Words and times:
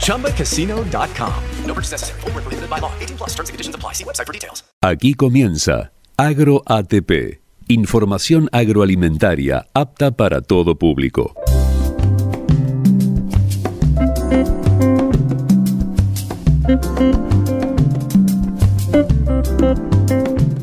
ChumbaCasino.com. 0.00 1.34
No 1.66 1.74
purchase 1.74 1.92
necessary. 1.92 2.20
Full 2.20 2.32
prohibited 2.32 2.68
by 2.68 2.78
law. 2.78 2.92
18 3.00 3.16
plus 3.16 3.30
terms 3.30 3.48
and 3.48 3.54
conditions 3.54 3.74
apply. 3.74 3.94
See 3.94 4.04
website 4.04 4.26
for 4.26 4.34
details. 4.34 4.62
Aquí 4.82 5.14
comienza 5.14 5.92
Agro 6.16 6.62
ATP. 6.66 7.40
Información 7.68 8.48
agroalimentaria 8.52 9.66
apta 9.74 10.10
para 10.10 10.42
todo 10.42 10.74
público. 10.76 11.34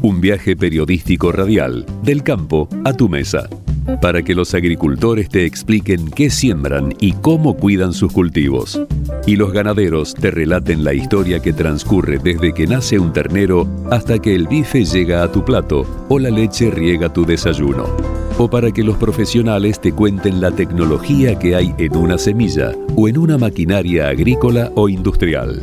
Un 0.01 0.21
viaje 0.21 0.55
periodístico 0.55 1.31
radial 1.31 1.85
del 2.03 2.23
campo 2.23 2.69
a 2.85 2.93
tu 2.93 3.09
mesa, 3.09 3.49
para 4.01 4.21
que 4.21 4.35
los 4.35 4.53
agricultores 4.53 5.29
te 5.29 5.45
expliquen 5.45 6.09
qué 6.11 6.29
siembran 6.29 6.93
y 6.99 7.13
cómo 7.13 7.55
cuidan 7.55 7.93
sus 7.93 8.11
cultivos, 8.11 8.79
y 9.25 9.35
los 9.35 9.51
ganaderos 9.51 10.13
te 10.13 10.31
relaten 10.31 10.83
la 10.83 10.93
historia 10.93 11.39
que 11.41 11.53
transcurre 11.53 12.19
desde 12.19 12.53
que 12.53 12.67
nace 12.67 12.99
un 12.99 13.13
ternero 13.13 13.67
hasta 13.89 14.19
que 14.19 14.35
el 14.35 14.47
bife 14.47 14.85
llega 14.85 15.23
a 15.23 15.31
tu 15.31 15.43
plato 15.43 15.85
o 16.09 16.19
la 16.19 16.29
leche 16.29 16.69
riega 16.69 17.11
tu 17.11 17.25
desayuno, 17.25 17.85
o 18.37 18.49
para 18.49 18.71
que 18.71 18.83
los 18.83 18.97
profesionales 18.97 19.79
te 19.79 19.91
cuenten 19.91 20.41
la 20.41 20.51
tecnología 20.51 21.39
que 21.39 21.55
hay 21.55 21.73
en 21.77 21.95
una 21.95 22.17
semilla 22.17 22.73
o 22.95 23.07
en 23.07 23.17
una 23.17 23.37
maquinaria 23.37 24.09
agrícola 24.09 24.71
o 24.75 24.89
industrial 24.89 25.61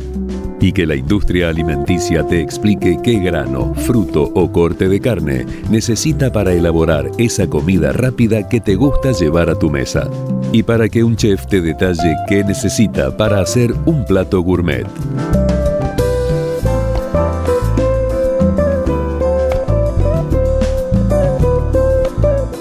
y 0.65 0.73
que 0.73 0.87
la 0.87 0.95
industria 0.95 1.49
alimenticia 1.49 2.25
te 2.25 2.41
explique 2.41 2.97
qué 3.03 3.19
grano, 3.19 3.75
fruto 3.75 4.31
o 4.33 4.51
corte 4.51 4.89
de 4.89 4.99
carne 4.99 5.45
necesita 5.69 6.31
para 6.31 6.53
elaborar 6.53 7.11
esa 7.19 7.45
comida 7.45 7.93
rápida 7.93 8.49
que 8.49 8.59
te 8.59 8.73
gusta 8.73 9.11
llevar 9.11 9.51
a 9.51 9.59
tu 9.59 9.69
mesa. 9.69 10.09
Y 10.51 10.63
para 10.63 10.89
que 10.89 11.03
un 11.03 11.15
chef 11.17 11.45
te 11.45 11.61
detalle 11.61 12.15
qué 12.27 12.43
necesita 12.43 13.15
para 13.15 13.41
hacer 13.41 13.75
un 13.85 14.05
plato 14.05 14.41
gourmet. 14.41 14.87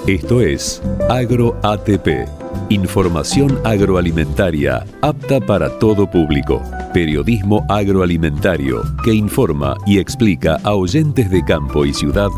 Esto 0.06 0.42
es 0.42 0.83
Agro 1.08 1.56
ATP, 1.62 2.28
información 2.68 3.58
agroalimentaria 3.64 4.84
apta 5.01 5.40
para 5.40 5.70
todo 5.78 6.11
público. 6.11 6.61
Periodismo 6.94 7.66
agroalimentario 7.68 8.80
que 9.02 9.12
informa 9.12 9.77
y 9.84 9.98
explica 9.98 10.60
a 10.62 10.74
oyentes 10.74 11.28
de 11.28 11.44
campo 11.44 11.84
y 11.84 11.92
ciudad 11.92 12.28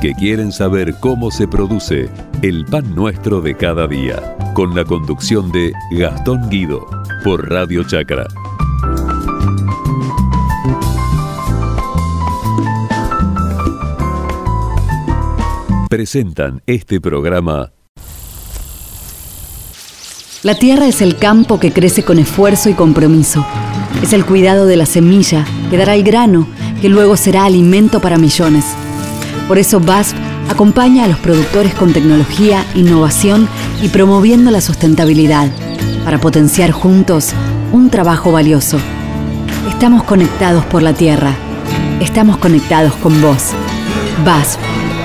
que 0.00 0.14
quieren 0.14 0.52
saber 0.52 0.94
cómo 1.00 1.30
se 1.30 1.46
produce 1.46 2.08
el 2.40 2.64
pan 2.64 2.94
nuestro 2.94 3.42
de 3.42 3.54
cada 3.54 3.86
día. 3.86 4.34
Con 4.54 4.74
la 4.74 4.86
conducción 4.86 5.52
de 5.52 5.70
Gastón 5.90 6.48
Guido 6.48 6.86
por 7.22 7.46
Radio 7.50 7.84
Chacra. 7.84 8.26
Presentan 15.90 16.62
este 16.66 17.02
programa 17.02 17.75
la 20.46 20.54
tierra 20.54 20.86
es 20.86 21.02
el 21.02 21.16
campo 21.16 21.58
que 21.58 21.72
crece 21.72 22.04
con 22.04 22.20
esfuerzo 22.20 22.68
y 22.70 22.74
compromiso. 22.74 23.44
Es 24.00 24.12
el 24.12 24.24
cuidado 24.24 24.66
de 24.66 24.76
la 24.76 24.86
semilla 24.86 25.44
que 25.70 25.76
dará 25.76 25.96
el 25.96 26.04
grano, 26.04 26.46
que 26.80 26.88
luego 26.88 27.16
será 27.16 27.46
alimento 27.46 27.98
para 27.98 28.16
millones. 28.16 28.64
Por 29.48 29.58
eso 29.58 29.80
BASF 29.80 30.14
acompaña 30.48 31.02
a 31.02 31.08
los 31.08 31.18
productores 31.18 31.74
con 31.74 31.92
tecnología, 31.92 32.64
innovación 32.76 33.48
y 33.82 33.88
promoviendo 33.88 34.52
la 34.52 34.60
sustentabilidad 34.60 35.50
para 36.04 36.20
potenciar 36.20 36.70
juntos 36.70 37.32
un 37.72 37.90
trabajo 37.90 38.30
valioso. 38.30 38.78
Estamos 39.68 40.04
conectados 40.04 40.64
por 40.66 40.80
la 40.80 40.92
tierra. 40.92 41.34
Estamos 42.00 42.36
conectados 42.36 42.94
con 42.94 43.20
vos. 43.20 43.50
BASF. 44.24 44.58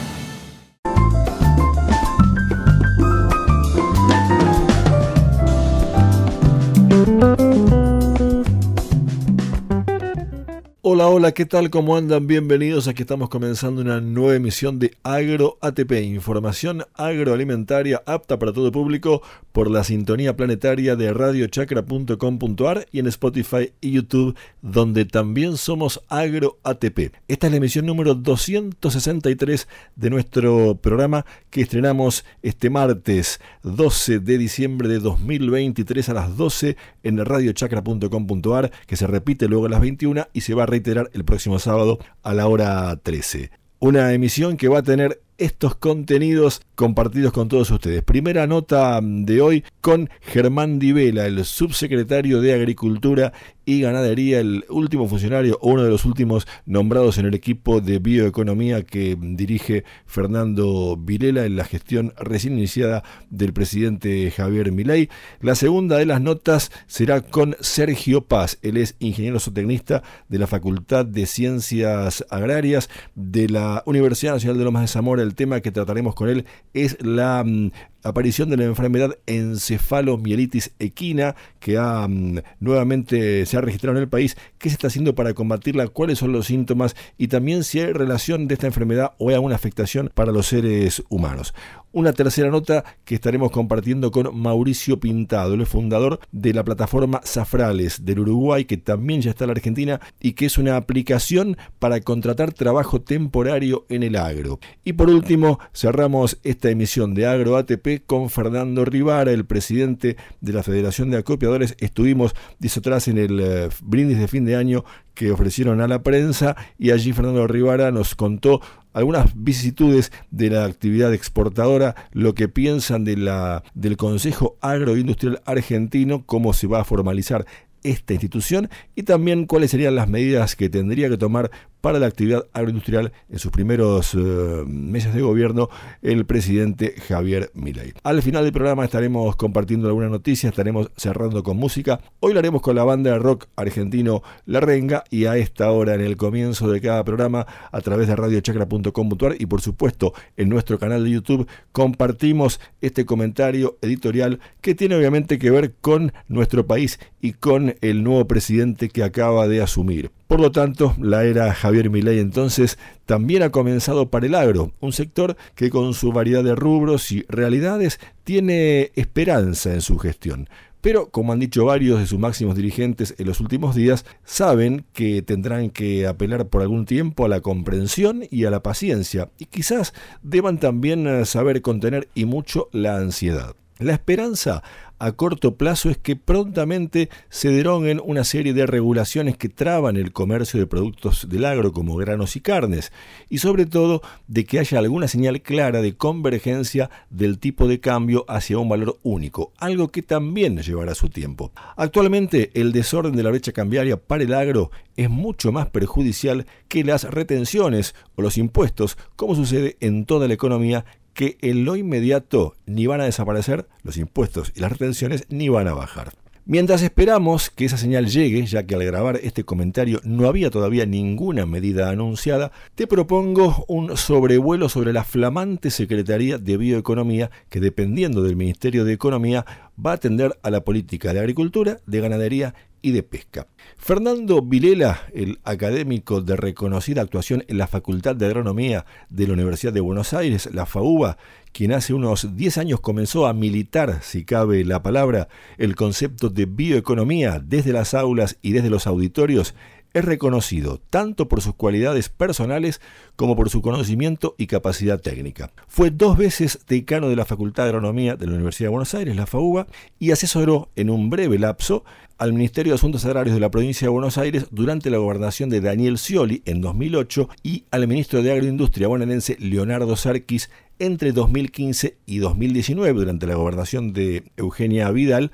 ¿Qué 11.35 11.45
tal? 11.45 11.71
¿Cómo 11.71 11.97
andan? 11.97 12.29
Bienvenidos. 12.29 12.87
Aquí 12.87 13.03
estamos 13.03 13.29
comenzando 13.29 13.81
una 13.81 14.01
nueva 14.01 14.37
emisión 14.37 14.79
de 14.79 14.93
Agro 15.03 15.59
ATP, 15.61 15.93
información 16.05 16.85
agroalimentaria 16.95 18.03
apta 18.07 18.39
para 18.39 18.53
todo 18.53 18.71
público 18.71 19.23
por 19.51 19.69
la 19.71 19.83
sintonía 19.83 20.37
planetaria 20.37 20.95
de 20.95 21.13
radiochacra.com.ar 21.13 22.87
y 22.93 23.01
en 23.01 23.07
Spotify 23.09 23.73
y 23.81 23.93
YouTube, 23.93 24.37
donde 24.63 25.05
también 25.05 25.57
somos 25.57 26.01
Agro 26.09 26.59
ATP. 26.63 27.13
Esta 27.27 27.47
es 27.47 27.51
la 27.51 27.57
emisión 27.57 27.87
número 27.87 28.15
263 28.15 29.67
de 29.97 30.11
nuestro 30.11 30.77
programa 30.77 31.27
que 31.51 31.63
estrenamos 31.63 32.25
este 32.43 32.71
martes 32.71 33.41
12 33.65 34.21
de 34.21 34.39
diciembre 34.39 34.89
de 34.89 35.01
2023 35.01 36.09
a 36.11 36.15
las 36.15 36.37
12 36.37 36.77
en 37.03 37.25
radiochacra.com.ar, 37.25 38.71
que 38.87 38.97
se 38.97 39.07
repite 39.07 39.49
luego 39.49 39.67
a 39.67 39.71
las 39.71 39.81
21 39.81 40.29
y 40.33 40.43
se 40.43 40.55
va 40.55 40.65
a 40.65 40.67
reiterar 40.67 41.11
el 41.17 41.25
próximo 41.25 41.59
sábado 41.59 41.99
a 42.23 42.35
la 42.35 42.47
hora 42.47 42.97
13. 43.03 43.51
Una 43.79 44.13
emisión 44.13 44.57
que 44.57 44.69
va 44.69 44.79
a 44.79 44.83
tener 44.83 45.21
estos 45.39 45.75
contenidos 45.75 46.63
compartidos 46.75 47.33
con 47.33 47.49
todos 47.49 47.71
ustedes. 47.71 48.03
Primera 48.03 48.47
nota 48.47 49.01
de 49.03 49.41
hoy 49.41 49.65
con 49.81 50.11
Germán 50.21 50.79
Divela, 50.79 51.27
el 51.27 51.45
subsecretario 51.45 52.41
de 52.41 52.55
Agricultura 52.55 53.33
y 53.65 53.81
Ganadería, 53.81 54.39
el 54.39 54.65
último 54.69 55.09
funcionario 55.09 55.59
o 55.61 55.73
uno 55.73 55.83
de 55.83 55.91
los 55.91 56.05
últimos 56.05 56.47
nombrados 56.67 57.19
en 57.19 57.27
el 57.27 57.35
equipo 57.35 57.81
de 57.81 57.99
bioeconomía 57.99 58.85
que 58.85 59.17
dirige 59.21 59.85
Fernando 60.07 60.97
Vilela 60.97 61.45
en 61.47 61.57
la 61.57 61.65
gestión 61.65 62.15
recién 62.17 62.55
iniciada 62.55 63.03
del 63.29 63.53
presidente 63.53 64.31
Javier 64.31 64.71
Milei. 64.71 65.09
La 65.41 65.57
segunda 65.57 65.97
de 65.97 66.07
las 66.07 66.21
notas 66.21 66.71
será 66.87 67.23
con 67.23 67.57
Sergio 67.61 68.27
Paz, 68.27 68.59
él 68.63 68.77
es 68.77 68.95
ingeniero 69.01 69.41
zootecnista 69.41 70.03
de 70.29 70.39
la 70.39 70.47
Facultad 70.47 71.05
de 71.05 71.27
Ciencias 71.27 72.25
Agrarias 72.31 72.89
de 73.15 73.49
la 73.49 73.83
Universidad 73.87 74.35
Nacional 74.35 74.59
de 74.59 74.65
Lomas 74.65 74.83
de 74.83 74.89
Zamora. 74.89 75.26
El 75.27 75.35
tema 75.35 75.61
que 75.61 75.73
trataremos 75.73 76.15
con 76.15 76.29
él 76.29 76.47
es 76.73 76.97
la 77.05 77.43
mm, 77.45 77.71
aparición 78.03 78.49
de 78.49 78.57
la 78.57 78.65
enfermedad 78.65 79.17
encefalomielitis 79.27 80.73
equina 80.79 81.35
que 81.59 81.77
ha, 81.79 82.07
mm, 82.09 82.41
nuevamente 82.61 83.45
se 83.47 83.57
ha 83.57 83.61
registrado 83.61 83.97
en 83.97 84.03
el 84.03 84.09
país, 84.09 84.37
qué 84.59 84.69
se 84.69 84.75
está 84.75 84.87
haciendo 84.87 85.15
para 85.15 85.35
combatirla, 85.35 85.89
cuáles 85.89 86.19
son 86.19 86.33
los 86.33 86.47
síntomas 86.47 86.95
y 87.19 87.29
también 87.29 87.65
si 87.65 87.81
hay 87.81 87.93
relación 87.93 88.49
de 88.49 88.55
esta 88.55 88.67
enfermedad 88.67 89.13
o 89.19 89.29
hay 89.29 89.35
alguna 89.35 89.57
afectación 89.57 90.11
para 90.15 90.33
los 90.33 90.47
seres 90.47 91.03
humanos. 91.09 91.55
Una 91.97 92.13
tercera 92.13 92.51
nota 92.51 92.85
que 93.07 93.15
estaremos 93.15 93.51
compartiendo 93.51 94.11
con 94.11 94.39
Mauricio 94.39 95.01
Pintado, 95.01 95.55
el 95.55 95.65
fundador 95.65 96.21
de 96.31 96.53
la 96.53 96.63
plataforma 96.63 97.23
Zafrales 97.25 98.05
del 98.05 98.19
Uruguay, 98.19 98.67
que 98.67 98.77
también 98.77 99.23
ya 99.23 99.31
está 99.31 99.45
en 99.45 99.49
la 99.49 99.53
Argentina 99.53 100.01
y 100.21 100.33
que 100.33 100.45
es 100.45 100.59
una 100.59 100.77
aplicación 100.77 101.57
para 101.79 102.03
contratar 102.03 102.53
trabajo 102.53 103.01
temporario 103.01 103.87
en 103.89 104.03
el 104.03 104.17
agro. 104.17 104.61
Y 104.85 104.93
por 104.93 105.09
último, 105.09 105.59
cerramos 105.73 106.39
esta 106.43 106.69
emisión 106.69 107.15
de 107.15 107.29
Agro 107.29 107.57
ATP 107.57 108.05
con 108.05 108.29
Fernando 108.29 108.85
Rivara, 108.85 109.33
el 109.33 109.47
presidente 109.47 110.19
de 110.43 110.53
la 110.53 110.63
Federación 110.63 111.09
de 111.09 111.17
Acopiadores. 111.17 111.77
Estuvimos, 111.79 112.35
dice 112.59 112.81
atrás, 112.81 113.09
en 113.09 113.17
el 113.17 113.41
eh, 113.41 113.69
brindis 113.83 114.19
de 114.19 114.29
fin 114.29 114.45
de 114.45 114.57
año 114.57 114.85
que 115.17 115.33
ofrecieron 115.33 115.81
a 115.81 115.89
la 115.89 116.05
prensa 116.05 116.55
y 116.79 116.93
allí 116.93 117.13
Fernando 117.13 117.49
Rivara 117.49 117.91
nos 117.91 118.15
contó 118.15 118.61
algunas 118.93 119.33
vicisitudes 119.35 120.13
de 120.31 120.51
la 120.51 120.65
actividad 120.65 121.13
exportadora, 121.13 121.97
lo 122.13 122.35
que 122.35 122.49
piensan 122.49 123.05
del 123.05 123.97
Consejo 123.97 124.57
Agroindustrial 124.61 125.43
Argentino, 125.45 126.25
cómo 126.25 126.53
se 126.53 126.67
va 126.69 126.81
a 126.81 126.85
formalizar 126.85 127.47
esta 127.83 128.13
institución 128.13 128.69
y 128.95 129.05
también 129.05 129.47
cuáles 129.47 129.71
serían 129.71 129.95
las 129.95 130.09
medidas 130.09 130.57
que 130.57 130.69
tendría 130.69 131.09
que 131.09 131.17
tomar 131.17 131.51
para 131.87 132.01
la 132.01 132.07
actividad 132.07 132.49
agroindustrial 132.53 133.13
en 133.31 133.39
sus 133.39 133.53
primeros 133.53 134.13
eh, 134.15 134.19
meses 134.67 135.15
de 135.15 135.23
gobierno 135.23 135.69
el 136.03 136.27
presidente 136.27 136.97
Javier 137.07 137.53
Milei. 137.55 137.93
Al 138.03 138.23
final 138.23 138.43
del 138.43 138.53
programa 138.53 138.85
estaremos 138.85 139.37
compartiendo 139.37 139.87
algunas 139.87 140.11
noticias, 140.11 140.51
estaremos 140.51 140.91
cerrando 140.97 141.45
con 141.45 141.59
música. 141.59 142.01
Hoy 142.19 142.33
lo 142.33 142.41
haremos 142.41 142.61
con 142.61 142.75
la 142.75 142.83
banda 142.83 143.13
de 143.13 143.21
rock 143.21 143.47
argentino 143.55 144.25
La 144.47 144.59
Renga 144.59 145.05
y 145.11 145.27
a 145.27 145.37
esta 145.37 145.71
hora 145.71 145.95
en 145.95 146.01
el 146.01 146.17
comienzo 146.17 146.69
de 146.73 146.81
cada 146.81 147.05
programa 147.05 147.47
a 147.71 147.81
través 147.83 148.09
de 148.09 148.17
radiochacra.com.ar 148.17 149.37
y 149.39 149.47
por 149.47 149.61
supuesto 149.61 150.13
en 150.37 150.49
nuestro 150.49 150.81
canal 150.81 151.05
de 151.05 151.11
YouTube 151.11 151.47
compartimos 151.71 152.59
este 152.81 153.07
comentario 153.07 153.79
editorial 153.81 154.41
que 154.61 154.75
tiene 154.75 154.97
obviamente 154.97 155.39
que 155.39 155.53
ver 155.53 155.75
con 155.81 156.13
nuestro 156.27 156.67
país 156.67 156.99
y 157.21 157.35
con 157.35 157.77
el 157.81 158.03
nuevo 158.03 158.27
presidente 158.27 158.89
que 158.89 159.05
acaba 159.05 159.47
de 159.47 159.63
asumir. 159.63 160.11
Por 160.27 160.41
lo 160.41 160.51
tanto, 160.51 160.95
la 161.01 161.25
era 161.25 161.55
Javier 161.55 161.89
Milei 161.89 162.19
entonces 162.19 162.79
también 163.05 163.45
ha 163.45 163.51
comenzado 163.51 164.11
para 164.11 164.27
el 164.27 164.35
agro, 164.35 164.73
un 164.81 164.93
sector 164.93 165.37
que 165.55 165.71
con 165.71 165.95
su 165.95 166.11
variedad 166.11 166.43
de 166.43 166.57
rubros 166.57 167.13
y 167.13 167.25
realidades 167.29 168.01
tiene 168.25 168.91
esperanza 168.97 169.73
en 169.73 169.83
su 169.83 169.99
gestión. 169.99 170.49
Pero, 170.81 171.11
como 171.11 171.33
han 171.33 171.41
dicho 171.41 171.65
varios 171.65 172.01
de 172.01 172.07
sus 172.07 172.19
máximos 172.19 172.57
dirigentes 172.57 173.15
en 173.19 173.27
los 173.27 173.41
últimos 173.41 173.75
días, 173.75 174.05
saben 174.25 174.85
que 174.93 175.23
tendrán 175.23 175.71
que 175.71 176.07
apelar 176.07 176.49
por 176.49 176.63
algún 176.63 176.87
tiempo 176.87 177.25
a 177.25 177.29
la 177.29 177.41
comprensión 177.41 178.23
y 178.31 178.45
a 178.45 178.51
la 178.51 178.63
paciencia, 178.63 179.31
y 179.39 179.47
quizás 179.47 179.95
deban 180.23 180.59
también 180.59 181.07
eh, 181.07 181.25
saber 181.25 181.63
contener 181.63 182.09
y 182.15 182.25
mucho 182.25 182.69
la 182.73 182.99
ansiedad. 182.99 183.57
La 183.79 183.93
esperanza 183.93 184.63
a 184.99 185.13
corto 185.13 185.57
plazo 185.57 185.91
es 185.91 185.99
que 185.99 186.17
prontamente 186.17 187.11
se 187.29 187.51
deroguen 187.51 188.01
una 188.03 188.25
serie 188.25 188.55
de 188.55 188.65
regulaciones 188.65 189.37
que 189.37 189.51
traban 189.51 189.99
el 189.99 190.13
comercio 190.13 190.59
de 190.59 190.67
productos 190.67 191.29
del 191.29 191.45
agro 191.45 191.73
como 191.73 191.97
granos 191.97 192.37
y 192.37 192.41
carnes, 192.41 192.91
y 193.29 193.37
sobre 193.37 193.67
todo 193.67 194.01
de 194.29 194.47
que 194.47 194.61
haya 194.61 194.79
alguna 194.79 195.09
señal 195.09 195.43
clara 195.43 195.83
de 195.83 195.95
convergencia 195.95 196.89
del 197.11 197.39
tipo 197.39 197.69
de 197.69 197.79
cambio 197.79 198.25
hacia 198.29 198.57
un 198.57 198.71
valor 198.71 198.99
único, 199.03 199.53
algo 199.59 199.89
que 199.89 200.01
también 200.01 200.57
llevará 200.63 200.95
su 200.95 201.11
tiempo. 201.11 201.53
Actualmente 201.77 202.53
el 202.55 202.73
desorden 202.73 203.15
de 203.15 203.25
la 203.25 203.31
brecha 203.31 203.53
cambiaria 203.53 203.99
para 203.99 204.25
el 204.25 204.33
agro 204.33 204.71
es 204.97 205.11
mucho 205.11 205.53
más 205.53 205.69
perjudicial 205.69 206.47
que 206.69 206.83
las 206.83 207.05
retenciones 207.05 207.95
o 208.15 208.23
los 208.23 208.39
impuestos, 208.39 208.97
como 209.17 209.35
sucede 209.35 209.77
en 209.81 210.07
toda 210.07 210.29
la 210.29 210.35
economía 210.35 210.87
que 211.17 211.39
en 211.41 211.65
lo 211.65 211.75
inmediato 211.75 212.55
ni 212.67 212.87
van 212.87 213.01
a 213.01 213.07
desaparecer 213.07 213.67
los 213.83 213.97
impuestos 213.97 214.53
y 214.55 214.61
las 214.61 214.71
retenciones 214.71 215.25
ni 215.31 215.49
van 215.49 215.67
a 215.67 215.75
bajar. 215.75 216.13
Mientras 216.45 216.83
esperamos 216.83 217.51
que 217.51 217.65
esa 217.65 217.77
señal 217.77 218.07
llegue, 218.07 218.47
ya 218.47 218.65
que 218.65 218.77
al 218.77 218.85
grabar 218.85 219.19
este 219.21 219.43
comentario 219.43 220.01
no 220.05 220.29
había 220.29 220.49
todavía 220.49 220.87
ninguna 220.87 221.45
medida 221.45 221.91
anunciada, 221.91 222.53
te 222.77 222.87
propongo 222.87 223.65
un 223.67 223.97
sobrevuelo 223.97 224.69
sobre 224.69 224.93
la 224.93 225.03
flamante 225.03 225.71
Secretaría 225.71 226.39
de 226.39 226.57
Bioeconomía 226.57 227.33
que 227.49 227.59
dependiendo 227.59 228.23
del 228.23 228.37
Ministerio 228.37 228.85
de 228.85 228.93
Economía 228.93 229.45
va 229.85 229.91
a 229.91 229.95
atender 229.95 230.39
a 230.45 230.51
la 230.51 230.61
política 230.61 231.13
de 231.13 231.19
agricultura, 231.19 231.79
de 231.85 232.01
ganadería 232.01 232.55
y 232.87 232.93
de 232.93 233.03
pesca. 233.03 233.49
Fernando 233.77 234.43
Vilela, 234.43 235.09
el 235.13 235.41
académico 235.43 236.21
de 236.21 236.37
reconocida 236.37 237.03
actuación 237.03 237.43
en 237.49 237.59
la 237.59 237.67
Facultad 237.67 238.15
de 238.15 238.27
Agronomía 238.27 238.87
de 239.11 239.27
la 239.27 239.33
Universidad 239.33 239.73
de 239.73 239.81
Buenos 239.81 240.13
Aires, 240.13 240.49
la 240.53 240.67
FAUBA, 240.67 241.19
quien 241.51 241.73
hace 241.73 241.95
unos 241.95 242.37
10 242.37 242.59
años 242.59 242.81
comenzó 242.81 243.27
a 243.27 243.33
militar, 243.33 243.99
si 244.03 244.25
cabe 244.25 244.65
la 244.65 244.85
palabra, 244.85 245.27
el 245.59 245.75
concepto 245.75 246.29
de 246.29 246.47
bioeconomía 246.47 247.43
desde 247.45 247.73
las 247.73 247.93
aulas 247.93 248.39
y 248.41 248.53
desde 248.53 248.71
los 248.71 248.87
auditorios, 248.87 249.57
es 249.95 250.05
reconocido 250.05 250.81
tanto 250.91 251.29
por 251.29 251.41
sus 251.41 251.55
cualidades 251.55 252.09
personales 252.09 252.81
como 253.17 253.37
por 253.37 253.51
su 253.51 253.63
conocimiento 253.63 254.35
y 254.39 254.47
capacidad 254.47 255.01
técnica. 255.01 255.53
Fue 255.69 255.91
dos 255.91 256.17
veces 256.17 256.61
decano 256.69 257.09
de 257.09 257.17
la 257.17 257.25
Facultad 257.25 257.65
de 257.65 257.71
Agronomía 257.71 258.17
de 258.17 258.27
la 258.27 258.35
Universidad 258.35 258.67
de 258.67 258.73
Buenos 258.73 258.95
Aires, 258.95 259.17
la 259.17 259.27
FAUBA, 259.27 259.67
y 259.99 260.11
asesoró 260.11 260.71
en 260.77 260.91
un 260.91 261.11
breve 261.11 261.39
lapso 261.39 261.85
al 262.19 262.33
Ministerio 262.33 262.73
de 262.73 262.77
Asuntos 262.77 263.05
Agrarios 263.05 263.35
de 263.35 263.41
la 263.41 263.51
provincia 263.51 263.87
de 263.87 263.91
Buenos 263.91 264.17
Aires 264.17 264.47
durante 264.51 264.91
la 264.91 264.99
gobernación 264.99 265.51
de 265.51 265.61
Daniel 265.61 265.99
Scioli 265.99 266.43
en 266.47 266.61
2008 266.61 267.29
y 267.43 267.65
al 267.71 267.87
ministro 267.87 268.23
de 268.23 268.33
Agroindustria 268.33 268.89
bonaerense 268.89 269.37
Leonardo 269.39 269.97
Sarquis 269.97 270.51
entre 270.79 271.13
2015 271.13 271.97
y 272.07 272.19
2019 272.19 272.99
durante 272.99 273.27
la 273.27 273.35
gobernación 273.35 273.93
de 273.93 274.25
Eugenia 274.37 274.91
Vidal 274.91 275.31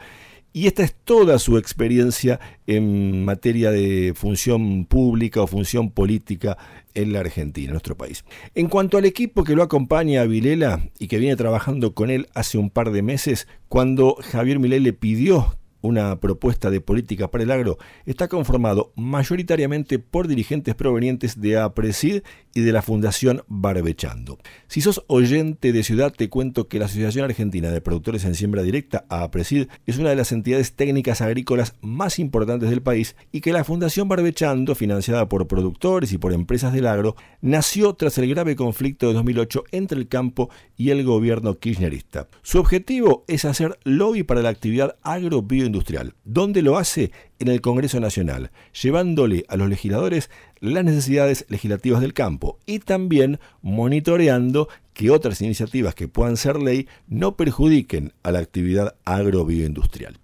y 0.52 0.66
esta 0.66 0.82
es 0.82 0.94
toda 0.94 1.38
su 1.38 1.56
experiencia 1.56 2.40
en 2.66 3.25
materia 3.25 3.71
de 3.71 4.12
función 4.14 4.85
pública 4.85 5.40
o 5.42 5.47
función 5.47 5.90
política 5.90 6.59
en 6.94 7.12
la 7.12 7.21
Argentina, 7.21 7.66
en 7.66 7.73
nuestro 7.73 7.97
país. 7.97 8.25
En 8.54 8.68
cuanto 8.68 8.99
al 8.99 9.04
equipo 9.04 9.44
que 9.44 9.54
lo 9.54 9.62
acompaña 9.62 10.21
a 10.21 10.26
Vilela 10.26 10.80
y 10.99 11.09
que 11.09 11.18
viene 11.18 11.37
trabajando 11.37 11.94
con 11.94 12.11
él 12.11 12.28
hace 12.35 12.59
un 12.59 12.71
par 12.71 12.90
de 12.92 13.02
meses, 13.02 13.49
cuando 13.68 14.16
Javier 14.21 14.59
Milei 14.59 14.80
le 14.80 14.92
pidió 14.92 15.56
una 15.83 16.19
propuesta 16.19 16.71
de 16.71 16.81
política 16.81 17.31
para 17.31 17.45
el 17.45 17.51
agro, 17.51 17.79
está 18.07 18.29
conformado 18.29 18.93
mayoritariamente 18.97 19.99
por 19.99 20.29
dirigentes 20.29 20.75
provenientes 20.75 21.41
de 21.41 21.59
APRESID 21.59 22.23
y 22.55 22.61
de 22.61 22.73
la 22.73 22.83
Fundación 22.83 23.43
Barbechando. 23.49 24.39
Si 24.69 24.81
sos 24.81 25.05
oyente 25.09 25.73
de 25.73 25.83
ciudad, 25.83 26.12
te 26.12 26.29
cuento 26.29 26.69
que 26.69 26.79
la 26.79 26.87
Asociación 26.87 27.25
Argentina 27.25 27.71
de 27.71 27.81
Productores 27.81 28.25
en 28.25 28.35
Siembra 28.35 28.62
Directa, 28.62 29.05
APRESID, 29.09 29.69
es 29.87 29.99
una 29.99 30.11
de 30.11 30.17
las 30.17 30.33
entidades 30.33 30.75
técnicas 30.75 31.21
agrícolas 31.21 31.75
más 31.81 32.19
importantes 32.19 32.71
del 32.71 32.83
país 32.83 33.17
y 33.31 33.41
que 33.41 33.53
la 33.53 33.65
Fundación 33.65 34.09
Barbechando, 34.09 34.75
financiada 34.75 35.29
por 35.29 35.47
productores 35.47 36.12
y 36.12 36.19
por 36.19 36.33
empresas 36.33 36.73
del 36.73 36.87
agro, 36.87 37.17
nació 37.41 37.95
tras 37.95 38.19
el 38.19 38.29
grave 38.29 38.57
conflicto 38.57 39.09
de 39.09 39.15
2008 39.15 39.65
entre 39.73 39.99
el 39.99 40.09
campo 40.09 40.51
y 40.77 40.91
el 40.91 41.05
gobierno 41.05 41.59
kirchnerista. 41.59 42.29
Su 42.43 42.59
objetivo 42.59 43.25
es 43.29 43.45
hacer 43.45 43.79
lobby 43.85 44.23
para 44.23 44.43
la 44.43 44.49
actividad 44.49 44.97
agro 45.03 45.43
industrial. 45.73 46.14
¿Dónde 46.25 46.62
lo 46.62 46.76
hace? 46.76 47.11
En 47.38 47.49
el 47.49 47.61
Congreso 47.61 47.99
Nacional, 47.99 48.52
llevándole 48.81 49.45
a 49.49 49.57
los 49.57 49.69
legisladores 49.69 50.31
las 50.61 50.85
necesidades 50.85 51.47
legislativas 51.49 52.00
del 52.00 52.14
campo 52.14 52.59
y 52.67 52.79
también 52.79 53.41
monitoreando 53.62 54.69
que 54.95 55.11
otras 55.11 55.41
iniciativas 55.41 55.95
que 55.95 56.09
puedan 56.09 56.37
ser 56.37 56.57
ley 56.61 56.87
no 57.09 57.37
perjudiquen 57.37 58.12
a 58.23 58.31
la 58.31 58.38
actividad 58.38 58.95
agrobioindustrial. 59.05 60.19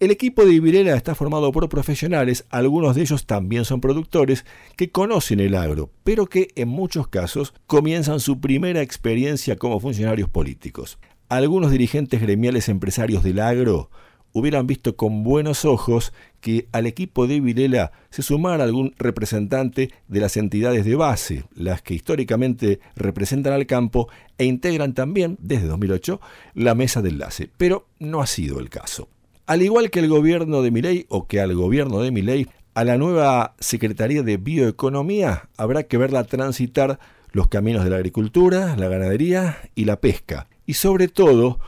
El 0.00 0.10
equipo 0.10 0.46
de 0.46 0.54
Ibirela 0.54 0.96
está 0.96 1.14
formado 1.14 1.52
por 1.52 1.68
profesionales, 1.68 2.46
algunos 2.48 2.96
de 2.96 3.02
ellos 3.02 3.26
también 3.26 3.66
son 3.66 3.82
productores, 3.82 4.46
que 4.78 4.90
conocen 4.90 5.40
el 5.40 5.54
agro, 5.54 5.90
pero 6.04 6.24
que 6.24 6.48
en 6.56 6.68
muchos 6.68 7.06
casos 7.08 7.52
comienzan 7.66 8.18
su 8.18 8.40
primera 8.40 8.80
experiencia 8.80 9.56
como 9.56 9.78
funcionarios 9.78 10.30
políticos. 10.30 10.98
Algunos 11.28 11.70
dirigentes 11.70 12.22
gremiales 12.22 12.70
empresarios 12.70 13.22
del 13.22 13.40
agro 13.40 13.90
hubieran 14.32 14.66
visto 14.66 14.96
con 14.96 15.22
buenos 15.22 15.64
ojos 15.64 16.12
que 16.40 16.68
al 16.72 16.86
equipo 16.86 17.26
de 17.26 17.40
Vilela 17.40 17.92
se 18.10 18.22
sumara 18.22 18.64
algún 18.64 18.94
representante 18.98 19.90
de 20.08 20.20
las 20.20 20.36
entidades 20.36 20.84
de 20.84 20.94
base, 20.94 21.44
las 21.54 21.82
que 21.82 21.94
históricamente 21.94 22.80
representan 22.96 23.52
al 23.52 23.66
campo 23.66 24.08
e 24.38 24.44
integran 24.44 24.94
también, 24.94 25.36
desde 25.40 25.66
2008, 25.66 26.20
la 26.54 26.74
mesa 26.74 27.02
de 27.02 27.10
enlace. 27.10 27.50
Pero 27.56 27.86
no 27.98 28.20
ha 28.20 28.26
sido 28.26 28.58
el 28.58 28.70
caso. 28.70 29.08
Al 29.46 29.62
igual 29.62 29.90
que 29.90 29.98
el 29.98 30.08
gobierno 30.08 30.62
de 30.62 30.70
Miley 30.70 31.06
o 31.08 31.26
que 31.26 31.40
al 31.40 31.54
gobierno 31.54 32.00
de 32.00 32.12
Miley, 32.12 32.46
a 32.74 32.84
la 32.84 32.96
nueva 32.96 33.56
Secretaría 33.58 34.22
de 34.22 34.36
Bioeconomía 34.36 35.48
habrá 35.56 35.82
que 35.82 35.98
verla 35.98 36.24
transitar 36.24 37.00
los 37.32 37.48
caminos 37.48 37.84
de 37.84 37.90
la 37.90 37.96
agricultura, 37.96 38.76
la 38.76 38.88
ganadería 38.88 39.58
y 39.74 39.84
la 39.84 40.00
pesca. 40.00 40.48
Y 40.66 40.74
sobre 40.74 41.08
todo, 41.08 41.58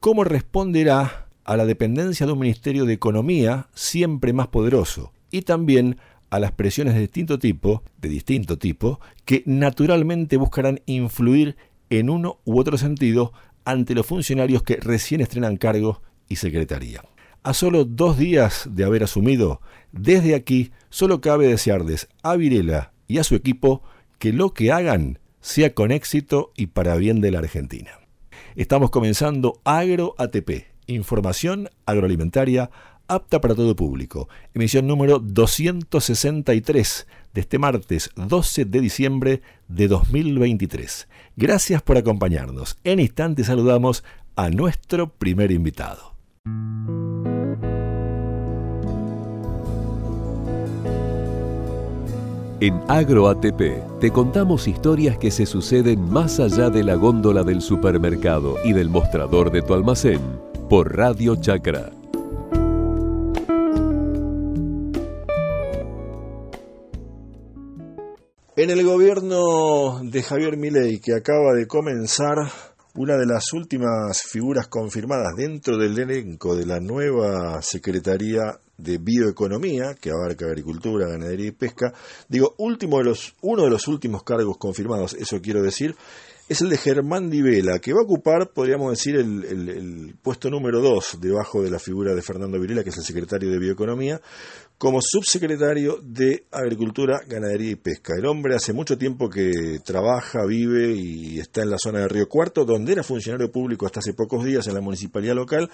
cómo 0.00 0.24
responderá 0.24 1.29
a 1.44 1.56
la 1.56 1.66
dependencia 1.66 2.26
de 2.26 2.32
un 2.32 2.38
Ministerio 2.38 2.84
de 2.84 2.92
Economía 2.92 3.68
siempre 3.74 4.32
más 4.32 4.48
poderoso 4.48 5.12
y 5.30 5.42
también 5.42 5.96
a 6.30 6.38
las 6.38 6.52
presiones 6.52 6.94
de 6.94 7.00
distinto 7.00 7.38
tipo, 7.38 7.82
de 7.98 8.08
distinto 8.08 8.56
tipo, 8.56 9.00
que 9.24 9.42
naturalmente 9.46 10.36
buscarán 10.36 10.80
influir 10.86 11.56
en 11.90 12.08
uno 12.08 12.38
u 12.44 12.58
otro 12.58 12.78
sentido 12.78 13.32
ante 13.64 13.94
los 13.94 14.06
funcionarios 14.06 14.62
que 14.62 14.76
recién 14.76 15.20
estrenan 15.20 15.56
cargo 15.56 16.02
y 16.28 16.36
secretaría. 16.36 17.02
A 17.42 17.54
solo 17.54 17.84
dos 17.84 18.18
días 18.18 18.68
de 18.70 18.84
haber 18.84 19.02
asumido, 19.02 19.60
desde 19.92 20.34
aquí 20.34 20.70
solo 20.88 21.20
cabe 21.20 21.48
desearles 21.48 22.08
a 22.22 22.36
Virela 22.36 22.92
y 23.08 23.18
a 23.18 23.24
su 23.24 23.34
equipo 23.34 23.82
que 24.18 24.32
lo 24.32 24.52
que 24.52 24.72
hagan 24.72 25.18
sea 25.40 25.74
con 25.74 25.90
éxito 25.90 26.52
y 26.56 26.66
para 26.66 26.96
bien 26.96 27.20
de 27.20 27.30
la 27.30 27.38
Argentina. 27.38 27.90
Estamos 28.56 28.90
comenzando 28.90 29.60
Agro 29.64 30.14
ATP, 30.18 30.66
información 30.90 31.68
agroalimentaria 31.86 32.70
apta 33.10 33.40
para 33.40 33.54
todo 33.54 33.74
público. 33.74 34.28
Emisión 34.54 34.86
número 34.86 35.18
263 35.18 37.06
de 37.34 37.40
este 37.40 37.58
martes 37.58 38.10
12 38.14 38.64
de 38.64 38.80
diciembre 38.80 39.42
de 39.68 39.88
2023. 39.88 41.08
Gracias 41.36 41.82
por 41.82 41.98
acompañarnos. 41.98 42.78
En 42.84 43.00
instante 43.00 43.44
saludamos 43.44 44.04
a 44.36 44.50
nuestro 44.50 45.12
primer 45.12 45.50
invitado. 45.50 46.14
En 52.62 52.78
AgroATP 52.88 54.00
te 54.00 54.10
contamos 54.10 54.68
historias 54.68 55.16
que 55.16 55.30
se 55.30 55.46
suceden 55.46 56.10
más 56.10 56.38
allá 56.38 56.68
de 56.68 56.84
la 56.84 56.94
góndola 56.94 57.42
del 57.42 57.62
supermercado 57.62 58.56
y 58.64 58.74
del 58.74 58.90
mostrador 58.90 59.50
de 59.50 59.62
tu 59.62 59.72
almacén 59.72 60.49
por 60.70 60.96
Radio 60.96 61.34
Chacra. 61.34 61.90
En 68.54 68.70
el 68.70 68.84
gobierno 68.84 69.98
de 70.04 70.22
Javier 70.22 70.56
Milei, 70.56 71.00
que 71.00 71.14
acaba 71.14 71.54
de 71.54 71.66
comenzar, 71.66 72.36
una 72.94 73.16
de 73.16 73.26
las 73.26 73.52
últimas 73.52 74.22
figuras 74.22 74.68
confirmadas 74.68 75.34
dentro 75.36 75.76
del 75.76 75.98
elenco 75.98 76.54
de 76.54 76.66
la 76.66 76.78
nueva 76.78 77.60
Secretaría 77.62 78.60
de 78.78 78.98
Bioeconomía, 78.98 79.96
que 80.00 80.10
abarca 80.10 80.46
agricultura, 80.46 81.08
ganadería 81.08 81.48
y 81.48 81.52
pesca, 81.52 81.92
digo, 82.28 82.54
último 82.58 82.98
de 82.98 83.04
los, 83.04 83.34
uno 83.42 83.64
de 83.64 83.70
los 83.70 83.88
últimos 83.88 84.22
cargos 84.22 84.56
confirmados, 84.56 85.14
eso 85.14 85.40
quiero 85.40 85.62
decir, 85.62 85.96
es 86.50 86.60
el 86.62 86.68
de 86.68 86.78
Germán 86.78 87.30
Di 87.30 87.42
Vela, 87.42 87.78
que 87.78 87.92
va 87.92 88.00
a 88.00 88.02
ocupar, 88.02 88.50
podríamos 88.52 88.90
decir, 88.90 89.14
el, 89.14 90.16
puesto 90.20 90.50
número 90.50 90.80
dos 90.80 91.16
debajo 91.20 91.62
de 91.62 91.70
la 91.70 91.78
figura 91.78 92.12
de 92.12 92.22
Fernando 92.22 92.58
Virela, 92.58 92.82
que 92.82 92.90
es 92.90 92.98
el 92.98 93.04
secretario 93.04 93.52
de 93.52 93.58
Bioeconomía, 93.60 94.20
como 94.76 94.98
subsecretario 95.00 96.00
de 96.02 96.46
Agricultura, 96.50 97.20
Ganadería 97.24 97.70
y 97.70 97.76
Pesca. 97.76 98.14
El 98.18 98.26
hombre 98.26 98.56
hace 98.56 98.72
mucho 98.72 98.98
tiempo 98.98 99.30
que 99.30 99.78
trabaja, 99.84 100.44
vive 100.44 100.92
y 100.92 101.38
está 101.38 101.62
en 101.62 101.70
la 101.70 101.78
zona 101.78 102.00
de 102.00 102.08
Río 102.08 102.28
Cuarto, 102.28 102.64
donde 102.64 102.94
era 102.94 103.04
funcionario 103.04 103.52
público 103.52 103.86
hasta 103.86 104.00
hace 104.00 104.12
pocos 104.12 104.44
días 104.44 104.66
en 104.66 104.74
la 104.74 104.80
municipalidad 104.80 105.36
local 105.36 105.70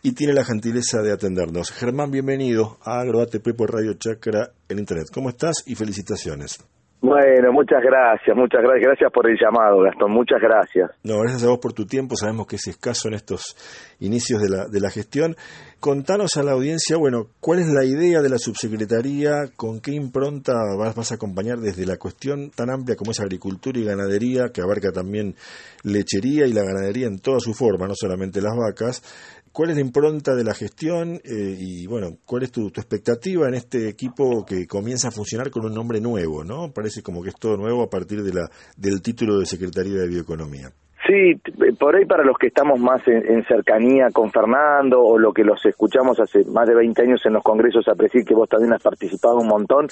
y 0.00 0.12
tiene 0.12 0.32
la 0.32 0.44
gentileza 0.44 1.02
de 1.02 1.10
atendernos. 1.10 1.72
Germán, 1.72 2.12
bienvenido 2.12 2.78
a 2.84 3.00
AgroATP 3.00 3.52
por 3.56 3.74
Radio 3.74 3.94
Chacra 3.94 4.52
en 4.68 4.78
Internet. 4.78 5.08
¿Cómo 5.12 5.30
estás? 5.30 5.56
Y 5.66 5.74
felicitaciones. 5.74 6.60
Bueno, 7.02 7.50
muchas 7.52 7.80
gracias, 7.82 8.36
muchas 8.36 8.60
gracias, 8.60 8.88
gracias 8.88 9.10
por 9.10 9.26
el 9.26 9.34
llamado, 9.40 9.80
Gastón, 9.80 10.12
muchas 10.12 10.38
gracias. 10.38 10.90
No, 11.02 11.18
gracias 11.20 11.44
a 11.44 11.48
vos 11.48 11.58
por 11.58 11.72
tu 11.72 11.86
tiempo, 11.86 12.14
sabemos 12.14 12.46
que 12.46 12.56
es 12.56 12.66
escaso 12.66 13.08
en 13.08 13.14
estos 13.14 13.56
inicios 14.00 14.42
de 14.42 14.50
la, 14.50 14.66
de 14.66 14.80
la 14.80 14.90
gestión. 14.90 15.34
Contanos 15.80 16.36
a 16.36 16.42
la 16.42 16.52
audiencia, 16.52 16.98
bueno, 16.98 17.28
¿cuál 17.40 17.60
es 17.60 17.68
la 17.68 17.86
idea 17.86 18.20
de 18.20 18.28
la 18.28 18.36
subsecretaría? 18.36 19.48
¿Con 19.56 19.80
qué 19.80 19.92
impronta 19.92 20.52
vas, 20.78 20.94
vas 20.94 21.10
a 21.10 21.14
acompañar 21.14 21.56
desde 21.56 21.86
la 21.86 21.96
cuestión 21.96 22.50
tan 22.50 22.68
amplia 22.68 22.96
como 22.96 23.12
es 23.12 23.20
agricultura 23.20 23.78
y 23.78 23.84
ganadería, 23.84 24.50
que 24.52 24.60
abarca 24.60 24.92
también 24.92 25.34
lechería 25.82 26.46
y 26.46 26.52
la 26.52 26.64
ganadería 26.64 27.06
en 27.06 27.18
toda 27.18 27.40
su 27.40 27.54
forma, 27.54 27.86
no 27.86 27.94
solamente 27.94 28.42
las 28.42 28.54
vacas? 28.54 29.39
¿Cuál 29.52 29.70
es 29.70 29.76
la 29.76 29.82
impronta 29.82 30.34
de 30.34 30.44
la 30.44 30.54
gestión 30.54 31.14
eh, 31.24 31.56
y, 31.58 31.86
bueno, 31.86 32.18
cuál 32.24 32.44
es 32.44 32.52
tu, 32.52 32.68
expectativa 32.68 33.48
en 33.48 33.54
este 33.54 33.88
equipo 33.88 34.44
que 34.46 34.66
comienza 34.66 35.08
a 35.08 35.10
funcionar 35.10 35.50
con 35.50 35.64
un 35.64 35.74
nombre 35.74 36.00
nuevo, 36.00 36.44
¿no? 36.44 36.72
Parece 36.72 37.02
como 37.02 37.22
que 37.22 37.30
es 37.30 37.34
todo 37.34 37.56
nuevo 37.56 37.82
a 37.82 37.90
partir 37.90 38.22
de 38.22 38.32
la, 38.32 38.48
del 38.76 39.02
título 39.02 39.38
de 39.38 39.46
Secretaría 39.46 40.00
de 40.00 40.08
Bioeconomía. 40.08 40.70
Sí, 41.06 41.34
por 41.78 41.96
ahí 41.96 42.04
para 42.04 42.22
los 42.22 42.36
que 42.38 42.48
estamos 42.48 42.78
más 42.78 43.02
en, 43.08 43.42
cercanía 43.44 44.08
con 44.12 44.30
Fernando 44.30 45.00
o 45.00 45.18
lo 45.18 45.32
que 45.32 45.42
los 45.42 45.58
escuchamos 45.66 46.20
hace 46.20 46.44
más 46.44 46.68
de 46.68 46.74
20 46.76 47.02
años 47.02 47.20
en 47.24 47.32
los 47.32 47.42
congresos, 47.42 47.88
a 47.88 47.94
decir 47.94 48.22
que 48.24 48.34
vos 48.34 48.48
también 48.48 48.74
has 48.74 48.82
participado 48.82 49.38
un 49.38 49.48
montón, 49.48 49.88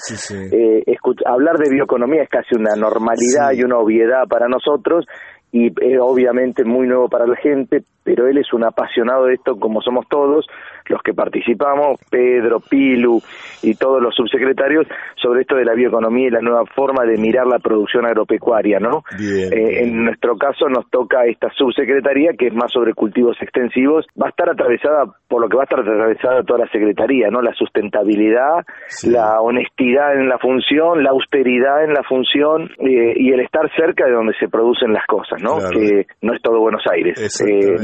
Eh, 0.51 0.83
hablar 1.25 1.57
de 1.57 1.69
bioeconomía 1.71 2.23
es 2.23 2.29
casi 2.29 2.55
una 2.55 2.75
normalidad 2.75 3.51
y 3.53 3.63
una 3.63 3.79
obviedad 3.79 4.23
para 4.29 4.47
nosotros 4.47 5.05
y 5.51 5.67
es 5.67 5.99
obviamente 5.99 6.63
muy 6.63 6.87
nuevo 6.87 7.09
para 7.09 7.25
la 7.25 7.35
gente, 7.35 7.83
pero 8.09 8.27
él 8.27 8.39
es 8.39 8.51
un 8.53 8.63
apasionado 8.63 9.25
de 9.25 9.35
esto 9.35 9.55
como 9.59 9.83
somos 9.83 10.07
todos 10.09 10.47
los 10.87 11.01
que 11.03 11.13
participamos, 11.13 11.99
Pedro, 12.09 12.59
Pilu 12.59 13.21
y 13.61 13.75
todos 13.75 14.01
los 14.01 14.15
subsecretarios, 14.15 14.87
sobre 15.21 15.41
esto 15.41 15.55
de 15.55 15.63
la 15.63 15.75
bioeconomía 15.75 16.27
y 16.27 16.31
la 16.31 16.41
nueva 16.41 16.63
forma 16.75 17.05
de 17.05 17.17
mirar 17.17 17.45
la 17.45 17.59
producción 17.59 18.07
agropecuaria, 18.07 18.79
¿no? 18.79 19.03
Eh, 19.19 19.83
en 19.83 20.05
nuestro 20.05 20.35
caso 20.37 20.67
nos 20.67 20.89
toca 20.89 21.25
esta 21.25 21.51
subsecretaría 21.55 22.31
que 22.33 22.47
es 22.47 22.53
más 22.55 22.71
sobre 22.71 22.95
cultivos 22.95 23.37
extensivos, 23.39 24.07
va 24.19 24.25
a 24.25 24.29
estar 24.29 24.49
atravesada 24.49 25.05
por 25.27 25.41
lo 25.41 25.47
que 25.47 25.57
va 25.57 25.63
a 25.63 25.65
estar 25.65 25.79
atravesada 25.81 26.41
toda 26.41 26.65
la 26.65 26.71
secretaría, 26.71 27.29
¿no? 27.29 27.43
La 27.43 27.53
sustentabilidad, 27.53 28.65
la 29.03 29.39
honestidad 29.41 30.15
en 30.19 30.27
la 30.27 30.39
función, 30.39 31.03
la 31.03 31.11
austeridad 31.11 31.83
en 31.83 31.93
la 31.93 32.01
función 32.01 32.71
eh, 32.79 33.13
y 33.15 33.31
el 33.31 33.41
estar 33.41 33.69
cerca 33.75 34.05
de 34.05 34.13
donde 34.13 34.33
se 34.39 34.47
producen 34.47 34.93
las 34.93 35.05
cosas, 35.05 35.39
¿no? 35.43 35.57
Que 35.71 36.07
no 36.23 36.33
es 36.33 36.41
todo 36.41 36.59
Buenos 36.59 36.83
Aires. 36.91 37.19
Eh, 37.47 37.75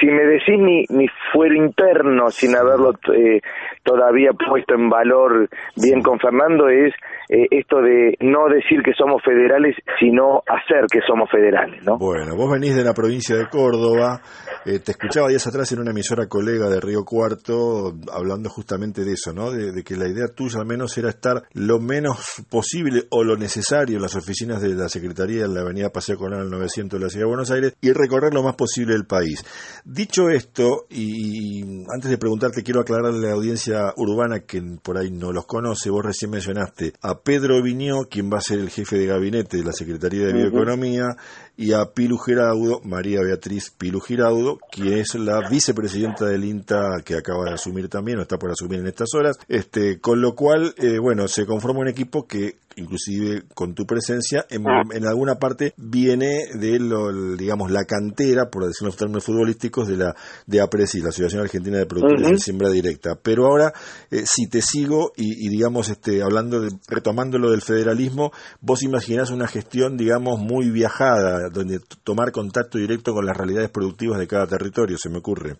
si 0.00 0.06
me 0.06 0.24
decís 0.24 0.58
mi, 0.58 0.84
mi 0.90 1.06
fuero 1.32 1.54
interno 1.54 2.30
sin 2.30 2.56
haberlo 2.56 2.94
eh, 3.14 3.40
todavía 3.82 4.32
puesto 4.32 4.74
en 4.74 4.88
valor 4.88 5.48
bien 5.76 6.02
con 6.02 6.18
Fernando 6.18 6.68
es 6.68 6.94
eh, 7.28 7.46
esto 7.50 7.80
de 7.80 8.16
no 8.20 8.48
decir 8.48 8.82
que 8.84 8.92
somos 8.96 9.22
federales, 9.24 9.76
sino 9.98 10.42
hacer 10.46 10.86
que 10.90 11.00
somos 11.06 11.30
federales, 11.30 11.82
¿no? 11.84 11.98
Bueno, 11.98 12.36
vos 12.36 12.50
venís 12.52 12.74
de 12.74 12.84
la 12.84 12.92
provincia 12.92 13.36
de 13.36 13.46
Córdoba, 13.48 14.20
eh, 14.66 14.80
te 14.80 14.92
escuchaba 14.92 15.28
días 15.28 15.46
atrás 15.46 15.70
en 15.72 15.80
una 15.80 15.90
emisora 15.90 16.26
colega 16.26 16.68
de 16.68 16.80
Río 16.80 17.04
Cuarto 17.04 17.94
hablando 18.12 18.50
justamente 18.50 19.04
de 19.04 19.12
eso, 19.12 19.32
¿no? 19.32 19.50
De, 19.50 19.82
que 19.84 19.96
la 19.96 20.08
idea 20.08 20.28
tuya 20.34 20.60
al 20.60 20.66
menos 20.66 20.96
era 20.96 21.10
estar 21.10 21.42
lo 21.52 21.78
menos 21.78 22.44
posible 22.48 23.02
o 23.10 23.22
lo 23.24 23.36
necesario 23.36 23.96
en 23.96 24.02
las 24.02 24.16
oficinas 24.16 24.62
de 24.62 24.74
la 24.74 24.88
Secretaría 24.88 25.44
en 25.44 25.54
la 25.54 25.60
Avenida 25.60 25.90
Paseo 25.90 26.16
Colón 26.16 26.50
900 26.50 26.98
de 26.98 27.04
la 27.04 27.10
Ciudad 27.10 27.26
de 27.26 27.28
Buenos 27.28 27.50
Aires 27.50 27.76
y 27.80 27.92
recorrer 27.92 28.32
lo 28.32 28.42
más 28.42 28.54
posible 28.54 28.94
el 28.94 29.06
país. 29.06 29.44
Dicho 29.84 30.28
esto, 30.30 30.86
y 30.88 31.62
antes 31.94 32.10
de 32.10 32.18
preguntarte, 32.18 32.62
quiero 32.62 32.80
aclararle 32.80 33.26
a 33.26 33.30
la 33.30 33.34
audiencia 33.34 33.92
urbana 33.96 34.40
que 34.40 34.62
por 34.82 34.98
ahí 34.98 35.10
no 35.10 35.32
los 35.32 35.46
conoce, 35.46 35.90
vos 35.90 36.04
recién 36.04 36.30
mencionaste 36.30 36.92
a 37.02 37.13
Pedro 37.22 37.62
Viñó, 37.62 38.04
quien 38.04 38.30
va 38.32 38.38
a 38.38 38.42
ser 38.42 38.58
el 38.58 38.70
jefe 38.70 38.96
de 38.96 39.06
gabinete 39.06 39.56
de 39.58 39.64
la 39.64 39.72
Secretaría 39.72 40.26
de 40.26 40.32
Bioeconomía, 40.32 41.16
y 41.56 41.72
a 41.72 41.84
Pilu 41.86 42.18
Giraudo, 42.18 42.80
María 42.84 43.20
Beatriz 43.22 43.70
Pilu 43.70 44.00
Giraudo, 44.00 44.58
quien 44.70 44.94
es 44.98 45.14
la 45.14 45.48
vicepresidenta 45.48 46.26
del 46.26 46.44
INTA 46.44 47.02
que 47.04 47.16
acaba 47.16 47.44
de 47.44 47.54
asumir 47.54 47.88
también, 47.88 48.18
o 48.18 48.22
está 48.22 48.38
por 48.38 48.50
asumir 48.50 48.80
en 48.80 48.88
estas 48.88 49.14
horas, 49.14 49.36
este, 49.48 50.00
con 50.00 50.20
lo 50.20 50.34
cual, 50.34 50.74
eh, 50.78 50.98
bueno, 50.98 51.28
se 51.28 51.46
conforma 51.46 51.80
un 51.80 51.88
equipo 51.88 52.26
que 52.26 52.56
inclusive 52.76 53.44
con 53.54 53.74
tu 53.74 53.86
presencia, 53.86 54.46
en, 54.50 54.66
ah. 54.66 54.82
alguna 55.08 55.36
parte 55.36 55.74
viene 55.76 56.46
de 56.54 56.78
lo, 56.78 57.12
digamos, 57.36 57.70
la 57.70 57.84
cantera, 57.84 58.50
por 58.50 58.66
decirlo 58.66 58.92
en 58.92 58.98
términos 58.98 59.24
futbolísticos, 59.24 59.88
de 59.88 59.96
la 59.96 60.14
de 60.46 60.60
APRESI, 60.60 61.00
la 61.00 61.08
Asociación 61.10 61.42
Argentina 61.42 61.78
de 61.78 61.86
Productores 61.86 62.30
de 62.30 62.38
Siembra 62.38 62.70
Directa. 62.70 63.16
Pero 63.20 63.46
ahora, 63.46 63.72
eh, 64.10 64.24
si 64.26 64.48
te 64.48 64.62
sigo 64.62 65.12
y, 65.16 65.48
digamos, 65.48 65.88
este, 65.88 66.22
hablando 66.22 66.60
de, 66.60 66.70
retomando 66.88 67.38
lo 67.38 67.50
del 67.50 67.62
federalismo, 67.62 68.32
vos 68.60 68.82
imaginás 68.82 69.30
una 69.30 69.46
gestión, 69.46 69.96
digamos, 69.96 70.40
muy 70.40 70.70
viajada, 70.70 71.43
donde 71.52 71.80
tomar 72.02 72.32
contacto 72.32 72.78
directo 72.78 73.12
con 73.12 73.26
las 73.26 73.36
realidades 73.36 73.70
productivas 73.70 74.18
de 74.18 74.26
cada 74.26 74.46
territorio, 74.46 74.98
se 74.98 75.08
me 75.08 75.18
ocurre 75.18 75.56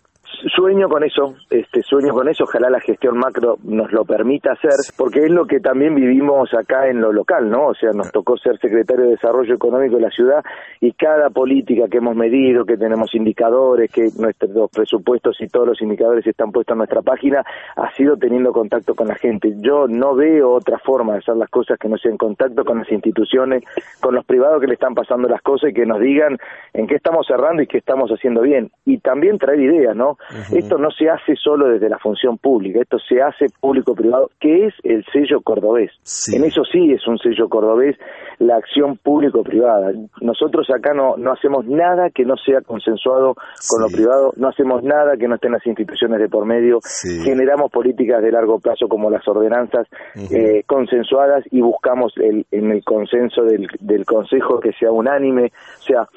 sueño 0.55 0.89
con 0.89 1.03
eso, 1.03 1.35
este 1.49 1.81
sueño 1.83 2.13
con 2.13 2.27
eso, 2.29 2.43
ojalá 2.43 2.69
la 2.69 2.79
gestión 2.79 3.17
macro 3.17 3.57
nos 3.63 3.91
lo 3.91 4.05
permita 4.05 4.53
hacer, 4.53 4.71
porque 4.97 5.19
es 5.19 5.31
lo 5.31 5.45
que 5.45 5.59
también 5.59 5.95
vivimos 5.95 6.53
acá 6.53 6.87
en 6.87 7.01
lo 7.01 7.11
local, 7.11 7.49
¿no? 7.49 7.67
O 7.67 7.73
sea, 7.73 7.91
nos 7.91 8.11
tocó 8.11 8.37
ser 8.37 8.57
secretario 8.59 9.05
de 9.05 9.11
Desarrollo 9.11 9.55
Económico 9.55 9.95
de 9.95 10.01
la 10.01 10.09
ciudad 10.09 10.43
y 10.79 10.91
cada 10.93 11.29
política 11.29 11.85
que 11.89 11.97
hemos 11.97 12.15
medido, 12.15 12.65
que 12.65 12.77
tenemos 12.77 13.13
indicadores, 13.15 13.91
que 13.91 14.07
nuestros 14.19 14.69
presupuestos 14.71 15.37
y 15.39 15.47
todos 15.47 15.67
los 15.67 15.81
indicadores 15.81 16.25
están 16.25 16.51
puestos 16.51 16.73
en 16.73 16.79
nuestra 16.79 17.01
página, 17.01 17.43
ha 17.75 17.91
sido 17.95 18.17
teniendo 18.17 18.51
contacto 18.51 18.95
con 18.95 19.07
la 19.07 19.15
gente. 19.15 19.53
Yo 19.57 19.87
no 19.87 20.15
veo 20.15 20.51
otra 20.51 20.79
forma 20.79 21.13
de 21.13 21.19
hacer 21.19 21.35
las 21.35 21.49
cosas 21.49 21.77
que 21.79 21.89
no 21.89 21.97
sea 21.97 22.11
en 22.11 22.17
contacto 22.17 22.63
con 22.63 22.79
las 22.79 22.91
instituciones, 22.91 23.63
con 24.01 24.15
los 24.15 24.25
privados 24.25 24.61
que 24.61 24.67
le 24.67 24.73
están 24.73 24.93
pasando 24.93 25.27
las 25.27 25.41
cosas 25.41 25.71
y 25.71 25.73
que 25.73 25.85
nos 25.85 25.99
digan 25.99 26.37
en 26.73 26.87
qué 26.87 26.95
estamos 26.95 27.25
cerrando 27.27 27.61
y 27.61 27.67
qué 27.67 27.77
estamos 27.77 28.09
haciendo 28.11 28.41
bien. 28.41 28.71
Y 28.85 28.99
también 28.99 29.37
traer 29.37 29.59
ideas, 29.59 29.95
¿no? 29.95 30.17
Esto 30.51 30.77
no 30.77 30.89
se 30.91 31.09
hace 31.09 31.35
solo 31.35 31.67
desde 31.67 31.89
la 31.89 31.99
función 31.99 32.37
pública, 32.37 32.79
esto 32.81 32.97
se 32.99 33.21
hace 33.21 33.47
público-privado, 33.59 34.31
que 34.39 34.67
es 34.67 34.73
el 34.83 35.05
sello 35.11 35.41
cordobés. 35.41 35.91
En 36.33 36.43
eso 36.43 36.63
sí 36.63 36.91
es 36.91 37.05
un 37.07 37.17
sello 37.17 37.47
cordobés 37.49 37.95
la 38.39 38.57
acción 38.57 38.97
público-privada. 38.97 39.91
Nosotros 40.21 40.67
acá 40.69 40.93
no, 40.93 41.15
no 41.17 41.31
hacemos 41.31 41.65
nada 41.65 42.09
que 42.09 42.25
no 42.25 42.35
sea 42.37 42.61
consensuado 42.61 43.35
con 43.69 43.81
lo 43.81 43.87
privado, 43.87 44.33
no 44.37 44.49
hacemos 44.49 44.83
nada 44.83 45.17
que 45.17 45.27
no 45.27 45.35
estén 45.35 45.51
las 45.51 45.65
instituciones 45.65 46.19
de 46.19 46.29
por 46.29 46.45
medio, 46.45 46.79
generamos 47.23 47.71
políticas 47.71 48.21
de 48.21 48.31
largo 48.31 48.59
plazo 48.59 48.87
como 48.87 49.09
las 49.09 49.27
ordenanzas 49.27 49.87
eh, 50.31 50.63
consensuadas 50.65 51.43
y 51.51 51.61
buscamos 51.61 52.13
el, 52.17 52.45
en 52.51 52.71
el 52.71 52.83
consenso 52.83 53.43
del, 53.43 53.67
del 53.79 54.05
Consejo 54.05 54.59
que 54.59 54.73
sea 54.73 54.91
unánime, 54.91 55.51
o 55.79 55.81
sea, 55.81 56.07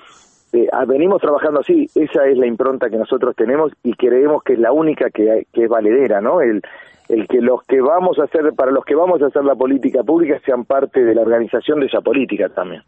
eh, 0.52 0.68
venimos 0.86 1.20
trabajando 1.20 1.60
así, 1.60 1.86
esa 1.94 2.26
es 2.26 2.38
la 2.38 2.46
impronta 2.46 2.88
que 2.88 2.96
nosotros 2.96 3.34
tenemos 3.36 3.72
y 3.82 3.92
creemos 3.92 4.42
que 4.42 4.54
es 4.54 4.58
la 4.58 4.72
única 4.72 5.10
que, 5.10 5.46
que 5.52 5.64
es 5.64 5.68
valedera, 5.68 6.20
¿no? 6.20 6.40
El, 6.40 6.62
el 7.08 7.26
que 7.26 7.40
los 7.40 7.62
que 7.66 7.80
vamos 7.80 8.18
a 8.18 8.24
hacer, 8.24 8.52
para 8.54 8.70
los 8.70 8.84
que 8.84 8.94
vamos 8.94 9.20
a 9.22 9.26
hacer 9.26 9.42
la 9.42 9.54
política 9.54 10.02
pública 10.02 10.38
sean 10.44 10.64
parte 10.64 11.02
de 11.02 11.14
la 11.14 11.22
organización 11.22 11.80
de 11.80 11.86
esa 11.86 12.00
política 12.00 12.48
también. 12.54 12.82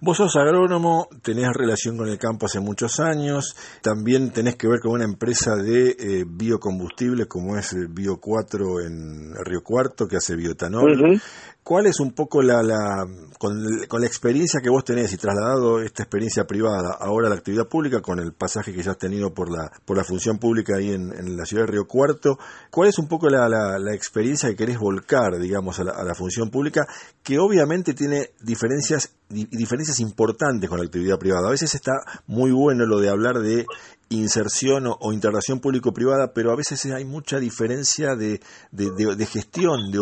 Vos 0.00 0.16
sos 0.16 0.34
agrónomo, 0.36 1.06
tenés 1.22 1.48
relación 1.54 1.96
con 1.96 2.08
el 2.08 2.18
campo 2.18 2.46
hace 2.46 2.60
muchos 2.60 2.98
años, 2.98 3.54
también 3.82 4.32
tenés 4.32 4.56
que 4.56 4.68
ver 4.68 4.80
con 4.80 4.92
una 4.92 5.04
empresa 5.04 5.54
de 5.54 5.90
eh, 5.90 6.24
biocombustibles 6.26 7.26
como 7.26 7.56
es 7.56 7.76
Bio 7.94 8.18
4 8.20 8.80
en 8.86 9.34
Río 9.44 9.62
Cuarto, 9.62 10.06
que 10.08 10.16
hace 10.16 10.34
bioetanol. 10.34 11.20
¿Cuál 11.64 11.86
es 11.86 12.00
un 12.00 12.12
poco 12.12 12.42
la, 12.42 12.60
la 12.60 13.06
con, 13.38 13.62
la 13.62 14.06
experiencia 14.06 14.60
que 14.60 14.68
vos 14.68 14.84
tenés 14.84 15.12
y 15.12 15.16
trasladado 15.16 15.80
esta 15.80 16.02
experiencia 16.02 16.44
privada 16.44 16.96
ahora 16.98 17.28
a 17.28 17.30
la 17.30 17.36
actividad 17.36 17.68
pública 17.68 18.00
con 18.00 18.18
el 18.18 18.32
pasaje 18.32 18.72
que 18.72 18.82
ya 18.82 18.92
has 18.92 18.98
tenido 18.98 19.32
por 19.32 19.48
la 19.48 19.70
por 19.84 19.96
la 19.96 20.02
función 20.02 20.38
pública 20.38 20.76
ahí 20.76 20.92
en, 20.92 21.12
en 21.12 21.36
la 21.36 21.44
ciudad 21.44 21.64
de 21.64 21.72
Río 21.72 21.86
Cuarto? 21.86 22.36
¿Cuál 22.70 22.88
es 22.88 22.98
un 22.98 23.06
poco 23.06 23.28
la, 23.28 23.48
la, 23.48 23.94
experiencia 23.94 24.48
que 24.48 24.56
querés 24.56 24.78
volcar, 24.78 25.38
digamos, 25.38 25.78
a 25.78 25.84
la, 25.84 25.92
a 25.92 26.02
la 26.02 26.14
función 26.16 26.50
pública 26.50 26.84
que 27.22 27.38
obviamente 27.38 27.94
tiene 27.94 28.30
diferencias 28.40 29.14
diferencias 29.28 29.98
importantes 30.00 30.68
con 30.68 30.78
la 30.78 30.84
actividad 30.84 31.18
privada? 31.18 31.46
A 31.46 31.52
veces 31.52 31.76
está 31.76 31.92
muy 32.26 32.50
bueno 32.50 32.86
lo 32.86 32.98
de 32.98 33.08
hablar 33.08 33.38
de 33.38 33.66
inserción 34.12 34.84
o, 34.86 35.12
integración 35.12 35.60
público-privada, 35.60 36.32
pero 36.34 36.52
a 36.52 36.56
veces 36.56 36.84
hay 36.92 37.04
mucha 37.04 37.38
diferencia 37.38 38.14
de, 38.14 38.40
de, 38.70 39.26
gestión, 39.26 39.90
de, 39.90 39.98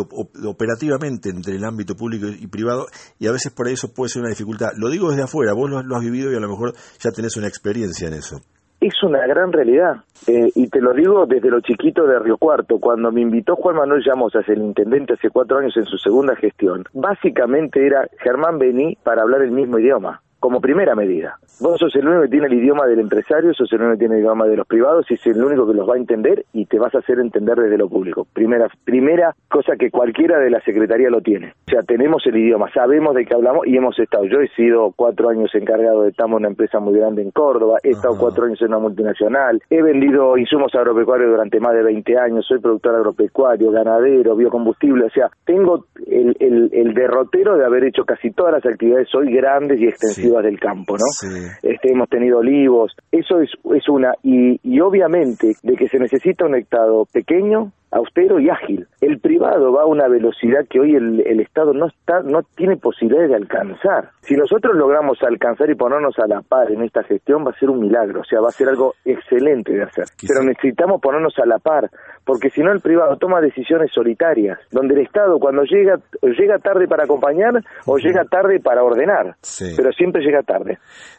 operativamente 0.47 1.29
entre 1.29 1.55
el 1.55 1.63
ámbito 1.63 1.95
público 1.95 2.27
y 2.27 2.47
privado, 2.47 2.85
y 3.19 3.27
a 3.27 3.31
veces 3.31 3.51
por 3.51 3.67
eso 3.67 3.93
puede 3.93 4.09
ser 4.09 4.21
una 4.21 4.29
dificultad. 4.29 4.69
Lo 4.77 4.89
digo 4.89 5.09
desde 5.09 5.23
afuera, 5.23 5.53
vos 5.53 5.69
lo, 5.69 5.95
has 5.95 6.03
vivido 6.03 6.31
y 6.31 6.35
a 6.35 6.39
lo 6.39 6.49
mejor 6.49 6.73
ya 6.99 7.11
tenés 7.11 7.37
una 7.37 7.47
experiencia 7.47 8.07
en 8.07 8.13
eso. 8.15 8.37
Es 8.79 8.95
una 9.03 9.27
gran 9.27 9.51
realidad, 9.51 10.03
eh, 10.25 10.49
y 10.55 10.67
te 10.67 10.81
lo 10.81 10.93
digo 10.93 11.27
desde 11.27 11.51
lo 11.51 11.61
chiquito 11.61 12.07
de 12.07 12.17
Río 12.17 12.37
Cuarto. 12.37 12.79
Cuando 12.79 13.11
me 13.11 13.21
invitó 13.21 13.55
Juan 13.55 13.75
Manuel 13.75 14.01
Llamos 14.03 14.35
a 14.35 14.41
ser 14.41 14.57
el 14.57 14.63
intendente 14.63 15.13
hace 15.13 15.29
cuatro 15.29 15.59
años 15.59 15.77
en 15.77 15.85
su 15.85 15.97
segunda 15.97 16.35
gestión, 16.35 16.83
básicamente 16.91 17.85
era 17.85 18.07
Germán 18.23 18.57
Bení 18.57 18.97
para 19.03 19.21
hablar 19.21 19.43
el 19.43 19.51
mismo 19.51 19.77
idioma 19.77 20.21
como 20.41 20.59
primera 20.59 20.95
medida. 20.95 21.37
Vos 21.61 21.79
sos 21.79 21.95
el 21.95 22.07
único 22.07 22.23
que 22.23 22.29
tiene 22.29 22.47
el 22.47 22.53
idioma 22.53 22.87
del 22.87 22.99
empresario, 22.99 23.53
sos 23.53 23.71
el 23.71 23.79
único 23.79 23.93
que 23.93 23.99
tiene 23.99 24.15
el 24.15 24.21
idioma 24.21 24.47
de 24.47 24.57
los 24.57 24.65
privados 24.65 25.05
y 25.11 25.13
es 25.13 25.27
el 25.27 25.41
único 25.41 25.67
que 25.67 25.75
los 25.75 25.87
va 25.87 25.93
a 25.93 25.97
entender 25.97 26.43
y 26.53 26.65
te 26.65 26.79
vas 26.79 26.93
a 26.95 26.97
hacer 26.97 27.19
entender 27.19 27.55
desde 27.59 27.77
lo 27.77 27.87
público. 27.87 28.25
Primera, 28.33 28.67
primera 28.83 29.35
cosa 29.47 29.75
que 29.77 29.91
cualquiera 29.91 30.39
de 30.39 30.49
la 30.49 30.59
Secretaría 30.61 31.11
lo 31.11 31.21
tiene. 31.21 31.53
O 31.67 31.69
sea, 31.69 31.83
tenemos 31.83 32.25
el 32.25 32.37
idioma, 32.37 32.73
sabemos 32.73 33.13
de 33.13 33.25
qué 33.25 33.35
hablamos 33.35 33.67
y 33.67 33.77
hemos 33.77 33.97
estado. 33.99 34.25
Yo 34.25 34.41
he 34.41 34.47
sido 34.55 34.91
cuatro 34.95 35.29
años 35.29 35.53
encargado 35.53 36.01
de 36.01 36.09
estamos 36.09 36.39
una 36.39 36.47
empresa 36.47 36.79
muy 36.79 36.97
grande 36.97 37.21
en 37.21 37.29
Córdoba, 37.29 37.77
he 37.83 37.91
estado 37.91 38.17
cuatro 38.17 38.45
años 38.45 38.59
en 38.61 38.69
una 38.69 38.79
multinacional, 38.79 39.61
he 39.69 39.83
vendido 39.83 40.37
insumos 40.39 40.73
agropecuarios 40.73 41.29
durante 41.29 41.59
más 41.59 41.75
de 41.75 41.83
20 41.83 42.17
años, 42.17 42.47
soy 42.47 42.59
productor 42.59 42.95
agropecuario, 42.95 43.69
ganadero, 43.69 44.35
biocombustible, 44.35 45.05
o 45.05 45.09
sea, 45.11 45.29
tengo 45.45 45.85
el, 46.07 46.35
el, 46.39 46.93
derrotero 46.95 47.57
de 47.57 47.65
haber 47.65 47.83
hecho 47.83 48.03
casi 48.03 48.31
todas 48.31 48.53
las 48.53 48.65
actividades 48.65 49.13
hoy 49.13 49.31
grandes 49.31 49.79
y 49.79 49.87
extensivas 49.87 50.30
del 50.39 50.59
campo, 50.59 50.95
¿no? 50.97 51.29
Este, 51.61 51.91
hemos 51.91 52.09
tenido 52.09 52.39
olivos, 52.39 52.95
eso 53.11 53.41
es, 53.41 53.49
es 53.75 53.89
una, 53.89 54.13
y, 54.23 54.59
y 54.63 54.79
obviamente 54.79 55.55
de 55.63 55.75
que 55.75 55.87
se 55.87 55.99
necesita 55.99 56.45
un 56.45 56.55
hectado 56.55 57.05
pequeño, 57.11 57.71
austero 57.91 58.39
y 58.39 58.49
ágil. 58.49 58.87
El 59.01 59.19
privado 59.19 59.73
va 59.73 59.83
a 59.83 59.85
una 59.85 60.07
velocidad 60.07 60.65
que 60.69 60.79
hoy 60.79 60.95
el, 60.95 61.21
el, 61.27 61.41
Estado 61.41 61.73
no 61.73 61.87
está, 61.87 62.21
no 62.21 62.41
tiene 62.55 62.77
posibilidades 62.77 63.29
de 63.29 63.35
alcanzar. 63.35 64.11
Si 64.21 64.35
nosotros 64.35 64.75
logramos 64.75 65.17
alcanzar 65.23 65.69
y 65.69 65.75
ponernos 65.75 66.17
a 66.19 66.27
la 66.27 66.41
par 66.41 66.71
en 66.71 66.83
esta 66.83 67.03
gestión, 67.03 67.45
va 67.45 67.51
a 67.51 67.59
ser 67.59 67.69
un 67.69 67.79
milagro, 67.79 68.21
o 68.21 68.23
sea, 68.23 68.39
va 68.39 68.47
a 68.47 68.51
ser 68.51 68.69
algo 68.69 68.93
excelente 69.03 69.73
de 69.73 69.83
hacer. 69.83 70.05
Pero 70.21 70.43
necesitamos 70.43 71.01
ponernos 71.01 71.33
a 71.39 71.45
la 71.45 71.59
par, 71.59 71.89
porque 72.25 72.49
si 72.49 72.61
no 72.61 72.71
el 72.71 72.79
privado 72.79 73.17
toma 73.17 73.41
decisiones 73.41 73.91
solitarias, 73.93 74.59
donde 74.71 74.95
el 74.95 75.01
Estado 75.01 75.37
cuando 75.39 75.63
llega 75.63 75.99
llega 76.21 76.57
tarde 76.59 76.87
para 76.87 77.03
acompañar 77.03 77.53
o 77.85 77.97
llega 77.97 78.23
tarde 78.25 78.59
para 78.63 78.83
ordenar, 78.83 79.35
pero 79.75 79.91
siempre 79.91 80.23
llega 80.23 80.43
tarde. 80.43 80.77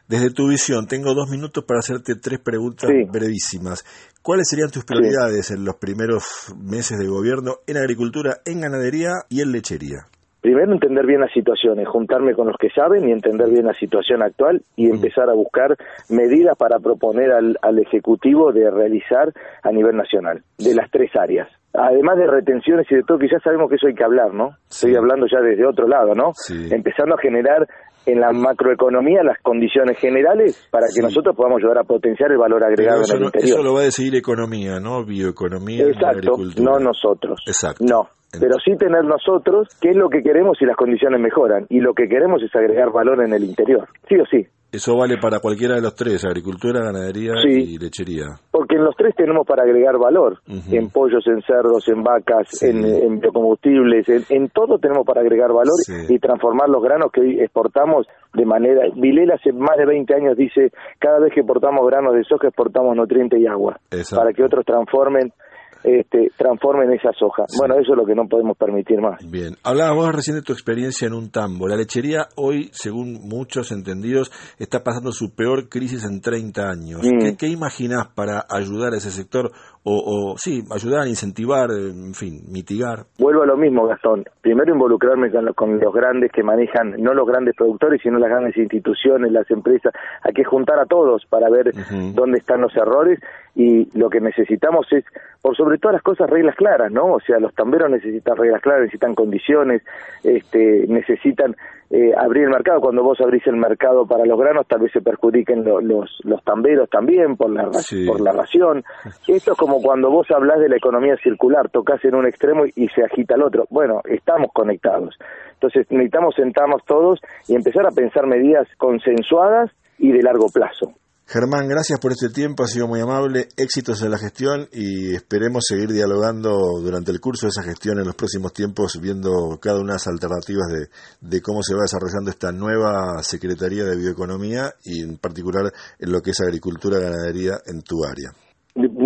Desde 0.09 0.31
tu 0.33 0.49
visión, 0.49 0.87
tengo 0.87 1.15
dos 1.15 1.31
minutos 1.31 1.65
para 1.67 1.81
hacerte 1.81 2.15
tres 2.21 2.41
preguntas 2.41 2.91
brevísimas. 3.11 3.85
¿Cuáles 4.23 4.49
serían 4.49 4.71
tus 4.71 4.85
prioridades 4.85 5.51
en 5.51 5.65
los 5.65 5.75
primeros 5.77 6.55
meses 6.57 6.97
de 6.97 7.09
gobierno 7.09 7.57
en 7.67 7.77
agricultura, 7.77 8.37
en 8.47 8.61
ganadería 8.61 9.11
y 9.29 9.41
en 9.43 9.51
lechería? 9.51 10.07
Primero 10.41 10.73
entender 10.73 11.05
bien 11.07 11.21
las 11.21 11.33
situaciones, 11.33 11.89
juntarme 11.89 12.33
con 12.35 12.47
los 12.47 12.57
que 12.57 12.71
saben 12.71 13.09
y 13.09 13.11
entender 13.11 13.51
bien 13.51 13.67
la 13.67 13.75
situación 13.75 14.23
actual 14.23 14.63
y 14.77 14.87
mm. 14.87 14.95
empezar 14.95 15.29
a 15.29 15.35
buscar 15.35 15.77
medidas 16.09 16.57
para 16.57 16.79
proponer 16.79 17.33
al, 17.33 17.79
Ejecutivo 17.81 18.53
de 18.53 18.71
realizar 18.71 19.33
a 19.65 19.73
nivel 19.73 19.97
nacional, 19.97 20.43
de 20.57 20.75
las 20.75 20.89
tres 20.91 21.11
áreas 21.17 21.49
además 21.75 22.19
de 22.19 22.27
retenciones 22.27 22.87
y 22.91 22.97
de 22.97 23.03
todo, 23.03 23.19
que 23.19 23.29
ya 23.29 23.39
sabemos 23.41 23.71
que 23.71 23.77
eso 23.77 23.87
hay 23.87 23.95
que 23.95 24.05
hablar, 24.05 24.35
¿no? 24.35 24.51
Estoy 24.71 24.95
hablando 24.95 25.27
ya 25.27 25.41
desde 25.41 25.67
otro 25.67 25.89
lado, 25.89 26.15
¿no? 26.15 26.33
Empezando 26.71 27.15
a 27.15 27.19
generar 27.19 27.67
en 28.07 28.21
la 28.21 28.33
macroeconomía 28.33 29.23
las 29.23 29.39
condiciones 29.43 29.99
generales 29.99 30.69
para 30.71 30.87
que 30.95 31.03
nosotros 31.03 31.37
podamos 31.37 31.59
ayudar 31.61 31.79
a 31.79 31.85
potenciar 31.85 32.33
el 32.33 32.39
valor 32.39 32.65
agregado 32.65 33.03
en 33.09 33.17
el 33.17 33.25
interior. 33.25 33.59
Eso 33.59 33.63
lo 33.63 33.75
va 33.75 33.81
a 33.81 33.85
decidir 33.85 34.17
economía, 34.17 34.81
¿no? 34.81 35.05
Bioeconomía. 35.05 35.85
Exacto, 35.87 36.33
no 36.61 36.79
nosotros. 36.79 37.43
Exacto. 37.47 37.85
No, 37.85 38.09
pero 38.33 38.55
sí 38.65 38.77
tener 38.77 39.05
nosotros 39.05 39.69
qué 39.81 39.91
es 39.91 39.97
lo 39.97 40.09
que 40.09 40.23
queremos 40.23 40.57
si 40.59 40.65
las 40.65 40.77
condiciones 40.77 41.21
mejoran. 41.21 41.67
Y 41.69 41.81
lo 41.81 41.95
que 41.95 42.09
queremos 42.09 42.43
es 42.43 42.55
agregar 42.55 42.91
valor 42.91 43.23
en 43.25 43.33
el 43.33 43.45
interior, 43.45 43.89
sí 44.09 44.17
o 44.17 44.25
sí. 44.27 44.47
Eso 44.73 44.97
vale 44.97 45.19
para 45.19 45.39
cualquiera 45.39 45.75
de 45.75 45.83
los 45.83 45.95
tres, 45.95 46.25
agricultura, 46.25 46.81
ganadería 46.81 47.35
y 47.45 47.77
lechería. 47.77 48.41
Porque 48.51 48.77
en 48.77 48.85
los 48.85 48.97
tres 48.97 49.15
tenemos 49.15 49.47
para 49.47 49.65
agregar 49.65 49.99
valor, 49.99 50.39
en 50.49 50.89
pollos, 50.89 51.27
en 51.27 51.43
cerdos, 51.43 51.87
en 51.89 52.03
vacas, 52.03 52.63
en, 52.63 53.21
biocombustibles, 53.21 54.09
en, 54.31 54.49
todo 54.49 54.79
tenemos 54.79 55.05
para 55.07 55.21
agregar 55.21 55.53
valor 55.53 55.77
y 56.09 56.19
transformar 56.19 56.71
los 56.71 56.83
granos 56.83 57.13
que 57.13 57.21
hoy 57.21 57.41
exportamos 57.41 58.07
de 58.33 58.47
manera... 58.47 58.87
Vilela 58.97 59.35
hace 59.35 59.53
más 59.53 59.77
de 59.77 59.85
20 59.85 60.15
años 60.15 60.37
dice, 60.39 60.73
cada 60.99 61.19
vez 61.19 61.35
que 61.35 61.41
exportamos 61.41 61.87
granos 61.87 62.15
de 62.15 62.25
soja 62.25 62.49
exportamos 62.49 62.97
nutrientes 62.97 63.39
y 63.39 63.47
agua, 63.47 63.79
para 64.15 64.33
que 64.33 64.43
otros 64.43 64.65
transformen 64.65 65.35
este, 65.85 66.31
transformen 66.37 66.93
esa 66.93 67.13
soja. 67.19 67.45
Bueno, 67.59 67.75
eso 67.75 67.93
es 67.93 67.99
lo 67.99 68.07
que 68.07 68.15
no 68.15 68.27
podemos 68.29 68.57
permitir 68.57 69.01
más. 69.01 69.19
Bien, 69.31 69.55
hablábamos 69.65 70.15
recién 70.15 70.37
de 70.37 70.43
tu 70.43 70.53
experiencia 70.53 71.07
en 71.07 71.15
un 71.15 71.31
tambo. 71.31 71.69
La 71.69 71.77
lechería 71.77 72.27
hoy, 72.37 72.71
según 72.73 73.19
muchos 73.29 73.73
entendidos, 73.73 74.31
está 74.59 74.83
pasando 74.83 75.13
su 75.13 75.35
peor 75.35 75.69
crisis 75.69 76.05
en 76.05 76.21
30 76.21 76.63
años. 76.69 77.01
Mm. 77.03 77.19
¿Qué, 77.19 77.37
¿Qué, 77.37 77.47
imaginás 77.49 78.09
para 78.09 78.45
ayudar 78.49 78.93
a 78.93 78.97
ese 78.97 79.11
sector 79.11 79.51
o, 79.85 80.33
o, 80.33 80.37
sí, 80.37 80.63
ayudar, 80.71 81.09
incentivar, 81.09 81.71
en 81.71 82.15
fin, 82.15 82.43
mitigar? 82.49 83.07
Vuelvo 83.19 83.43
a 83.43 83.47
lo 83.47 83.57
mismo, 83.57 83.87
Gastón. 83.87 84.25
Primero 84.41 84.73
involucrarme 84.73 85.31
con, 85.31 85.53
con 85.55 85.81
los 85.81 85.93
grandes 85.93 86.31
que 86.33 86.43
manejan, 86.43 86.95
no 86.99 87.15
los 87.15 87.27
grandes 87.27 87.57
productores, 87.57 88.01
sino 88.03 88.19
las 88.19 88.31
grandes 88.31 88.57
instituciones, 88.57 89.33
las 89.33 89.51
empresas. 89.51 89.93
Hay 90.23 90.33
que 90.33 90.45
juntar 90.45 90.79
a 90.79 90.87
todos 90.87 91.25
para 91.29 91.51
ver 91.51 91.73
dónde 92.15 92.39
están 92.39 92.61
los 92.61 92.75
errores 92.77 93.19
y 93.55 93.87
lo 93.99 94.09
que 94.09 94.21
necesitamos 94.21 94.87
es, 94.93 95.05
por 95.43 95.57
sobre 95.57 95.79
todas 95.79 95.95
las 95.95 96.03
cosas, 96.03 96.31
reglas 96.31 96.57
claras, 96.57 96.91
¿no? 96.91 97.15
O 97.15 97.21
sea, 97.21 97.39
los 97.39 97.55
tamberos 97.55 97.91
necesitan 97.91 98.37
reglas 98.37 98.63
claras, 98.63 98.83
necesitan 98.83 99.15
condiciones, 99.15 99.83
este, 100.25 100.87
necesitan 100.89 101.55
eh, 101.91 102.15
abrir 102.17 102.45
el 102.45 102.51
mercado. 102.51 102.81
Cuando 102.81 103.03
vos 103.03 103.21
abrís 103.21 103.47
el 103.47 103.57
mercado 103.57 104.07
para 104.07 104.25
los 104.25 104.39
granos, 104.39 104.67
tal 104.67 104.81
vez 104.81 104.93
se 104.93 105.03
perjudiquen 105.03 105.65
los, 105.65 106.21
los 106.25 106.43
tamberos 106.45 106.89
también 106.89 107.37
por 107.37 107.51
la, 107.51 107.71
por 108.07 108.21
la 108.23 108.33
ración. 108.33 108.83
Esto 109.29 109.53
es 109.53 109.59
como 109.59 109.83
cuando 109.83 110.11
vos 110.11 110.31
hablas 110.31 110.59
de 110.59 110.71
la 110.71 110.77
economía 110.77 111.17
circular, 111.19 111.69
tocas 111.69 112.03
en 112.07 112.15
un 112.15 112.27
extremo 112.27 112.65
y 112.65 112.89
se 112.89 113.05
agita 113.05 113.35
el 113.35 113.43
otro. 113.43 113.67
Bueno, 113.69 114.01
estamos 114.05 114.51
conectados. 114.55 115.19
Entonces 115.53 115.87
necesitamos 115.91 116.35
sentarnos 116.35 116.83
todos 116.87 117.21
y 117.47 117.55
empezar 117.55 117.87
a 117.87 117.91
pensar 117.91 118.27
medidas 118.27 118.67
consensuadas 118.79 119.71
y 119.99 120.13
de 120.13 120.23
largo 120.23 120.47
plazo. 120.49 120.95
Germán, 121.27 121.67
gracias 121.67 121.99
por 121.99 122.13
este 122.13 122.29
tiempo, 122.29 122.63
ha 122.63 122.67
sido 122.67 122.87
muy 122.87 123.01
amable, 123.01 123.49
éxitos 123.57 124.03
en 124.03 124.11
la 124.11 124.19
gestión 124.19 124.69
y 124.71 125.15
esperemos 125.15 125.65
seguir 125.67 125.91
dialogando 125.91 126.51
durante 126.83 127.11
el 127.11 127.21
curso 127.21 127.47
de 127.47 127.51
esa 127.51 127.63
gestión 127.63 127.99
en 127.99 128.05
los 128.05 128.17
próximos 128.17 128.53
tiempos, 128.53 129.01
viendo 129.01 129.59
cada 129.61 129.79
una 129.79 129.93
de 129.93 129.99
las 129.99 130.09
alternativas 130.09 130.67
de, 130.69 130.89
de 131.21 131.41
cómo 131.41 131.63
se 131.63 131.75
va 131.75 131.83
desarrollando 131.83 132.31
esta 132.31 132.53
nueva 132.53 133.23
Secretaría 133.23 133.85
de 133.85 133.97
Bioeconomía 133.97 134.75
y 134.85 135.03
en 135.03 135.17
particular 135.17 135.73
en 135.99 136.13
lo 136.13 136.21
que 136.21 136.33
es 136.33 136.41
agricultura 136.41 136.99
ganadería 136.99 137.59
en 137.67 137.81
tu 137.83 138.05
área. 138.05 138.33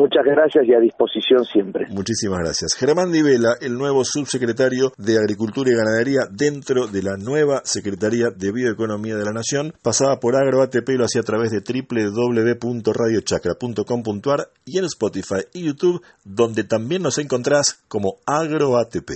Muchas 0.06 0.24
gracias 0.24 0.64
y 0.68 0.72
a 0.72 0.78
disposición 0.78 1.44
siempre. 1.44 1.86
Muchísimas 1.88 2.38
gracias. 2.38 2.76
Germán 2.78 3.10
Divela, 3.10 3.56
el 3.60 3.76
nuevo 3.76 4.04
subsecretario 4.04 4.92
de 4.96 5.18
Agricultura 5.18 5.68
y 5.68 5.74
Ganadería 5.74 6.28
dentro 6.30 6.86
de 6.86 7.02
la 7.02 7.16
nueva 7.16 7.62
Secretaría 7.64 8.30
de 8.30 8.52
Bioeconomía 8.52 9.16
de 9.16 9.24
la 9.24 9.32
Nación, 9.32 9.72
pasaba 9.82 10.20
por 10.20 10.36
AgroATP 10.36 10.90
y 10.90 10.96
lo 10.96 11.06
hacía 11.06 11.22
a 11.22 11.24
través 11.24 11.50
de 11.50 11.60
www.radiochacra.com.ar 11.60 14.48
y 14.64 14.78
en 14.78 14.84
Spotify 14.84 15.40
y 15.52 15.64
YouTube, 15.64 16.00
donde 16.24 16.62
también 16.62 17.02
nos 17.02 17.18
encontrás 17.18 17.82
como 17.88 18.18
AgroATP. 18.26 19.10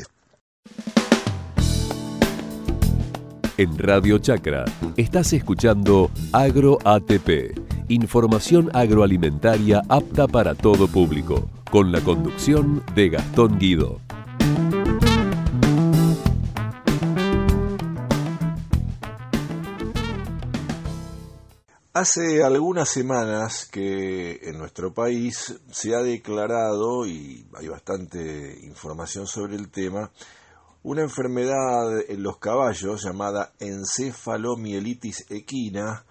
En 3.58 3.78
Radio 3.78 4.18
Chacra 4.18 4.64
estás 4.96 5.32
escuchando 5.34 6.10
AgroATP, 6.32 7.69
información 7.90 8.70
agroalimentaria 8.72 9.82
apta 9.88 10.28
para 10.28 10.54
todo 10.54 10.86
público, 10.86 11.50
con 11.72 11.90
la 11.90 12.00
conducción 12.00 12.84
de 12.94 13.08
Gastón 13.08 13.58
Guido. 13.58 14.00
Hace 21.92 22.44
algunas 22.44 22.88
semanas 22.88 23.66
que 23.66 24.38
en 24.44 24.56
nuestro 24.56 24.94
país 24.94 25.60
se 25.72 25.94
ha 25.96 25.98
declarado, 25.98 27.04
y 27.06 27.44
hay 27.58 27.66
bastante 27.66 28.56
información 28.62 29.26
sobre 29.26 29.56
el 29.56 29.68
tema, 29.68 30.12
una 30.84 31.02
enfermedad 31.02 32.08
en 32.08 32.22
los 32.22 32.38
caballos 32.38 33.02
llamada 33.04 33.52
encefalomielitis 33.58 35.26
equina, 35.28 36.04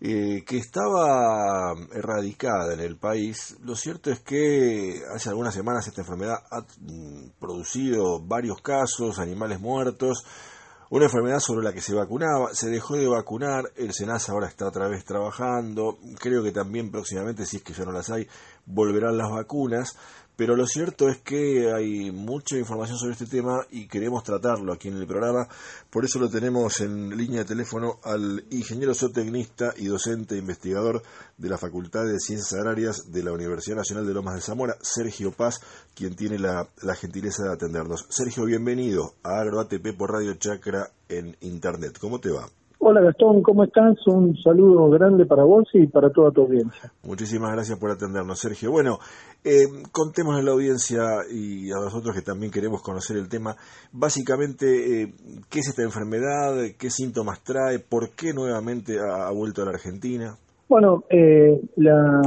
eh, 0.00 0.44
que 0.46 0.58
estaba 0.58 1.74
erradicada 1.92 2.74
en 2.74 2.80
el 2.80 2.96
país. 2.96 3.56
Lo 3.62 3.74
cierto 3.74 4.10
es 4.10 4.20
que 4.20 5.02
hace 5.14 5.28
algunas 5.28 5.54
semanas 5.54 5.88
esta 5.88 6.02
enfermedad 6.02 6.36
ha 6.50 6.60
mm, 6.60 7.30
producido 7.40 8.20
varios 8.20 8.60
casos, 8.62 9.18
animales 9.18 9.60
muertos, 9.60 10.24
una 10.90 11.04
enfermedad 11.04 11.40
sobre 11.40 11.64
la 11.64 11.72
que 11.72 11.82
se 11.82 11.94
vacunaba, 11.94 12.54
se 12.54 12.70
dejó 12.70 12.96
de 12.96 13.08
vacunar, 13.08 13.64
el 13.76 13.92
SENASA 13.92 14.32
ahora 14.32 14.48
está 14.48 14.68
otra 14.68 14.88
vez 14.88 15.04
trabajando, 15.04 15.98
creo 16.18 16.42
que 16.42 16.52
también 16.52 16.90
próximamente, 16.90 17.44
si 17.44 17.58
es 17.58 17.62
que 17.62 17.74
ya 17.74 17.84
no 17.84 17.92
las 17.92 18.08
hay, 18.08 18.26
volverán 18.64 19.18
las 19.18 19.30
vacunas, 19.30 19.96
pero 20.38 20.54
lo 20.54 20.68
cierto 20.68 21.08
es 21.08 21.18
que 21.18 21.72
hay 21.72 22.12
mucha 22.12 22.56
información 22.56 22.96
sobre 22.96 23.14
este 23.14 23.26
tema 23.26 23.66
y 23.72 23.88
queremos 23.88 24.22
tratarlo 24.22 24.72
aquí 24.72 24.86
en 24.86 24.96
el 24.96 25.04
programa. 25.04 25.48
Por 25.90 26.04
eso 26.04 26.20
lo 26.20 26.30
tenemos 26.30 26.80
en 26.80 27.16
línea 27.16 27.40
de 27.40 27.44
teléfono 27.44 27.98
al 28.04 28.44
ingeniero 28.50 28.94
zootecnista 28.94 29.74
y 29.76 29.86
docente 29.86 30.36
e 30.36 30.38
investigador 30.38 31.02
de 31.36 31.48
la 31.48 31.58
Facultad 31.58 32.06
de 32.06 32.20
Ciencias 32.20 32.52
Agrarias 32.52 33.10
de 33.10 33.24
la 33.24 33.32
Universidad 33.32 33.78
Nacional 33.78 34.06
de 34.06 34.14
Lomas 34.14 34.36
de 34.36 34.42
Zamora, 34.42 34.76
Sergio 34.80 35.32
Paz, 35.32 35.58
quien 35.96 36.14
tiene 36.14 36.38
la, 36.38 36.68
la 36.82 36.94
gentileza 36.94 37.42
de 37.42 37.54
atendernos. 37.54 38.06
Sergio, 38.08 38.44
bienvenido 38.44 39.16
a 39.24 39.40
AgroATP 39.40 39.96
por 39.98 40.12
Radio 40.12 40.34
Chacra 40.34 40.92
en 41.08 41.36
Internet. 41.40 41.98
¿Cómo 41.98 42.20
te 42.20 42.30
va? 42.30 42.48
Hola 42.90 43.02
Gastón, 43.02 43.42
¿cómo 43.42 43.64
estás? 43.64 43.98
Un 44.06 44.34
saludo 44.42 44.88
grande 44.88 45.26
para 45.26 45.44
vos 45.44 45.68
y 45.74 45.86
para 45.88 46.08
toda 46.08 46.30
tu 46.30 46.40
audiencia. 46.40 46.90
Muchísimas 47.02 47.52
gracias 47.52 47.78
por 47.78 47.90
atendernos, 47.90 48.38
Sergio. 48.38 48.70
Bueno, 48.70 48.98
eh, 49.44 49.66
contemos 49.92 50.34
a 50.36 50.42
la 50.42 50.52
audiencia 50.52 51.04
y 51.30 51.70
a 51.70 51.74
nosotros 51.84 52.16
que 52.16 52.22
también 52.22 52.50
queremos 52.50 52.80
conocer 52.80 53.18
el 53.18 53.28
tema, 53.28 53.56
básicamente, 53.92 55.02
eh, 55.02 55.12
¿qué 55.50 55.58
es 55.58 55.68
esta 55.68 55.82
enfermedad? 55.82 56.54
¿Qué 56.78 56.88
síntomas 56.88 57.44
trae? 57.44 57.78
¿Por 57.78 58.08
qué 58.12 58.32
nuevamente 58.32 58.96
ha 58.98 59.30
vuelto 59.32 59.60
a 59.60 59.66
la 59.66 59.72
Argentina? 59.72 60.38
Bueno, 60.68 61.04
eh, 61.08 61.58
la 61.76 62.20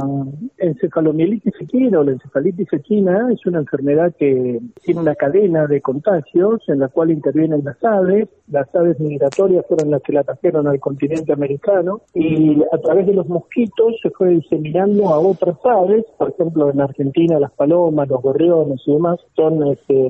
encefalomielitis 0.58 1.54
equina 1.60 2.00
o 2.00 2.02
la 2.02 2.10
encefalitis 2.10 2.72
equina 2.72 3.28
es 3.32 3.46
una 3.46 3.60
enfermedad 3.60 4.12
que 4.18 4.58
tiene 4.82 5.00
una 5.00 5.14
cadena 5.14 5.68
de 5.68 5.80
contagios 5.80 6.60
en 6.66 6.80
la 6.80 6.88
cual 6.88 7.12
intervienen 7.12 7.62
las 7.64 7.82
aves. 7.84 8.28
Las 8.48 8.74
aves 8.74 8.98
migratorias 8.98 9.64
fueron 9.68 9.92
las 9.92 10.02
que 10.02 10.12
la 10.12 10.24
trajeron 10.24 10.66
al 10.66 10.80
continente 10.80 11.32
americano 11.32 12.00
y 12.14 12.60
a 12.72 12.78
través 12.78 13.06
de 13.06 13.14
los 13.14 13.28
mosquitos 13.28 13.94
se 14.02 14.10
fue 14.10 14.30
diseminando 14.30 15.10
a 15.10 15.20
otras 15.20 15.56
aves. 15.64 16.04
Por 16.18 16.30
ejemplo, 16.30 16.68
en 16.68 16.80
Argentina 16.80 17.38
las 17.38 17.52
palomas, 17.52 18.08
los 18.08 18.22
gorriones 18.22 18.80
y 18.86 18.92
demás 18.92 19.20
son 19.36 19.68
este, 19.68 20.08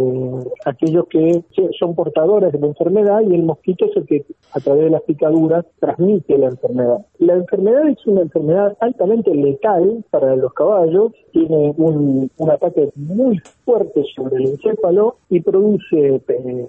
aquellos 0.65 1.07
que 1.09 1.45
son 1.79 1.95
portadores 1.95 2.51
de 2.51 2.59
la 2.59 2.69
enfermedad 2.69 3.21
y 3.29 3.35
el 3.35 3.43
mosquito 3.43 3.85
es 3.85 3.97
el 3.97 4.07
que 4.07 4.25
a 4.55 4.61
través 4.61 4.85
de 4.85 4.91
las 4.91 5.03
picaduras 5.03 5.67
transmite 5.81 6.39
la 6.39 6.47
enfermedad. 6.47 7.05
La 7.19 7.35
enfermedad 7.35 7.87
es 7.89 8.07
una 8.07 8.22
enfermedad 8.23 8.77
altamente 8.81 9.35
letal 9.35 10.05
para 10.11 10.37
los 10.37 10.53
caballos, 10.53 11.13
tiene 11.33 11.75
un, 11.77 12.31
ataque 12.51 12.91
muy 12.97 13.41
fuerte 13.65 14.05
sobre 14.15 14.37
el 14.37 14.51
encéfalo 14.51 15.17
y 15.31 15.41
produce 15.41 16.21
eh, 16.29 16.69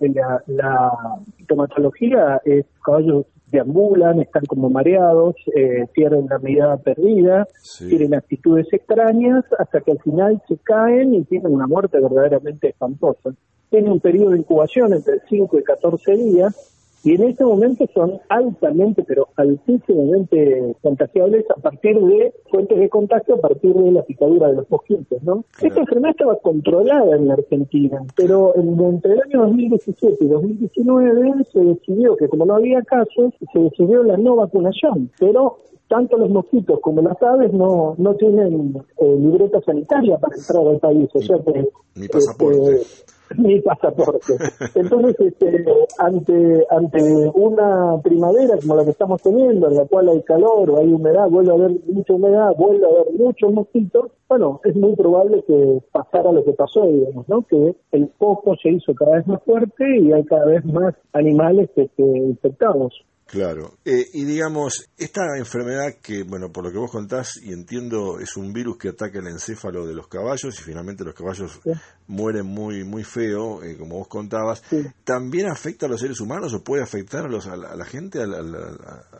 la, 0.00 0.42
la 0.46 0.92
tomatología, 1.46 2.40
es 2.44 2.66
caballos 2.84 3.26
deambulan, 3.50 4.20
están 4.20 4.44
como 4.46 4.70
mareados, 4.70 5.34
eh, 5.54 5.86
pierden 5.92 6.26
la 6.28 6.38
mirada 6.38 6.76
perdida, 6.76 7.48
tienen 7.78 8.14
actitudes 8.14 8.66
extrañas, 8.72 9.44
hasta 9.58 9.80
que 9.80 9.92
al 9.92 10.00
final 10.00 10.42
se 10.48 10.56
caen 10.58 11.14
y 11.14 11.24
tienen 11.24 11.52
una 11.52 11.66
muerte 11.66 11.98
verdaderamente 12.00 12.68
espantosa. 12.68 13.30
Tiene 13.70 13.90
un 13.90 14.00
periodo 14.00 14.30
de 14.30 14.38
incubación 14.38 14.92
entre 14.92 15.20
5 15.28 15.58
y 15.58 15.62
14 15.62 16.16
días 16.16 16.77
y 17.04 17.14
en 17.14 17.22
este 17.22 17.44
momento 17.44 17.86
son 17.94 18.20
altamente, 18.28 19.02
pero 19.04 19.28
altísimamente 19.36 20.76
contagiables 20.82 21.44
a 21.50 21.60
partir 21.60 21.98
de 21.98 22.34
fuentes 22.50 22.78
de 22.78 22.88
contacto, 22.88 23.34
a 23.34 23.40
partir 23.40 23.72
de 23.74 23.92
la 23.92 24.02
picadura 24.02 24.48
de 24.48 24.56
los 24.56 24.70
mosquitos, 24.70 25.22
¿no? 25.22 25.44
Esta 25.60 25.80
enfermedad 25.80 26.10
estaba 26.10 26.36
controlada 26.36 27.16
en 27.16 27.28
la 27.28 27.34
Argentina, 27.34 28.02
pero 28.16 28.54
entre 28.56 29.14
el 29.14 29.22
año 29.22 29.42
2017 29.42 30.24
y 30.24 30.28
2019 30.28 31.44
se 31.52 31.60
decidió 31.60 32.16
que 32.16 32.28
como 32.28 32.46
no 32.46 32.56
había 32.56 32.82
casos, 32.82 33.34
se 33.52 33.58
decidió 33.58 34.02
la 34.02 34.16
no 34.16 34.36
vacunación, 34.36 35.10
pero 35.18 35.58
tanto 35.88 36.18
los 36.18 36.30
mosquitos 36.30 36.80
como 36.80 37.00
las 37.02 37.20
aves 37.22 37.52
no, 37.52 37.94
no 37.96 38.14
tienen 38.14 38.74
eh, 38.98 39.16
libreta 39.18 39.60
sanitaria 39.62 40.18
para 40.18 40.36
entrar 40.36 40.66
al 40.66 40.78
país, 40.78 41.08
o 41.14 41.22
sea 41.22 41.38
que... 41.38 41.68
Ni 41.94 42.08
pasaporte. 42.08 42.74
Este, 42.74 43.17
mi 43.36 43.60
pasaporte. 43.60 44.34
Entonces, 44.74 45.16
este, 45.20 45.64
ante, 45.98 46.66
ante 46.70 47.30
una 47.34 48.00
primavera 48.02 48.56
como 48.60 48.76
la 48.76 48.84
que 48.84 48.90
estamos 48.90 49.22
teniendo, 49.22 49.68
en 49.68 49.76
la 49.76 49.84
cual 49.86 50.08
hay 50.08 50.22
calor 50.22 50.70
o 50.70 50.78
hay 50.78 50.92
humedad, 50.92 51.28
vuelve 51.28 51.50
a 51.50 51.54
haber 51.54 51.72
mucha 51.86 52.12
humedad, 52.14 52.54
vuelve 52.56 52.86
a 52.86 52.88
haber 52.88 53.12
muchos 53.14 53.52
mosquitos, 53.52 54.10
bueno, 54.28 54.60
es 54.64 54.76
muy 54.76 54.94
probable 54.94 55.42
que 55.46 55.82
pasara 55.92 56.32
lo 56.32 56.44
que 56.44 56.52
pasó, 56.52 56.86
digamos, 56.86 57.28
¿no? 57.28 57.42
Que 57.42 57.74
el 57.92 58.08
foco 58.18 58.56
se 58.62 58.70
hizo 58.70 58.94
cada 58.94 59.16
vez 59.16 59.26
más 59.26 59.42
fuerte 59.42 59.98
y 59.98 60.12
hay 60.12 60.24
cada 60.24 60.46
vez 60.46 60.64
más 60.64 60.94
animales 61.12 61.70
que, 61.74 61.88
infectados. 61.98 63.04
Claro. 63.28 63.72
Eh, 63.84 64.06
y 64.14 64.24
digamos, 64.24 64.88
esta 64.96 65.36
enfermedad 65.36 65.96
que, 66.02 66.22
bueno, 66.22 66.50
por 66.50 66.64
lo 66.64 66.72
que 66.72 66.78
vos 66.78 66.90
contás 66.90 67.38
y 67.42 67.52
entiendo, 67.52 68.18
es 68.20 68.38
un 68.38 68.54
virus 68.54 68.78
que 68.78 68.88
ataca 68.88 69.18
el 69.18 69.26
encéfalo 69.26 69.86
de 69.86 69.94
los 69.94 70.08
caballos 70.08 70.58
y 70.58 70.62
finalmente 70.62 71.04
los 71.04 71.12
caballos 71.12 71.60
mueren 72.06 72.46
muy 72.46 72.84
muy 72.84 73.04
feo, 73.04 73.62
eh, 73.62 73.76
como 73.78 73.98
vos 73.98 74.08
contabas. 74.08 74.62
¿También 75.04 75.50
afecta 75.50 75.84
a 75.84 75.88
los 75.90 76.00
seres 76.00 76.20
humanos 76.20 76.54
o 76.54 76.64
puede 76.64 76.82
afectar 76.82 77.26
a, 77.26 77.28
los, 77.28 77.46
a, 77.46 77.56
la, 77.56 77.84
gente, 77.84 78.22
a, 78.22 78.26
los 78.26 78.40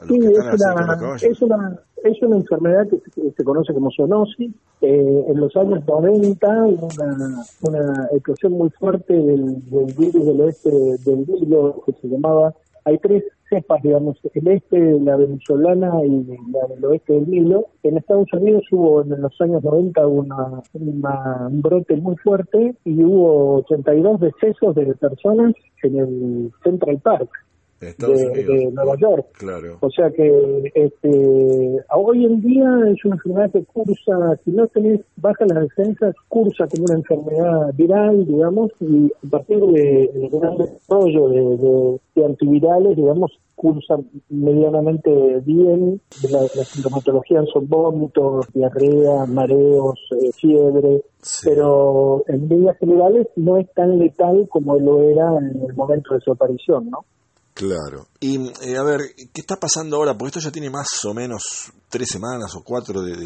que 0.08 0.26
están 0.26 0.54
es 0.54 0.62
una, 0.62 0.86
los 0.86 1.00
caballos? 1.00 1.22
Es 1.22 1.42
una, 1.42 1.80
es 2.02 2.22
una 2.22 2.36
enfermedad 2.36 2.88
que 2.88 3.30
se, 3.36 3.44
conoce 3.44 3.74
como 3.74 3.90
zoonosis. 3.94 4.54
Eh, 4.80 5.24
en 5.28 5.38
los 5.38 5.54
años 5.54 5.86
90 5.86 6.46
hubo 6.64 6.88
una, 6.98 7.44
una 7.60 8.08
explosión 8.12 8.52
muy 8.52 8.70
fuerte 8.70 9.12
del, 9.12 9.68
del 9.68 9.94
virus 9.94 10.24
del 10.24 10.40
oeste 10.40 10.70
del 10.70 11.24
virus 11.26 11.74
que 11.84 11.92
se 12.00 12.08
llamaba 12.08 12.54
hay 12.88 12.98
tres 12.98 13.24
cepas, 13.50 13.82
digamos, 13.82 14.18
el 14.34 14.48
este, 14.48 15.00
la 15.00 15.16
venezolana 15.16 15.92
y 16.04 16.26
la 16.52 16.66
del 16.68 16.84
oeste 16.84 17.12
del 17.14 17.30
Nilo. 17.30 17.66
En 17.82 17.96
Estados 17.96 18.32
Unidos 18.32 18.64
hubo 18.70 19.02
en 19.02 19.20
los 19.20 19.40
años 19.40 19.62
90 19.62 20.06
una, 20.06 20.62
un 20.72 21.62
brote 21.62 21.96
muy 21.96 22.16
fuerte 22.16 22.74
y 22.84 23.02
hubo 23.04 23.56
82 23.58 24.20
decesos 24.20 24.74
de 24.74 24.94
personas 24.94 25.54
en 25.82 25.98
el 25.98 26.52
Central 26.62 26.98
Park 27.00 27.30
de, 27.80 28.70
Nueva 28.72 28.96
York. 28.96 29.26
Claro. 29.38 29.78
O 29.80 29.90
sea 29.90 30.10
que 30.10 30.72
este, 30.74 31.80
hoy 31.94 32.24
en 32.24 32.40
día 32.40 32.68
es 32.88 33.04
una 33.04 33.14
enfermedad 33.16 33.52
que 33.52 33.64
cursa, 33.64 34.38
si 34.44 34.50
no 34.50 34.66
tenés 34.68 35.00
baja 35.16 35.46
las 35.46 35.60
defensas, 35.60 36.14
cursa 36.28 36.66
como 36.66 36.84
una 36.84 36.96
enfermedad 36.96 37.74
viral, 37.74 38.26
digamos, 38.26 38.72
y 38.80 39.12
a 39.26 39.30
partir 39.30 39.58
de, 39.58 40.10
de 40.12 40.28
gran 40.32 40.56
desarrollo 40.56 41.28
de, 41.28 42.00
de, 42.14 42.24
antivirales, 42.24 42.96
digamos, 42.96 43.38
cursa 43.54 43.96
medianamente 44.28 45.10
bien. 45.44 46.00
La, 46.30 46.40
la 46.40 46.64
sintomatología 46.64 47.44
son 47.52 47.68
vómitos, 47.68 48.46
diarrea, 48.52 49.26
mareos, 49.26 49.98
eh, 50.20 50.30
fiebre, 50.32 51.02
pero 51.44 52.24
en 52.26 52.48
líneas 52.48 52.76
generales 52.78 53.28
no 53.36 53.56
es 53.56 53.72
tan 53.72 53.98
letal 53.98 54.48
como 54.48 54.78
lo 54.78 55.02
era 55.02 55.38
en 55.38 55.62
el 55.62 55.74
momento 55.74 56.14
de 56.14 56.20
su 56.20 56.32
aparición, 56.32 56.90
¿no? 56.90 57.04
Claro. 57.58 58.06
Y 58.20 58.52
eh, 58.62 58.76
a 58.76 58.84
ver, 58.84 59.00
¿qué 59.16 59.40
está 59.40 59.56
pasando 59.56 59.96
ahora? 59.96 60.16
Porque 60.16 60.28
esto 60.28 60.38
ya 60.38 60.52
tiene 60.52 60.70
más 60.70 61.04
o 61.04 61.12
menos 61.12 61.72
tres 61.88 62.08
semanas 62.08 62.54
o 62.54 62.62
cuatro 62.62 63.02
de, 63.02 63.16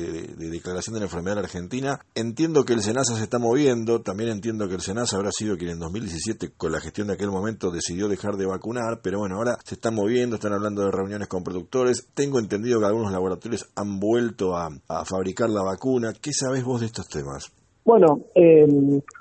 declaración 0.49 0.95
de 0.95 1.01
la 1.01 1.05
enfermedad 1.05 1.41
en 1.41 1.45
Argentina. 1.45 2.01
Entiendo 2.15 2.65
que 2.65 2.73
el 2.73 2.83
SENASA 2.83 3.15
se 3.15 3.25
está 3.25 3.39
moviendo, 3.39 4.01
también 4.01 4.31
entiendo 4.31 4.69
que 4.69 4.77
el 4.77 4.81
SENASA 4.81 5.17
habrá 5.17 5.33
sido 5.33 5.59
quien 5.59 5.73
en 5.73 5.81
2017, 5.81 6.53
con 6.57 6.73
la 6.73 6.81
gestión 6.81 7.09
de 7.09 7.13
aquel 7.13 7.31
momento, 7.31 7.71
decidió 7.71 8.09
dejar 8.09 8.39
de 8.39 8.47
vacunar, 8.47 9.01
pero 9.03 9.19
bueno, 9.19 9.37
ahora 9.37 9.59
se 9.67 9.75
están 9.75 9.95
moviendo, 9.95 10.37
están 10.37 10.55
hablando 10.55 10.81
de 10.81 10.93
reuniones 10.93 11.29
con 11.29 11.45
productores. 11.45 12.07
Tengo 12.15 12.39
entendido 12.39 12.81
que 12.81 12.87
algunos 12.87 13.13
laboratorios 13.13 13.69
han 13.75 14.01
vuelto 14.01 14.57
a, 14.57 14.71
a 14.89 15.05
fabricar 15.05 15.51
la 15.51 15.63
vacuna. 15.63 16.15
¿Qué 16.15 16.33
sabés 16.33 16.65
vos 16.65 16.81
de 16.81 16.87
estos 16.87 17.07
temas? 17.07 17.53
Bueno, 17.85 18.21
eh, 18.35 18.67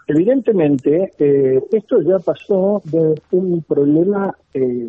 evidentemente 0.08 1.12
eh, 1.18 1.64
esto 1.72 2.02
ya 2.02 2.20
pasó 2.20 2.82
de 2.86 3.20
un 3.32 3.64
problema 3.64 4.38
eh, 4.54 4.88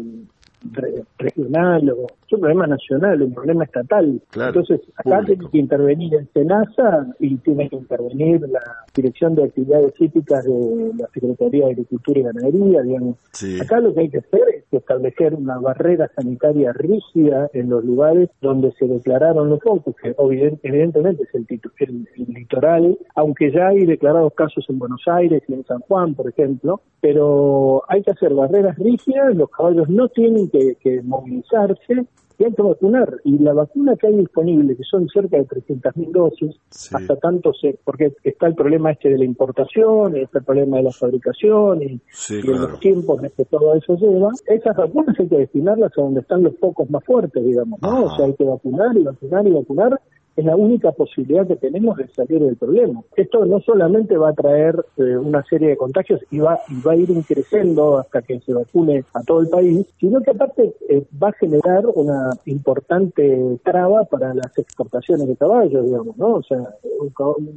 regional 1.18 1.90
o 1.90 2.06
es 2.26 2.32
un 2.32 2.40
problema 2.40 2.66
nacional, 2.66 3.22
un 3.22 3.34
problema 3.34 3.64
estatal. 3.64 4.20
Entonces, 4.34 4.80
acá 4.96 5.22
tiene 5.24 5.48
que 5.50 5.58
intervenir 5.58 6.14
el 6.14 6.28
SENASA 6.32 7.14
y 7.18 7.36
tiene 7.36 7.68
que 7.68 7.76
intervenir 7.76 8.40
la 8.48 8.60
Dirección 8.94 9.34
de 9.34 9.44
Actividades 9.44 9.92
Cíticas 9.98 10.44
de 10.44 10.92
la 10.98 11.08
Secretaría 11.12 11.66
de 11.66 11.72
Agricultura 11.72 12.20
y 12.20 12.22
Ganadería, 12.22 12.82
digamos. 12.82 13.16
Acá 13.60 13.80
lo 13.80 13.92
que 13.92 14.00
hay 14.00 14.08
que 14.08 14.18
hacer 14.18 14.42
es 14.56 14.64
establecer 14.70 15.34
una 15.34 15.58
barrera 15.58 16.10
sanitaria 16.14 16.72
rígida 16.72 17.50
en 17.52 17.70
los 17.70 17.84
lugares 17.84 18.30
donde 18.40 18.72
se 18.72 18.86
declararon 18.86 19.50
los 19.50 19.60
focos, 19.60 19.94
que 19.96 20.14
evidentemente 20.18 21.24
es 21.24 21.34
el, 21.34 21.46
el, 21.78 22.06
litoral, 22.28 22.98
aunque 23.14 23.52
ya 23.52 23.68
hay 23.68 23.84
declarados 23.84 24.32
casos 24.34 24.64
en 24.68 24.78
Buenos 24.78 25.02
Aires 25.06 25.42
y 25.48 25.54
en 25.54 25.64
San 25.64 25.80
Juan, 25.80 26.14
por 26.14 26.28
ejemplo, 26.28 26.80
pero 27.00 27.82
hay 27.88 28.02
que 28.02 28.12
hacer 28.12 28.32
barreras 28.32 28.78
rígidas, 28.78 29.34
los 29.34 29.50
caballos 29.50 29.88
no 29.88 30.08
tienen 30.08 30.48
que, 30.52 30.76
que 30.80 31.02
movilizarse 31.02 32.06
y 32.38 32.44
hay 32.44 32.52
que 32.54 32.62
vacunar. 32.62 33.20
Y 33.24 33.38
la 33.38 33.52
vacuna 33.52 33.96
que 33.96 34.08
hay 34.08 34.16
disponible, 34.16 34.76
que 34.76 34.82
son 34.84 35.08
cerca 35.08 35.36
de 35.36 35.46
300.000 35.46 36.10
dosis, 36.10 36.56
hasta 36.92 37.16
tanto 37.16 37.52
se, 37.52 37.78
porque 37.84 38.12
está 38.24 38.46
el 38.46 38.54
problema 38.54 38.92
este 38.92 39.10
de 39.10 39.18
la 39.18 39.24
importación, 39.24 40.16
está 40.16 40.38
el 40.38 40.44
problema 40.44 40.78
de 40.78 40.82
la 40.84 40.92
fabricación 40.92 41.82
y, 41.82 42.00
los 42.42 42.80
tiempos 42.80 43.20
que 43.36 43.44
todo 43.44 43.74
eso 43.74 43.96
lleva, 43.96 44.30
esas 44.46 44.76
vacunas 44.76 45.18
hay 45.18 45.28
que 45.28 45.38
destinarlas 45.38 45.92
a 45.96 46.02
donde 46.02 46.20
están 46.20 46.42
los 46.42 46.56
focos 46.58 46.88
más 46.90 47.04
fuertes, 47.04 47.44
digamos, 47.44 47.80
¿no? 47.80 48.04
O 48.04 48.16
sea, 48.16 48.26
hay 48.26 48.34
que 48.34 48.44
vacunar 48.44 48.96
y 48.96 49.04
vacunar 49.04 49.46
y 49.46 49.50
vacunar 49.50 50.00
es 50.36 50.44
la 50.44 50.56
única 50.56 50.92
posibilidad 50.92 51.46
que 51.46 51.56
tenemos 51.56 51.96
de 51.96 52.08
salir 52.08 52.42
del 52.42 52.56
problema. 52.56 53.02
Esto 53.16 53.44
no 53.44 53.60
solamente 53.60 54.16
va 54.16 54.30
a 54.30 54.34
traer 54.34 54.84
eh, 54.96 55.16
una 55.16 55.44
serie 55.44 55.68
de 55.68 55.76
contagios 55.76 56.20
y 56.30 56.38
va, 56.38 56.60
y 56.68 56.80
va 56.80 56.92
a 56.92 56.96
ir 56.96 57.08
creciendo 57.26 57.98
hasta 57.98 58.22
que 58.22 58.40
se 58.40 58.54
vacune 58.54 59.04
a 59.14 59.22
todo 59.22 59.40
el 59.40 59.48
país, 59.48 59.86
sino 60.00 60.20
que 60.22 60.30
aparte 60.30 60.74
eh, 60.88 61.04
va 61.22 61.28
a 61.28 61.32
generar 61.32 61.86
una 61.94 62.30
importante 62.46 63.58
traba 63.62 64.04
para 64.04 64.34
las 64.34 64.56
exportaciones 64.58 65.28
de 65.28 65.36
caballos, 65.36 65.84
digamos, 65.84 66.16
¿no? 66.16 66.34
O 66.34 66.42
sea, 66.42 66.74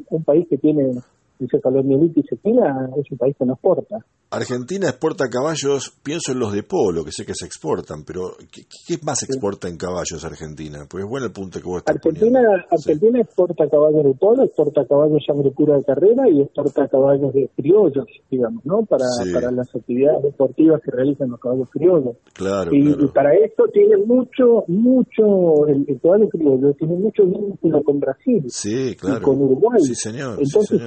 un 0.10 0.24
país 0.24 0.48
que 0.50 0.58
tiene 0.58 0.96
encefalomielitis 1.40 2.32
equina 2.32 2.90
es 2.98 3.12
un 3.12 3.18
país 3.18 3.36
que 3.38 3.46
no 3.46 3.54
exporta. 3.54 3.98
Argentina 4.32 4.90
exporta 4.90 5.30
caballos, 5.30 5.94
pienso 6.04 6.32
en 6.32 6.40
los 6.40 6.52
de 6.52 6.64
polo, 6.64 7.06
que 7.06 7.12
sé 7.12 7.26
que 7.26 7.34
se 7.34 7.46
exportan, 7.46 8.04
pero 8.06 8.36
¿qué, 8.52 8.98
más 9.04 9.24
exporta 9.24 9.68
en 9.68 9.78
caballos 9.78 10.26
Argentina? 10.26 10.80
Pues 10.90 11.04
es 11.04 11.10
bueno 11.10 11.28
el 11.28 11.32
punto 11.32 11.60
que 11.60 11.66
vos 11.66 11.78
estás 11.78 11.96
Argentina, 11.96 12.40
Argentina 12.70 13.22
exporta 13.22 13.70
caballos 13.70 14.04
de 14.04 14.14
polo, 14.14 14.44
exporta 14.44 14.86
caballos 14.86 15.24
sangre 15.26 15.52
pura 15.52 15.78
de 15.78 15.84
carrera 15.84 16.30
y 16.30 16.42
exporta 16.42 16.88
caballos 16.88 17.34
de 17.34 17.50
criollos, 17.56 18.06
digamos, 18.30 18.66
¿no? 18.66 18.84
Para, 18.86 19.06
para 19.34 19.52
las 19.52 19.74
actividades 19.74 20.24
deportivas 20.24 20.82
que 20.84 20.92
realizan 20.92 21.30
los 21.30 21.40
caballos 21.40 21.70
criollos. 21.72 22.18
Claro, 22.34 22.72
y, 22.74 23.08
para 23.14 23.34
esto 23.36 23.66
tiene 23.72 23.98
mucho, 24.06 24.66
mucho, 24.68 25.68
el, 25.68 25.86
caballo 26.02 26.28
criollo 26.30 26.74
tiene 26.74 26.96
mucho 26.96 27.24
vínculo 27.26 27.84
con 27.84 28.00
Brasil 28.00 28.44
sí, 28.48 28.96
claro. 28.96 29.18
y 29.18 29.22
con 29.22 29.42
Uruguay. 29.42 29.82
Sí, 29.82 29.96
señor. 29.96 30.40
Entonces, 30.40 30.82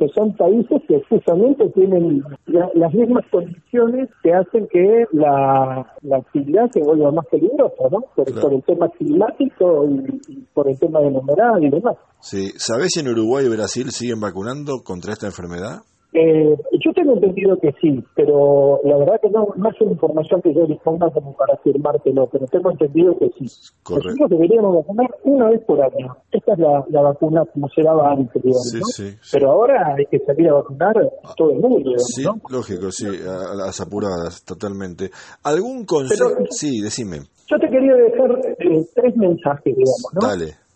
que 0.00 0.08
son 0.14 0.34
países 0.34 0.80
que 0.88 1.02
justamente 1.10 1.68
tienen 1.74 2.24
las 2.46 2.94
mismas 2.94 3.22
condiciones 3.30 4.08
que 4.22 4.32
hacen 4.32 4.66
que 4.68 5.04
la, 5.12 5.86
actividad 6.16 6.70
se 6.72 6.80
vuelva 6.80 7.12
más 7.12 7.26
peligrosa, 7.26 7.84
¿no? 7.90 8.00
Por, 8.16 8.54
el 8.54 8.62
tema 8.62 8.88
climático 8.96 9.86
y, 10.26 10.36
por 10.54 10.70
el 10.70 10.78
tema 10.78 11.00
de 11.00 11.10
la 11.10 11.18
humedad 11.18 11.60
y 11.60 11.68
demás. 11.68 11.96
Sí, 12.18 12.48
¿sabés 12.56 12.92
si 12.94 13.00
en 13.00 13.08
Uruguay 13.08 13.44
y 13.44 13.50
Brasil 13.50 13.90
siguen 13.90 14.20
vacunando 14.20 14.80
contra 14.82 15.12
esta 15.12 15.26
enfermedad? 15.26 15.80
Eh, 16.12 16.56
yo 16.84 16.92
tengo 16.92 17.14
entendido 17.14 17.56
que 17.60 17.72
sí, 17.80 18.02
pero 18.16 18.80
la 18.84 18.96
verdad 18.96 19.20
que 19.22 19.30
no, 19.30 19.46
no 19.56 19.70
es 19.70 19.80
una 19.80 19.92
información 19.92 20.42
que 20.42 20.52
yo 20.52 20.66
disponga 20.66 21.08
como 21.10 21.36
para 21.36 21.54
afirmártelo, 21.54 22.26
pero 22.26 22.46
tengo 22.46 22.72
entendido 22.72 23.16
que 23.16 23.30
sí. 23.38 23.44
Nosotros 23.88 24.28
deberíamos 24.28 24.74
vacunar 24.74 25.08
una 25.22 25.50
vez 25.50 25.62
por 25.64 25.80
año. 25.80 26.16
Esta 26.32 26.54
es 26.54 26.58
la, 26.58 26.84
la 26.88 27.02
vacuna 27.02 27.44
como 27.52 27.68
se 27.68 27.82
daba 27.82 28.10
antes, 28.12 28.42
digamos, 28.42 28.74
¿no? 28.74 29.06
Pero 29.30 29.50
ahora 29.52 29.94
hay 29.96 30.06
que 30.06 30.18
salir 30.20 30.48
a 30.48 30.54
vacunar 30.54 30.96
a 30.98 31.34
todo 31.34 31.52
el 31.52 31.60
mundo, 31.60 31.92
Sí, 31.98 32.24
lógico, 32.50 32.90
sí, 32.90 33.06
a, 33.06 33.54
las 33.54 33.80
apuradas, 33.80 34.44
totalmente. 34.44 35.10
¿Algún 35.44 35.84
consejo? 35.84 36.44
sí, 36.50 36.80
decime. 36.80 37.20
Yo 37.48 37.58
te 37.58 37.68
quería 37.68 37.94
dejar 37.94 38.30
eh, 38.58 38.84
tres 38.94 39.16
mensajes, 39.16 39.76
digamos, 39.76 40.06
¿no? 40.14 40.26
Dale 40.26 40.69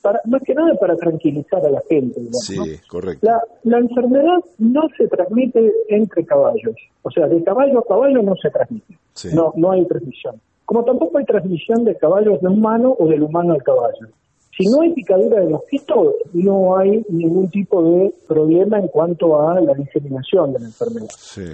para, 0.00 0.20
más 0.26 0.42
que 0.42 0.54
nada 0.54 0.74
para 0.74 0.96
tranquilizar 0.96 1.64
a 1.64 1.70
la 1.70 1.82
gente. 1.88 2.20
sí, 2.32 2.56
correcto. 2.88 3.28
La, 3.64 3.78
enfermedad 3.78 4.38
no 4.58 4.82
se 4.96 5.08
transmite 5.08 5.72
entre 5.88 6.24
caballos, 6.24 6.76
o 7.02 7.10
sea, 7.10 7.26
de 7.26 7.42
caballo 7.42 7.80
a 7.80 7.86
caballo 7.86 8.22
no 8.22 8.34
se 8.36 8.50
transmite, 8.50 8.98
no, 9.34 9.52
no 9.56 9.72
hay 9.72 9.84
transmisión. 9.86 10.40
Como 10.64 10.84
tampoco 10.84 11.18
hay 11.18 11.24
transmisión 11.24 11.84
de 11.84 11.96
caballos 11.96 12.40
de 12.40 12.48
humano 12.48 12.94
o 12.98 13.06
del 13.08 13.22
humano 13.22 13.54
al 13.54 13.62
caballo. 13.62 14.08
Si 14.56 14.68
no 14.68 14.82
hay 14.82 14.92
picadura 14.92 15.40
de 15.40 15.48
mosquito, 15.48 16.14
no 16.34 16.76
hay 16.76 17.04
ningún 17.08 17.48
tipo 17.48 17.82
de 17.82 18.12
problema 18.28 18.78
en 18.78 18.88
cuanto 18.88 19.40
a 19.40 19.58
la 19.60 19.72
diseminación 19.72 20.52
de 20.52 20.60
la 20.60 20.66
enfermedad. 20.66 21.08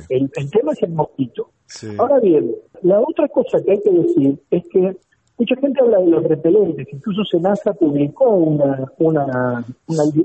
El, 0.09 0.31
el, 0.35 0.51
tema 0.51 0.73
es 0.73 0.83
el 0.83 0.91
mosquito. 0.91 1.51
Ahora 1.97 2.19
bien, 2.19 2.55
la 2.83 3.01
otra 3.01 3.29
cosa 3.29 3.63
que 3.65 3.73
hay 3.73 3.83
que 3.83 3.93
decir 3.93 4.39
es 4.51 4.65
que 4.73 4.97
Mucha 5.39 5.55
gente 5.57 5.81
habla 5.81 5.99
de 5.99 6.09
los 6.09 6.25
repelentes, 6.25 6.89
incluso 6.93 7.25
Senasa 7.25 7.73
publicó 7.73 8.29
una, 8.29 8.91
una, 8.99 9.63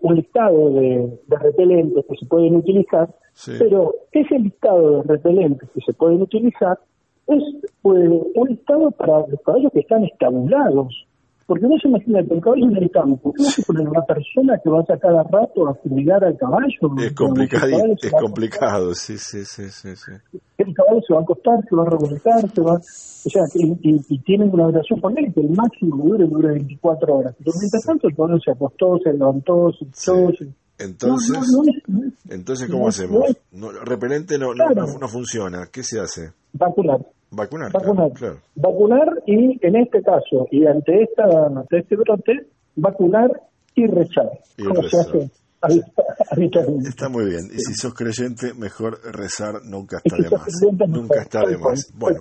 un 0.02 0.15
listado 0.15 0.71
de, 0.71 1.19
repelentes 1.28 2.04
que 2.10 2.15
se 2.17 2.26
pueden 2.26 2.56
utilizar, 2.56 3.08
pero 3.60 3.93
ese 4.12 4.39
listado 4.39 5.04
de 5.04 5.04
repelentes 5.04 5.69
que 5.69 5.82
se 5.82 5.93
pueden 5.93 6.23
utilizar 6.23 6.80
es 7.28 7.43
pues, 7.84 8.10
un 8.34 8.47
listado 8.49 8.89
para 8.89 9.28
los 9.28 9.39
caballos 9.45 9.71
que 9.71 9.82
están 9.82 10.04
estabulados. 10.04 11.06
Porque 11.45 11.67
no 11.67 11.77
se 11.82 11.89
imagina 11.89 12.19
el 12.19 12.41
caballo 12.41 12.65
en 12.65 12.77
el 12.77 12.89
campo, 12.89 13.34
¿qué 13.34 13.43
vas 13.43 13.60
a 13.60 13.63
poner 13.63 13.88
una 13.88 14.01
persona 14.01 14.58
que 14.63 14.69
va 14.69 14.79
a 14.79 14.97
cada 14.97 15.23
rato 15.23 15.67
a 15.67 15.73
fumigar 15.75 16.23
al 16.23 16.38
caballo? 16.38 16.67
Es 16.99 17.13
complicado, 17.13 17.67
es 18.01 18.12
complicado, 18.12 18.95
sí, 18.95 19.17
sí, 19.17 19.43
sí, 19.43 19.69
sí, 19.69 19.89
El 20.58 20.73
caballo 20.73 21.01
se 21.06 21.13
va 21.13 21.19
a 21.19 21.23
acostar, 21.23 21.60
se 21.67 21.75
va 21.75 21.84
a 21.84 21.89
revolcar, 21.89 22.49
se 22.49 22.62
va... 22.62 22.73
O 22.75 23.29
sea, 23.29 23.43
y, 23.56 24.19
tienen 24.19 24.49
una 24.53 24.65
duración 24.65 24.99
con 25.01 25.17
él 25.17 25.34
que 25.34 25.41
el 25.41 25.49
máximo 25.49 26.03
dure 26.03 26.25
dura 26.27 26.51
24 26.51 27.15
horas. 27.15 27.36
Pero 27.38 27.51
mientras 27.60 27.84
tanto 27.84 28.08
el 28.08 28.15
caballo 28.15 28.39
se 28.39 28.51
acostó, 28.51 28.97
se 29.03 29.13
levantó, 29.13 29.71
se 29.71 29.86
echó, 29.86 30.29
Entonces, 30.77 31.38
entonces 32.29 32.69
¿cómo 32.69 32.88
hacemos? 32.88 33.38
repelente 33.84 34.38
no, 34.38 34.53
no, 34.53 34.69
no 34.99 35.08
funciona. 35.08 35.67
¿Qué 35.71 35.84
se 35.84 35.99
hace? 35.99 36.32
Vacunar. 36.53 36.99
Vacunar. 37.36 37.72
Vacunar. 37.72 38.12
Vacunar 38.56 39.24
y 39.26 39.65
en 39.65 39.76
este 39.76 40.02
caso, 40.04 40.48
y 40.52 40.65
ante, 40.65 41.04
esta, 41.04 41.24
ante 41.48 41.80
este 41.80 41.96
brote, 41.96 42.48
vacunar 42.76 43.30
y 43.76 43.88
rezar. 43.88 44.30
Y 44.58 44.63
Está 46.88 47.08
muy 47.10 47.26
bien. 47.26 47.46
Y 47.54 47.60
si 47.60 47.74
sos 47.74 47.93
creyente, 47.93 48.54
mejor 48.54 49.00
rezar 49.15 49.63
nunca 49.63 50.02
está 50.04 50.17
de 50.17 50.30
más. 50.30 50.48
Nunca 50.89 51.22
está 51.22 51.39
de 51.48 51.58
más. 51.58 51.91
Bueno. 51.96 52.19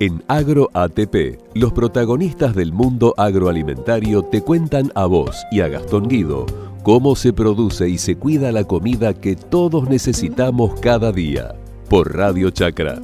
En 0.00 0.24
AgroATP, 0.26 1.38
los 1.54 1.72
protagonistas 1.72 2.56
del 2.56 2.72
mundo 2.72 3.14
agroalimentario 3.16 4.24
te 4.24 4.42
cuentan 4.42 4.90
a 4.96 5.06
vos 5.06 5.44
y 5.52 5.60
a 5.60 5.68
Gastón 5.68 6.08
Guido 6.08 6.46
cómo 6.82 7.14
se 7.14 7.32
produce 7.32 7.88
y 7.88 7.98
se 7.98 8.16
cuida 8.16 8.50
la 8.50 8.64
comida 8.64 9.14
que 9.14 9.36
todos 9.36 9.88
necesitamos 9.88 10.80
cada 10.80 11.12
día. 11.12 11.54
Por 11.88 12.12
Radio 12.16 12.50
Chacra. 12.50 13.00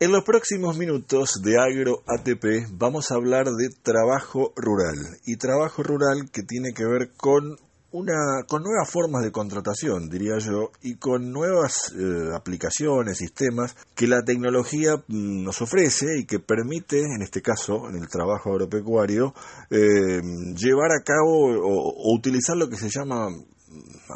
En 0.00 0.12
los 0.12 0.24
próximos 0.24 0.78
minutos 0.78 1.42
de 1.42 1.58
Agro 1.58 2.02
ATP 2.06 2.70
vamos 2.72 3.10
a 3.10 3.16
hablar 3.16 3.46
de 3.46 3.68
trabajo 3.82 4.54
rural 4.56 4.96
y 5.26 5.36
trabajo 5.36 5.82
rural 5.82 6.30
que 6.32 6.42
tiene 6.42 6.72
que 6.72 6.86
ver 6.86 7.10
con 7.16 7.58
una 7.90 8.44
con 8.46 8.62
nuevas 8.62 8.90
formas 8.90 9.22
de 9.22 9.32
contratación, 9.32 10.10
diría 10.10 10.38
yo, 10.38 10.70
y 10.82 10.96
con 10.96 11.32
nuevas 11.32 11.92
eh, 11.98 12.30
aplicaciones, 12.34 13.18
sistemas 13.18 13.74
que 13.94 14.06
la 14.06 14.22
tecnología 14.22 14.96
mm, 14.96 15.42
nos 15.42 15.62
ofrece 15.62 16.18
y 16.18 16.26
que 16.26 16.38
permite, 16.38 17.00
en 17.00 17.22
este 17.22 17.40
caso, 17.40 17.88
en 17.88 17.96
el 17.96 18.08
trabajo 18.08 18.50
agropecuario, 18.50 19.34
eh, 19.70 20.20
llevar 20.54 20.92
a 20.92 21.02
cabo 21.02 21.50
o, 21.62 22.14
utilizar 22.14 22.56
lo 22.56 22.68
que 22.68 22.76
se 22.76 22.90
llama 22.90 23.28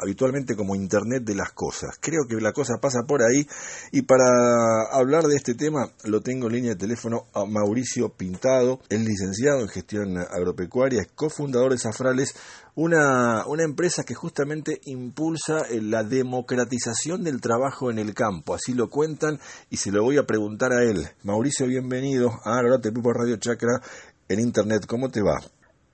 habitualmente 0.01 0.55
como 0.55 0.75
Internet 0.75 1.23
de 1.23 1.35
las 1.35 1.51
cosas. 1.51 1.97
Creo 1.99 2.21
que 2.27 2.35
la 2.41 2.51
cosa 2.51 2.75
pasa 2.81 2.99
por 3.07 3.21
ahí 3.21 3.47
y 3.91 4.03
para 4.03 4.87
hablar 4.91 5.23
de 5.25 5.35
este 5.35 5.55
tema 5.55 5.89
lo 6.03 6.21
tengo 6.21 6.47
en 6.47 6.53
línea 6.53 6.71
de 6.71 6.77
teléfono 6.77 7.27
a 7.33 7.45
Mauricio 7.45 8.09
Pintado, 8.09 8.79
es 8.89 8.99
licenciado 8.99 9.61
en 9.61 9.67
gestión 9.67 10.17
agropecuaria, 10.17 11.01
es 11.01 11.07
cofundador 11.13 11.71
de 11.71 11.77
Zafrales, 11.77 12.35
una, 12.75 13.45
una 13.45 13.63
empresa 13.63 14.03
que 14.03 14.15
justamente 14.15 14.81
impulsa 14.85 15.61
eh, 15.69 15.81
la 15.81 16.03
democratización 16.03 17.23
del 17.23 17.39
trabajo 17.39 17.91
en 17.91 17.99
el 17.99 18.13
campo. 18.13 18.55
Así 18.55 18.73
lo 18.73 18.89
cuentan 18.89 19.39
y 19.69 19.77
se 19.77 19.91
lo 19.91 20.03
voy 20.03 20.17
a 20.17 20.25
preguntar 20.25 20.71
a 20.73 20.83
él. 20.83 21.07
Mauricio, 21.23 21.67
bienvenido 21.67 22.31
a 22.43 22.61
te 22.81 22.91
por 22.91 23.17
Radio 23.17 23.37
Chacra 23.37 23.81
en 24.27 24.39
Internet. 24.39 24.85
¿Cómo 24.87 25.09
te 25.09 25.21
va? 25.21 25.39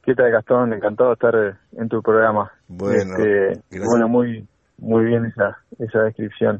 ¿Qué 0.10 0.16
tal, 0.16 0.32
Gastón? 0.32 0.74
Encantado 0.74 1.10
de 1.12 1.14
estar 1.14 1.36
eh, 1.36 1.54
en 1.80 1.88
tu 1.88 2.02
programa. 2.02 2.52
Bueno, 2.68 3.16
este, 3.16 3.62
bueno 3.78 4.08
muy, 4.08 4.44
muy 4.80 5.06
bien 5.06 5.26
esa, 5.26 5.60
esa 5.78 6.00
descripción. 6.02 6.60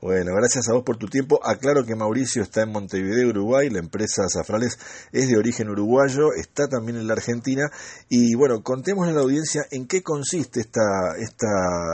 Bueno, 0.00 0.30
gracias 0.32 0.68
a 0.68 0.74
vos 0.74 0.84
por 0.84 0.96
tu 0.96 1.08
tiempo. 1.08 1.40
Aclaro 1.42 1.84
que 1.84 1.96
Mauricio 1.96 2.40
está 2.40 2.62
en 2.62 2.70
Montevideo, 2.70 3.30
Uruguay. 3.30 3.68
La 3.68 3.80
empresa 3.80 4.28
Zafrales 4.28 4.78
es 5.10 5.26
de 5.26 5.36
origen 5.36 5.68
uruguayo, 5.70 6.32
está 6.34 6.68
también 6.68 6.98
en 6.98 7.08
la 7.08 7.14
Argentina. 7.14 7.68
Y 8.08 8.36
bueno, 8.36 8.62
contemos 8.62 9.08
a 9.08 9.10
la 9.10 9.22
audiencia 9.22 9.62
en 9.72 9.88
qué 9.88 10.04
consiste 10.04 10.60
esta, 10.60 11.16
esta, 11.18 11.48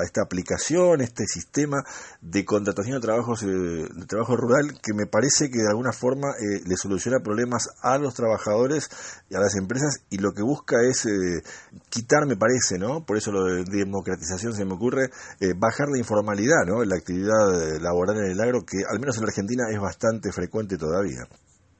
esta 0.04 0.20
aplicación, 0.22 1.00
este 1.00 1.24
sistema 1.24 1.82
de 2.20 2.44
contratación 2.44 2.96
de, 2.96 3.00
trabajos, 3.00 3.42
eh, 3.42 3.46
de 3.46 4.06
trabajo 4.06 4.36
rural 4.36 4.78
que 4.82 4.92
me 4.92 5.06
parece 5.06 5.48
que 5.48 5.60
de 5.60 5.70
alguna 5.70 5.92
forma 5.92 6.32
eh, 6.32 6.60
le 6.66 6.76
soluciona 6.76 7.20
problemas 7.20 7.70
a 7.80 7.96
los 7.96 8.12
trabajadores 8.12 8.90
y 9.30 9.34
a 9.34 9.40
las 9.40 9.56
empresas 9.56 10.02
y 10.10 10.18
lo 10.18 10.34
que 10.34 10.42
busca 10.42 10.76
es 10.82 11.06
eh, 11.06 11.42
quitar, 11.88 12.26
me 12.26 12.36
parece, 12.36 12.78
¿no? 12.78 13.06
Por 13.06 13.16
eso 13.16 13.32
lo 13.32 13.44
de 13.44 13.64
democratización 13.64 14.52
se 14.52 14.66
me 14.66 14.74
ocurre, 14.74 15.08
bajar 15.56 15.88
la 15.88 15.98
informalidad, 15.98 16.66
¿no? 16.66 16.84
La 16.84 16.96
actividad, 16.96 17.80
la 17.80 17.93
laboral 17.94 18.24
en 18.24 18.32
el 18.32 18.40
agro 18.40 18.60
que 18.60 18.78
al 18.90 19.00
menos 19.00 19.16
en 19.16 19.24
la 19.24 19.28
Argentina 19.28 19.64
es 19.70 19.80
bastante 19.80 20.32
frecuente 20.32 20.76
todavía. 20.76 21.24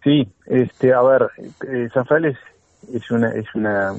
Sí, 0.02 0.28
este, 0.46 0.92
a 0.92 1.02
ver, 1.02 1.28
eh, 1.68 1.88
Zafrales 1.92 2.36
es 2.92 3.10
una 3.10 3.30
es 3.30 3.46
una, 3.54 3.92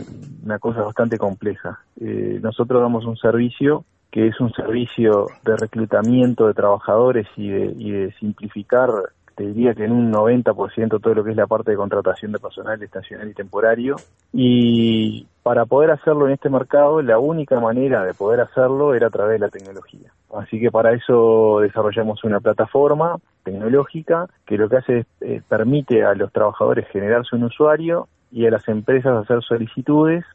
una 0.44 0.60
cosa 0.60 0.82
bastante 0.82 1.18
compleja. 1.18 1.80
Eh, 2.00 2.40
nosotros 2.42 2.82
damos 2.82 3.06
un 3.06 3.18
servicio 3.18 3.86
que 4.12 4.28
es 4.28 4.40
un 4.40 4.52
servicio 4.54 5.28
de 5.44 5.58
reclutamiento 5.58 6.48
de 6.48 6.54
trabajadores 6.54 7.28
y 7.36 7.50
de, 7.50 7.66
y 7.78 7.92
de 7.92 8.14
simplificar 8.14 8.90
te 9.36 9.46
diría 9.46 9.74
que 9.74 9.84
en 9.84 9.92
un 9.92 10.12
90% 10.12 11.02
todo 11.02 11.14
lo 11.14 11.24
que 11.24 11.32
es 11.32 11.38
la 11.38 11.48
parte 11.48 11.72
de 11.72 11.78
contratación 11.78 12.32
de 12.32 12.40
personal 12.40 12.82
estacional 12.82 13.30
y 13.30 13.34
temporario. 13.34 13.98
Y 14.34 15.28
para 15.44 15.66
poder 15.66 15.92
hacerlo 15.92 16.28
en 16.28 16.34
este 16.34 16.50
mercado, 16.50 17.02
la 17.02 17.20
única 17.20 17.60
manera 17.60 18.04
de 18.06 18.14
poder 18.14 18.40
hacerlo 18.40 18.96
era 18.96 19.08
a 19.08 19.12
través 19.12 19.34
de 19.34 19.46
la 19.46 19.50
tecnología. 19.50 20.12
Así 20.34 20.60
que 20.60 20.72
para 20.72 20.94
eso 20.94 21.60
desarrollamos 21.62 22.24
una 22.24 22.40
plataforma 22.40 23.18
tecnológica 23.44 24.28
que 24.46 24.58
lo 24.58 24.70
que 24.70 24.78
hace 24.78 25.00
es 25.00 25.06
eh, 25.22 25.42
permite 25.48 26.04
a 26.04 26.16
los 26.16 26.32
trabajadores 26.32 26.88
generarse 26.88 27.36
un 27.36 27.44
usuario 27.44 28.08
y 28.32 28.46
a 28.46 28.52
las 28.52 28.68
empresas 28.68 29.24
hacer 29.24 29.42
solicitudes 29.44 30.26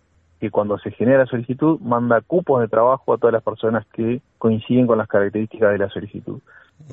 que 0.40 0.50
cuando 0.50 0.78
se 0.78 0.90
genera 0.90 1.26
solicitud 1.26 1.78
manda 1.80 2.22
cupos 2.22 2.62
de 2.62 2.68
trabajo 2.68 3.12
a 3.12 3.18
todas 3.18 3.32
las 3.34 3.42
personas 3.42 3.86
que 3.92 4.22
coinciden 4.38 4.86
con 4.86 4.96
las 4.96 5.08
características 5.08 5.72
de 5.72 5.78
la 5.78 5.90
solicitud. 5.90 6.40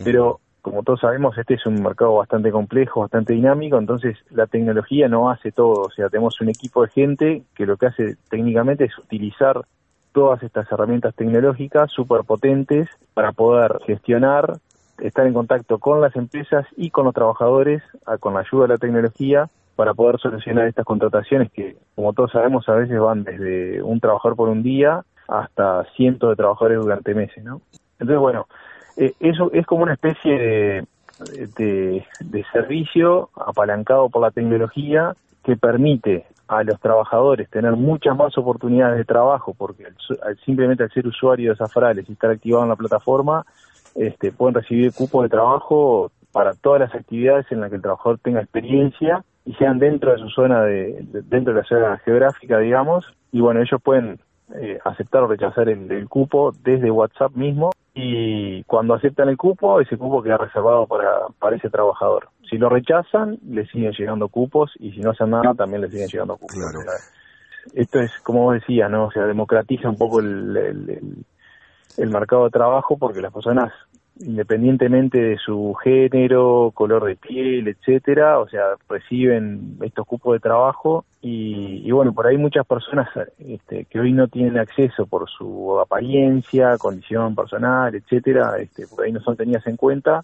Pero 0.03 0.41
como 0.69 0.83
todos 0.83 0.99
sabemos, 0.99 1.37
este 1.37 1.53
es 1.53 1.65
un 1.65 1.81
mercado 1.81 2.15
bastante 2.15 2.51
complejo, 2.51 3.01
bastante 3.01 3.33
dinámico, 3.33 3.77
entonces 3.77 4.17
la 4.31 4.47
tecnología 4.47 5.07
no 5.07 5.29
hace 5.29 5.51
todo, 5.51 5.83
o 5.83 5.89
sea, 5.89 6.09
tenemos 6.09 6.41
un 6.41 6.49
equipo 6.49 6.83
de 6.83 6.89
gente 6.89 7.43
que 7.55 7.65
lo 7.65 7.77
que 7.77 7.85
hace 7.85 8.15
técnicamente 8.29 8.83
es 8.83 8.97
utilizar 8.97 9.61
todas 10.11 10.43
estas 10.43 10.69
herramientas 10.71 11.15
tecnológicas 11.15 11.91
súper 11.91 12.23
potentes 12.25 12.89
para 13.13 13.31
poder 13.31 13.79
gestionar, 13.85 14.57
estar 14.99 15.25
en 15.25 15.33
contacto 15.33 15.79
con 15.79 16.01
las 16.01 16.15
empresas 16.15 16.65
y 16.75 16.89
con 16.89 17.05
los 17.05 17.13
trabajadores 17.13 17.81
con 18.19 18.33
la 18.33 18.41
ayuda 18.41 18.63
de 18.63 18.73
la 18.73 18.77
tecnología 18.77 19.47
para 19.75 19.93
poder 19.93 20.19
solucionar 20.19 20.67
estas 20.67 20.85
contrataciones 20.85 21.51
que, 21.51 21.77
como 21.95 22.13
todos 22.13 22.31
sabemos, 22.31 22.67
a 22.67 22.73
veces 22.73 22.99
van 22.99 23.23
desde 23.23 23.81
un 23.83 23.99
trabajador 23.99 24.35
por 24.35 24.49
un 24.49 24.63
día 24.63 25.05
hasta 25.27 25.85
cientos 25.95 26.31
de 26.31 26.35
trabajadores 26.35 26.79
durante 26.79 27.13
meses, 27.13 27.43
¿no? 27.43 27.61
Entonces, 27.99 28.19
bueno, 28.19 28.47
eh, 28.97 29.13
eso 29.19 29.51
es 29.53 29.65
como 29.65 29.83
una 29.83 29.93
especie 29.93 30.37
de, 31.57 32.03
de, 32.19 32.45
servicio 32.51 33.29
apalancado 33.35 34.09
por 34.09 34.21
la 34.21 34.31
tecnología 34.31 35.15
que 35.43 35.55
permite 35.55 36.25
a 36.47 36.63
los 36.63 36.79
trabajadores 36.79 37.49
tener 37.49 37.73
muchas 37.73 38.15
más 38.17 38.37
oportunidades 38.37 38.97
de 38.97 39.05
trabajo, 39.05 39.53
porque 39.57 39.85
simplemente 40.45 40.83
al 40.83 40.91
ser 40.91 41.07
usuario 41.07 41.51
de 41.51 41.57
Zafrales 41.57 42.09
y 42.09 42.13
estar 42.13 42.31
activado 42.31 42.63
en 42.63 42.69
la 42.69 42.75
plataforma, 42.75 43.45
este, 43.95 44.31
pueden 44.31 44.55
recibir 44.55 44.93
cupos 44.93 45.23
de 45.23 45.29
trabajo 45.29 46.11
para 46.31 46.53
todas 46.53 46.81
las 46.81 46.95
actividades 46.95 47.45
en 47.51 47.61
las 47.61 47.69
que 47.69 47.77
el 47.77 47.81
trabajador 47.81 48.19
tenga 48.19 48.41
experiencia 48.41 49.23
y 49.45 49.53
sean 49.53 49.79
dentro 49.79 50.11
de 50.11 50.19
su 50.19 50.29
zona 50.29 50.63
de, 50.63 51.05
dentro 51.29 51.53
de 51.53 51.61
la 51.61 51.67
zona 51.67 51.97
geográfica, 51.99 52.59
digamos, 52.59 53.05
y 53.31 53.41
bueno, 53.41 53.61
ellos 53.61 53.81
pueden 53.81 54.19
eh, 54.55 54.79
aceptar 54.85 55.23
o 55.23 55.27
rechazar 55.27 55.67
el, 55.67 56.07
cupo 56.07 56.53
desde 56.63 56.89
WhatsApp 56.89 57.33
mismo 57.35 57.71
y 57.99 58.63
cuando 58.65 58.93
aceptan 58.93 59.27
el 59.27 59.37
cupo, 59.37 59.81
ese 59.81 59.97
cupo 59.97 60.21
queda 60.21 60.37
reservado 60.37 60.85
para, 60.85 61.27
para 61.39 61.55
ese 61.55 61.69
trabajador. 61.69 62.29
Si 62.47 62.57
lo 62.57 62.69
rechazan, 62.69 63.39
le 63.47 63.65
siguen 63.65 63.91
llegando 63.91 64.27
cupos 64.27 64.71
y 64.79 64.91
si 64.91 64.99
no 64.99 65.09
hacen 65.11 65.31
nada, 65.31 65.55
también 65.55 65.81
le 65.81 65.89
siguen 65.89 66.07
llegando 66.07 66.37
cupos. 66.37 66.55
esto 67.73 67.99
es, 67.99 68.11
como 68.19 68.43
vos 68.43 68.53
decías, 68.53 68.89
¿no? 68.91 69.05
O 69.07 69.11
sea, 69.11 69.25
democratiza 69.25 69.89
un 69.89 69.97
poco 69.97 70.19
el, 70.19 70.55
el, 70.55 71.25
el 71.97 72.09
mercado 72.11 72.43
de 72.43 72.51
trabajo 72.51 72.97
porque 72.97 73.19
las 73.19 73.33
personas 73.33 73.73
independientemente 74.19 75.19
de 75.19 75.37
su 75.37 75.73
género, 75.83 76.71
color 76.73 77.05
de 77.05 77.15
piel, 77.15 77.67
etcétera, 77.67 78.39
o 78.39 78.47
sea, 78.47 78.63
reciben 78.89 79.77
estos 79.81 80.05
cupos 80.05 80.33
de 80.33 80.39
trabajo 80.39 81.05
y, 81.21 81.91
bueno, 81.91 82.13
por 82.13 82.27
ahí 82.27 82.37
muchas 82.37 82.65
personas 82.65 83.07
este, 83.39 83.85
que 83.85 83.99
hoy 83.99 84.13
no 84.13 84.27
tienen 84.27 84.57
acceso 84.57 85.05
por 85.05 85.29
su 85.29 85.79
apariencia, 85.79 86.77
condición 86.77 87.35
personal, 87.35 87.93
etcétera, 87.95 88.57
este, 88.59 88.87
por 88.87 89.03
ahí 89.03 89.11
no 89.11 89.19
son 89.21 89.35
tenidas 89.35 89.65
en 89.67 89.75
cuenta. 89.75 90.21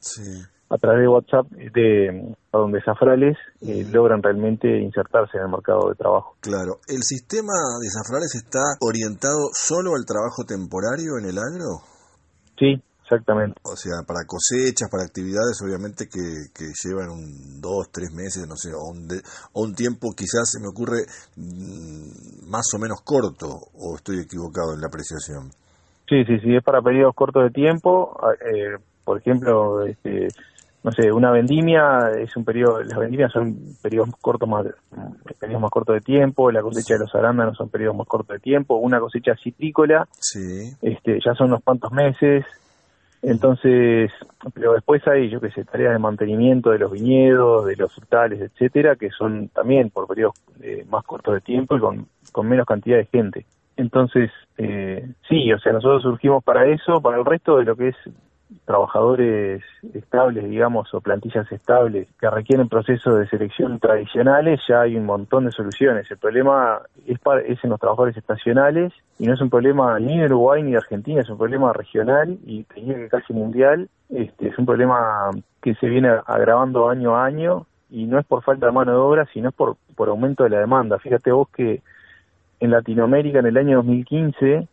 A 0.70 0.78
través 0.78 1.01
de 1.01 1.07
WhatsApp, 1.07 1.45
de 1.51 2.36
donde 2.51 2.82
Zafrales 2.84 3.38
eh, 3.61 3.86
logran 3.91 4.24
realmente 4.24 4.67
insertarse 4.82 5.38
en 5.38 5.43
el 5.43 5.49
mercado 5.49 5.89
de 5.89 5.95
trabajo. 5.95 6.36
Claro. 6.39 6.80
¿El 6.88 7.03
sistema 7.03 7.53
de 7.80 7.89
Zafrales 7.93 8.34
está 8.34 8.63
orientado 8.82 9.49
solo 9.53 9.91
al 9.93 10.03
trabajo 10.03 10.45
temporario 10.47 11.20
en 11.22 11.30
el 11.30 11.38
agro? 11.38 11.86
Sí, 12.57 12.82
Exactamente. 13.04 13.60
O 13.64 13.76
sea, 13.76 14.01
para 14.08 14.26
cosechas, 14.26 14.89
para 14.89 15.04
actividades, 15.04 15.60
obviamente 15.62 16.08
que, 16.08 16.49
que 16.56 16.72
llevan 16.84 17.12
un 17.12 17.62
dos, 17.62 17.91
tres 17.91 18.12
meses, 18.12 18.47
no 18.47 18.56
sé, 18.56 18.72
o 18.74 18.89
un, 18.89 19.08
o 19.54 19.62
un 19.62 19.76
tiempo 19.76 20.16
quizás 20.16 20.49
se 20.49 20.60
me 20.60 20.68
ocurre 20.68 21.04
mm, 21.36 22.49
más 22.49 22.66
o 22.74 22.80
menos 22.80 23.01
corto, 23.04 23.47
o 23.76 23.95
estoy 23.95 24.22
equivocado 24.22 24.74
en 24.74 24.82
la 24.82 24.88
apreciación. 24.88 25.51
Sí, 26.08 26.24
sí, 26.26 26.39
sí, 26.39 26.56
es 26.56 26.64
para 26.64 26.82
periodos 26.82 27.14
cortos 27.16 27.43
de 27.43 27.49
tiempo. 27.51 28.18
Eh, 28.39 28.78
por 29.04 29.18
ejemplo, 29.18 29.86
este, 29.86 30.28
no 30.84 30.91
sé, 30.91 31.12
una 31.12 31.32
vendimia 31.32 32.12
es 32.20 32.36
un 32.36 32.43
periodo, 32.43 32.82
las 32.84 32.97
vendimias 32.97 33.32
son 33.32 33.76
periodos 33.82 34.10
cortos 34.22 34.47
más, 34.47 34.66
periodos 35.39 35.62
más 35.62 35.72
cortos 35.72 35.95
de 35.95 36.01
tiempo, 36.01 36.51
la 36.51 36.62
cosecha 36.62 36.95
de 36.95 37.01
los 37.01 37.16
arándanos 37.16 37.58
son 37.58 37.70
periodos 37.70 37.95
más 37.97 38.08
cortos 38.08 38.36
de 38.36 38.39
tiempo, 38.39 38.76
una 38.76 38.99
cosecha 38.99 39.34
citrícola, 39.41 40.08
sí. 40.20 40.74
este, 40.82 41.20
ya 41.26 41.34
son 41.36 41.47
unos 41.47 41.64
cuantos 41.64 41.91
meses, 41.91 42.45
entonces, 43.24 44.11
pero 44.53 44.74
después 44.74 45.07
hay, 45.07 45.30
yo 45.30 45.39
qué 45.39 45.49
sé, 45.51 45.63
tareas 45.63 45.93
de 45.93 45.99
mantenimiento 45.99 46.71
de 46.71 46.80
los 46.80 46.91
viñedos, 46.91 47.65
de 47.65 47.78
los 47.78 47.95
frutales, 47.95 48.41
etcétera, 48.41 48.97
que 48.97 49.09
son 49.11 49.47
también 49.47 49.89
por 49.89 50.07
periodos 50.07 50.36
eh, 50.61 50.86
más 50.89 51.05
cortos 51.05 51.34
de 51.34 51.41
tiempo 51.41 51.78
y 51.78 51.80
con, 51.80 52.07
con 52.34 52.49
menos 52.49 52.65
cantidad 52.65 52.97
de 52.97 53.05
gente. 53.05 53.45
Entonces, 53.78 54.30
eh, 54.57 55.07
sí, 55.30 55.53
o 55.53 55.59
sea, 55.59 55.71
nosotros 55.71 56.03
surgimos 56.03 56.43
para 56.43 56.67
eso, 56.67 57.01
para 57.01 57.17
el 57.17 57.26
resto 57.26 57.57
de 57.57 57.63
lo 57.63 57.78
que 57.78 57.89
es 57.89 57.95
trabajadores 58.65 59.63
estables, 59.93 60.49
digamos, 60.49 60.93
o 60.93 61.01
plantillas 61.01 61.51
estables 61.51 62.07
que 62.19 62.29
requieren 62.29 62.69
procesos 62.69 63.19
de 63.19 63.27
selección 63.27 63.79
tradicionales, 63.79 64.61
ya 64.67 64.81
hay 64.81 64.95
un 64.95 65.05
montón 65.05 65.45
de 65.45 65.51
soluciones. 65.51 66.09
El 66.09 66.17
problema 66.17 66.81
es, 67.07 67.19
para, 67.19 67.41
es 67.41 67.63
en 67.63 67.71
los 67.71 67.79
trabajadores 67.79 68.15
estacionales 68.15 68.93
y 69.19 69.27
no 69.27 69.33
es 69.33 69.41
un 69.41 69.49
problema 69.49 69.99
ni 69.99 70.19
de 70.19 70.25
Uruguay 70.25 70.63
ni 70.63 70.71
de 70.71 70.77
Argentina, 70.77 71.21
es 71.21 71.29
un 71.29 71.37
problema 71.37 71.73
regional 71.73 72.37
y 72.45 72.63
tenía 72.63 72.95
que 72.95 73.09
casi 73.09 73.33
mundial. 73.33 73.89
Este, 74.09 74.49
es 74.49 74.57
un 74.57 74.65
problema 74.65 75.31
que 75.61 75.75
se 75.75 75.87
viene 75.87 76.09
agravando 76.25 76.89
año 76.89 77.15
a 77.15 77.25
año 77.25 77.65
y 77.89 78.05
no 78.05 78.19
es 78.19 78.25
por 78.25 78.43
falta 78.43 78.67
de 78.67 78.71
mano 78.71 78.91
de 78.91 78.97
obra, 78.97 79.27
sino 79.33 79.49
es 79.49 79.55
por, 79.55 79.77
por 79.95 80.09
aumento 80.09 80.43
de 80.43 80.49
la 80.49 80.59
demanda. 80.59 80.99
Fíjate 80.99 81.31
vos 81.31 81.49
que 81.49 81.81
en 82.59 82.71
Latinoamérica 82.71 83.39
en 83.39 83.45
el 83.47 83.57
año 83.57 83.77
2015 83.77 84.67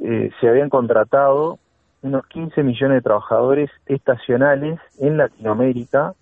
eh, 0.00 0.30
se 0.40 0.48
habían 0.48 0.68
contratado 0.68 1.58
unos 2.06 2.26
15 2.28 2.62
millones 2.62 2.98
de 2.98 3.02
trabajadores 3.02 3.70
estacionales 3.86 4.78
en 4.98 5.16
Latinoamérica. 5.16 6.14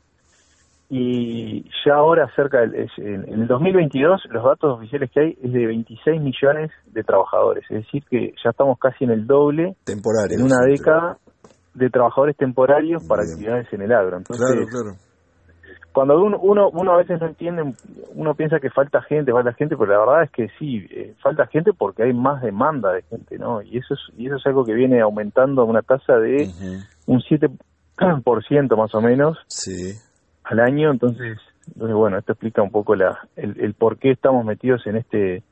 Y 0.90 1.64
ya 1.84 1.94
ahora 1.94 2.30
cerca 2.36 2.60
del, 2.60 2.88
en, 2.98 3.42
el 3.42 3.46
2022 3.46 4.22
los 4.30 4.44
datos 4.44 4.78
oficiales 4.78 5.10
que 5.10 5.20
hay 5.20 5.38
es 5.42 5.52
de 5.52 5.66
26 5.66 6.20
millones 6.20 6.70
de 6.92 7.02
trabajadores, 7.02 7.64
es 7.70 7.84
decir 7.84 8.04
que 8.08 8.34
ya 8.44 8.50
estamos 8.50 8.78
casi 8.78 9.04
en 9.04 9.10
el 9.10 9.26
doble 9.26 9.76
en 9.86 10.42
una 10.42 10.60
década 10.66 11.16
de 11.72 11.90
trabajadores 11.90 12.36
temporarios 12.36 13.02
para 13.08 13.22
actividades 13.22 13.66
en 13.72 13.82
el 13.82 13.92
agro. 13.92 14.18
Entonces, 14.18 14.44
claro, 14.46 14.66
claro 14.66 15.03
cuando 15.94 16.20
uno, 16.20 16.38
uno, 16.70 16.92
a 16.92 16.96
veces 16.96 17.20
no 17.20 17.28
entiende, 17.28 17.72
uno 18.14 18.34
piensa 18.34 18.58
que 18.58 18.68
falta 18.68 19.00
gente, 19.02 19.30
falta 19.30 19.52
gente, 19.52 19.76
pero 19.76 19.92
la 19.92 20.00
verdad 20.00 20.22
es 20.24 20.30
que 20.32 20.48
sí, 20.58 20.84
eh, 20.90 21.14
falta 21.22 21.46
gente 21.46 21.72
porque 21.72 22.02
hay 22.02 22.12
más 22.12 22.42
demanda 22.42 22.92
de 22.92 23.02
gente, 23.02 23.38
¿no? 23.38 23.62
Y 23.62 23.78
eso 23.78 23.94
es, 23.94 24.00
y 24.18 24.26
eso 24.26 24.34
es 24.34 24.44
algo 24.44 24.64
que 24.64 24.74
viene 24.74 25.00
aumentando 25.00 25.62
a 25.62 25.64
una 25.64 25.82
tasa 25.82 26.16
de 26.16 26.50
un 27.06 27.20
7% 27.20 28.76
más 28.76 28.92
o 28.92 29.00
menos 29.00 29.38
al 30.42 30.58
año, 30.58 30.90
entonces, 30.90 31.38
entonces 31.68 31.96
bueno, 31.96 32.18
esto 32.18 32.32
explica 32.32 32.60
un 32.60 32.72
poco 32.72 32.96
la, 32.96 33.16
el, 33.36 33.74
por 33.74 33.98
qué 33.98 34.10
estamos 34.10 34.44
metidos 34.44 34.84
en 34.88 34.96
este 34.96 35.44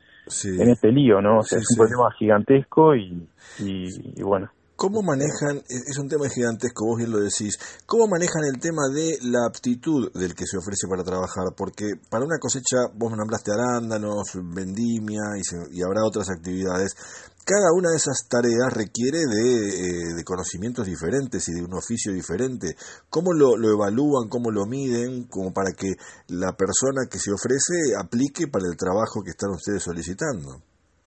en 0.45 0.71
este 0.71 0.91
lío, 0.91 1.21
¿no? 1.21 1.39
O 1.39 1.43
sea, 1.43 1.59
es 1.59 1.67
un 1.71 1.85
problema 1.85 2.11
gigantesco 2.19 2.97
y, 2.97 3.29
y 3.61 4.23
bueno, 4.23 4.51
¿Cómo 4.83 5.01
manejan, 5.01 5.59
e-, 5.59 5.91
es 5.91 5.97
un 5.97 6.09
tema 6.09 6.29
gigantesco, 6.29 6.85
vos 6.85 6.99
bien 6.99 7.13
lo 7.13 7.21
decís, 7.21 7.57
cómo 7.87 8.09
manejan 8.09 8.43
el 8.53 8.59
tema 8.59 8.83
de 8.93 9.17
la 9.23 9.47
aptitud 9.47 10.11
del 10.13 10.35
que 10.35 10.45
se 10.45 10.59
ofrece 10.59 10.89
para 10.91 11.05
trabajar? 11.05 11.55
Porque 11.57 11.93
para 12.11 12.25
una 12.25 12.41
cosecha, 12.41 12.91
vos 12.93 13.17
nombraste 13.17 13.53
arándanos, 13.53 14.33
vendimia 14.35 15.23
y, 15.71 15.83
habrá 15.83 16.05
otras 16.05 16.31
actividades. 16.31 16.97
Cada 17.45 17.71
una 17.73 17.91
de 17.91 17.97
esas 17.97 18.27
tareas 18.29 18.73
requiere 18.73 19.21
de, 19.21 20.19
eh, 20.19 20.25
conocimientos 20.25 20.85
diferentes 20.85 21.49
y 21.49 21.53
de 21.53 21.63
un 21.63 21.75
oficio 21.75 22.13
diferente. 22.13 22.75
¿Cómo 23.09 23.33
lo, 23.33 23.57
lo 23.57 23.71
evalúan, 23.71 24.29
cómo 24.29 24.51
lo 24.51 24.67
miden, 24.67 25.29
como 25.29 25.53
para 25.53 25.71
que 25.79 25.93
la 26.27 26.57
persona 26.57 27.07
que 27.09 27.21
se 27.21 27.31
ofrece 27.31 27.95
aplique 27.97 28.49
para 28.49 28.67
el 28.67 28.77
trabajo 28.77 29.23
que 29.23 29.31
están 29.31 29.51
ustedes 29.51 29.85
solicitando? 29.85 30.72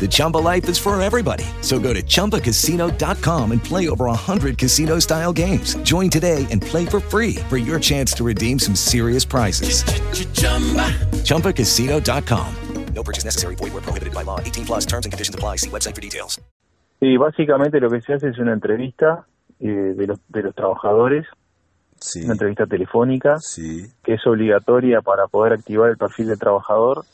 The 0.00 0.08
Chumba 0.08 0.38
life 0.38 0.68
is 0.68 0.78
for 0.78 1.00
everybody. 1.00 1.44
So 1.62 1.78
go 1.78 1.92
to 1.92 2.02
ChumbaCasino.com 2.02 3.52
and 3.52 3.64
play 3.64 3.88
over 3.88 4.04
100 4.04 4.58
casino 4.58 5.00
style 5.00 5.32
games. 5.32 5.74
Join 5.76 6.10
today 6.10 6.46
and 6.50 6.60
play 6.60 6.86
for 6.86 7.00
free 7.00 7.36
for 7.48 7.56
your 7.56 7.80
chance 7.80 8.12
to 8.14 8.24
redeem 8.24 8.58
some 8.58 8.76
serious 8.76 9.24
prizes. 9.24 9.82
Ch-ch-chumba. 9.82 10.92
ChumbaCasino.com. 11.24 12.54
No 12.94 13.02
purchase 13.02 13.24
necessary. 13.24 13.56
Void 13.56 13.72
where 13.72 13.82
prohibited 13.82 14.14
by 14.14 14.22
law. 14.22 14.40
18 14.40 14.66
plus 14.66 14.86
terms 14.86 15.06
and 15.06 15.12
conditions 15.12 15.34
apply. 15.34 15.56
See 15.56 15.70
website 15.70 15.94
for 15.94 16.00
details. 16.02 16.40
Sí, 17.00 17.16
básicamente 17.18 17.78
lo 17.78 17.90
que 17.90 18.00
se 18.00 18.14
hace 18.14 18.28
es 18.28 18.38
una 18.38 18.54
entrevista 18.54 19.26
eh, 19.60 19.66
de, 19.66 20.06
los, 20.06 20.18
de 20.28 20.42
los 20.42 20.54
trabajadores. 20.54 21.26
Sí. 22.00 22.24
Una 22.24 22.32
entrevista 22.32 22.66
telefónica. 22.66 23.38
Sí. 23.40 23.86
Que 24.02 24.14
es 24.14 24.26
obligatoria 24.26 25.02
para 25.02 25.26
poder 25.26 25.52
activar 25.52 25.90
el 25.90 25.98
perfil 25.98 26.28
del 26.28 26.38
trabajador 26.38 27.04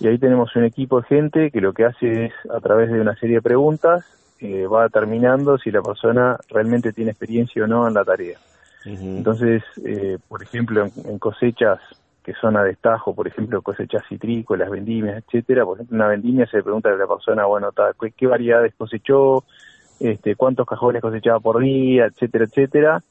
y 0.00 0.08
ahí 0.08 0.18
tenemos 0.18 0.56
un 0.56 0.64
equipo 0.64 1.02
de 1.02 1.06
gente 1.06 1.50
que 1.50 1.60
lo 1.60 1.74
que 1.74 1.84
hace 1.84 2.26
es, 2.26 2.32
a 2.50 2.58
través 2.60 2.90
de 2.90 3.00
una 3.00 3.14
serie 3.16 3.36
de 3.36 3.42
preguntas, 3.42 4.04
eh, 4.40 4.66
va 4.66 4.84
determinando 4.84 5.58
si 5.58 5.70
la 5.70 5.82
persona 5.82 6.38
realmente 6.48 6.94
tiene 6.94 7.10
experiencia 7.10 7.64
o 7.64 7.66
no 7.66 7.86
en 7.86 7.94
la 7.94 8.04
tarea. 8.04 8.38
Entonces, 8.86 9.62
eh, 9.84 10.16
por 10.26 10.42
ejemplo, 10.42 10.88
en, 11.04 11.18
cosechas 11.18 11.78
que 12.24 12.32
son 12.32 12.56
a 12.56 12.64
destajo, 12.64 13.14
por 13.14 13.28
ejemplo, 13.28 13.60
cosechas 13.60 14.02
citrícolas, 14.08 14.70
vendimias, 14.70 15.22
etcétera, 15.22 15.66
por 15.66 15.76
ejemplo, 15.76 15.96
una 15.96 16.08
vendimia 16.08 16.46
se 16.46 16.56
le 16.56 16.62
pregunta 16.62 16.88
a 16.88 16.96
la 16.96 17.06
persona, 17.06 17.44
bueno, 17.44 17.68
¿qué, 18.16 18.26
variedades 18.26 18.74
cosechó? 18.74 19.44
Este, 19.98 20.34
¿Cuántos 20.34 20.66
cajones 20.66 21.02
cosechaba 21.02 21.40
por 21.40 21.60
día? 21.60 22.06
etcétera, 22.06 22.46
etcétera. 22.46 23.02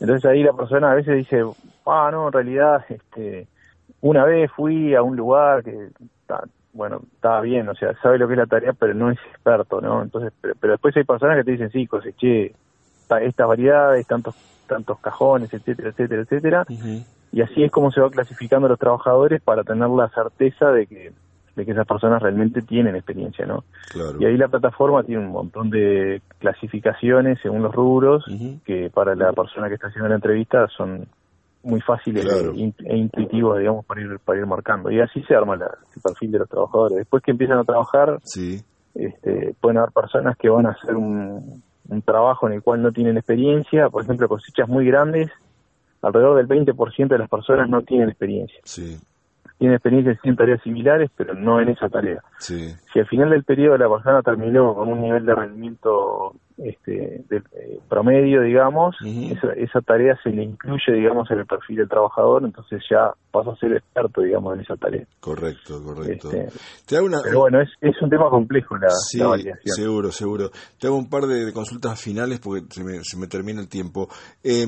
Entonces 0.00 0.24
ahí 0.28 0.42
la 0.42 0.52
persona 0.52 0.90
a 0.90 0.94
veces 0.96 1.16
dice, 1.16 1.44
ah, 1.86 2.08
no, 2.10 2.26
en 2.26 2.32
realidad, 2.32 2.84
este, 2.88 3.46
una 4.00 4.24
vez 4.24 4.50
fui 4.50 4.96
a 4.96 5.02
un 5.02 5.16
lugar 5.16 5.62
que 5.62 5.90
bueno, 6.72 7.02
estaba 7.14 7.40
bien, 7.40 7.68
o 7.68 7.74
sea, 7.74 7.94
sabe 8.02 8.18
lo 8.18 8.26
que 8.26 8.34
es 8.34 8.38
la 8.38 8.46
tarea, 8.46 8.72
pero 8.72 8.94
no 8.94 9.10
es 9.10 9.18
experto, 9.30 9.80
¿no? 9.80 10.02
Entonces, 10.02 10.32
pero, 10.40 10.72
después 10.72 10.96
hay 10.96 11.04
personas 11.04 11.36
que 11.36 11.44
te 11.44 11.52
dicen, 11.52 11.70
sí, 11.70 11.86
coseché 11.86 12.54
estas 13.20 13.46
variedades, 13.46 14.06
tantos 14.06 14.34
tantos 14.66 14.98
cajones, 15.00 15.52
etcétera, 15.52 15.90
etcétera, 15.90 16.22
etcétera. 16.22 16.66
Y 17.30 17.42
así 17.42 17.62
es 17.62 17.70
como 17.70 17.90
se 17.90 18.00
va 18.00 18.10
clasificando 18.10 18.66
a 18.66 18.70
los 18.70 18.78
trabajadores 18.78 19.42
para 19.42 19.64
tener 19.64 19.88
la 19.88 20.08
certeza 20.08 20.70
de 20.70 20.86
que 20.86 21.12
de 21.54 21.66
que 21.66 21.72
esas 21.72 21.86
personas 21.86 22.22
realmente 22.22 22.62
tienen 22.62 22.96
experiencia, 22.96 23.44
¿no? 23.44 23.64
Claro. 23.90 24.16
Y 24.18 24.24
ahí 24.24 24.38
la 24.38 24.48
plataforma 24.48 25.02
tiene 25.02 25.22
un 25.22 25.32
montón 25.32 25.68
de 25.68 26.22
clasificaciones 26.38 27.38
según 27.42 27.62
los 27.62 27.74
rubros 27.74 28.24
que 28.64 28.88
para 28.88 29.14
la 29.14 29.34
persona 29.34 29.68
que 29.68 29.74
está 29.74 29.88
haciendo 29.88 30.08
la 30.08 30.14
entrevista 30.14 30.66
son 30.68 31.06
muy 31.64 31.80
fáciles 31.80 32.24
Claro. 32.24 32.52
e, 32.54 32.72
e 32.84 32.96
intuitivos, 32.96 33.58
digamos, 33.58 33.84
para 33.86 34.00
ir, 34.00 34.18
para 34.24 34.38
ir 34.38 34.46
marcando. 34.46 34.90
Y 34.90 35.00
así 35.00 35.22
se 35.24 35.34
arma 35.34 35.56
la- 35.56 35.78
el 35.94 36.02
perfil 36.02 36.32
de 36.32 36.38
los 36.40 36.48
trabajadores. 36.48 36.98
Después 36.98 37.22
que 37.22 37.30
empiezan 37.30 37.58
a 37.58 37.64
trabajar, 37.64 38.18
este, 38.94 39.54
pueden 39.60 39.78
haber 39.78 39.92
personas 39.92 40.36
que 40.36 40.48
van 40.48 40.66
a 40.66 40.70
hacer 40.70 40.94
un, 40.96 41.62
un 41.88 42.02
trabajo 42.02 42.46
en 42.46 42.54
el 42.54 42.62
cual 42.62 42.82
no 42.82 42.92
tienen 42.92 43.16
experiencia, 43.16 43.88
por 43.88 44.02
ejemplo, 44.04 44.28
cosechas 44.28 44.68
muy 44.68 44.86
grandes, 44.86 45.30
alrededor 46.02 46.36
del 46.36 46.46
20% 46.48 47.08
de 47.14 47.18
las 47.18 47.28
personas 47.28 47.68
no 47.68 47.82
tienen 47.82 48.08
experiencia. 48.08 48.58
Sí, 48.64 48.98
Tienen 49.62 49.76
experiencia 49.76 50.18
en 50.24 50.34
tareas 50.34 50.60
similares, 50.64 51.08
pero 51.16 51.34
no 51.34 51.60
en 51.60 51.68
esa 51.68 51.88
tarea. 51.88 52.20
sí. 52.38 52.74
Si 52.92 52.98
al 52.98 53.06
final 53.06 53.30
del 53.30 53.44
periodo 53.44 53.78
la 53.78 53.88
persona 53.88 54.20
terminó 54.22 54.74
con 54.74 54.88
un 54.88 55.00
nivel 55.00 55.24
de 55.24 55.34
rendimiento 55.36 56.34
este, 56.58 57.22
de, 57.28 57.36
eh, 57.36 57.78
promedio, 57.88 58.42
digamos, 58.42 58.96
esa, 59.00 59.52
esa 59.52 59.80
tarea 59.82 60.18
se 60.24 60.30
le 60.30 60.42
incluye, 60.42 60.92
digamos, 60.92 61.30
en 61.30 61.38
el 61.38 61.46
perfil 61.46 61.76
del 61.76 61.88
trabajador, 61.88 62.42
entonces 62.44 62.82
ya 62.90 63.12
pasa 63.30 63.52
a 63.52 63.56
ser 63.56 63.74
experto, 63.74 64.22
digamos, 64.22 64.54
en 64.54 64.62
esa 64.62 64.76
tarea. 64.76 65.06
Correcto, 65.20 65.80
correcto. 65.80 66.32
Este, 66.32 66.58
Te 66.84 66.96
hago 66.96 67.06
una, 67.06 67.18
Pero 67.22 67.38
bueno, 67.38 67.60
es, 67.60 67.70
es 67.80 67.94
un 68.02 68.10
tema 68.10 68.28
complejo 68.30 68.76
la, 68.76 68.90
Sí, 68.90 69.20
la 69.20 69.36
seguro, 69.62 70.10
seguro. 70.10 70.50
Te 70.80 70.88
hago 70.88 70.96
un 70.96 71.08
par 71.08 71.22
de, 71.26 71.44
de 71.44 71.52
consultas 71.52 72.02
finales 72.02 72.40
porque 72.40 72.62
se 72.68 72.82
me, 72.82 72.98
se 73.04 73.16
me 73.16 73.28
termina 73.28 73.60
el 73.60 73.68
tiempo. 73.68 74.08
Eh, 74.42 74.66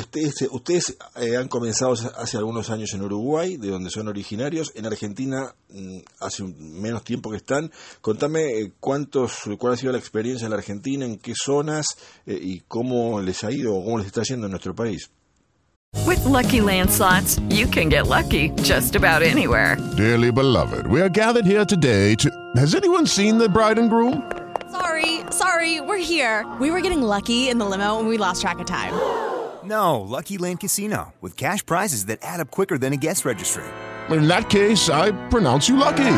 ustedes 0.00 0.34
ustedes 0.50 0.96
eh, 1.16 1.36
han 1.36 1.48
comenzado 1.48 1.92
hace 1.92 2.36
algunos 2.36 2.70
años 2.70 2.92
en 2.94 3.02
Uruguay, 3.02 3.56
de 3.56 3.68
donde 3.68 3.90
son 3.90 4.08
originarios. 4.08 4.72
En 4.74 4.86
Argentina 4.86 5.54
mm, 5.70 5.98
hace 6.20 6.42
un- 6.42 6.80
menos 6.80 7.04
tiempo 7.04 7.30
que 7.30 7.36
están. 7.36 7.70
Contame 8.00 8.58
eh, 8.60 8.72
cuántos, 8.80 9.32
cuál 9.58 9.74
ha 9.74 9.76
sido 9.76 9.92
la 9.92 9.98
experiencia 9.98 10.44
en 10.46 10.50
la 10.50 10.56
Argentina, 10.58 11.04
en 11.04 11.18
qué 11.18 11.34
zonas 11.36 11.86
eh, 12.26 12.38
y 12.40 12.62
cómo 12.66 13.20
les 13.20 13.44
ha 13.44 13.52
ido 13.52 13.74
o 13.76 13.84
cómo 13.84 13.98
les 13.98 14.06
está 14.08 14.22
yendo 14.22 14.46
en 14.46 14.50
nuestro 14.52 14.74
país. 14.74 15.10
With 16.06 16.24
Lucky 16.24 16.60
Land 16.60 16.90
slots, 16.90 17.38
you 17.50 17.68
can 17.68 17.88
get 17.88 18.08
lucky 18.08 18.50
just 18.64 18.96
about 18.96 19.22
anywhere. 19.22 19.76
Dearly 19.96 20.32
beloved, 20.32 20.88
we 20.88 21.00
are 21.00 21.08
gathered 21.08 21.46
here 21.46 21.64
today 21.64 22.16
to. 22.16 22.28
Has 22.56 22.74
anyone 22.74 23.06
seen 23.06 23.38
the 23.38 23.48
bride 23.48 23.78
and 23.78 23.88
groom? 23.88 24.22
Sorry, 24.72 25.20
sorry, 25.30 25.80
we're 25.80 25.98
here. 26.02 26.44
We 26.60 26.72
were 26.72 26.80
getting 26.80 27.00
lucky 27.00 27.48
in 27.48 27.58
the 27.58 27.64
limo 27.64 28.00
and 28.00 28.08
we 28.08 28.18
lost 28.18 28.42
track 28.42 28.58
of 28.58 28.66
time. 28.66 28.92
No, 29.64 30.00
Lucky 30.00 30.38
Land 30.38 30.60
Casino, 30.60 31.14
with 31.20 31.36
cash 31.36 31.64
prizes 31.64 32.06
that 32.06 32.18
add 32.22 32.40
up 32.40 32.50
quicker 32.50 32.78
than 32.78 32.92
a 32.92 32.96
guest 32.96 33.24
registry. 33.24 33.64
In 34.10 34.28
that 34.28 34.50
case, 34.50 34.90
I 34.90 35.12
pronounce 35.28 35.68
you 35.68 35.76
lucky. 35.76 36.16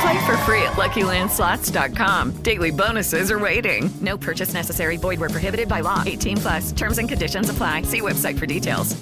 Play 0.00 0.26
for 0.26 0.36
free 0.46 0.62
at 0.62 0.76
LuckyLandSlots.com. 0.76 2.42
Daily 2.42 2.70
bonuses 2.70 3.30
are 3.30 3.38
waiting. 3.38 3.90
No 4.00 4.16
purchase 4.16 4.54
necessary. 4.54 4.96
Void 4.96 5.18
where 5.18 5.28
prohibited 5.28 5.68
by 5.68 5.80
law. 5.80 6.02
18 6.06 6.36
plus. 6.36 6.72
Terms 6.72 6.98
and 6.98 7.08
conditions 7.08 7.50
apply. 7.50 7.82
See 7.82 8.00
website 8.00 8.38
for 8.38 8.46
details. 8.46 8.96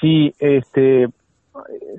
Sí, 0.00 0.34
este, 0.40 1.06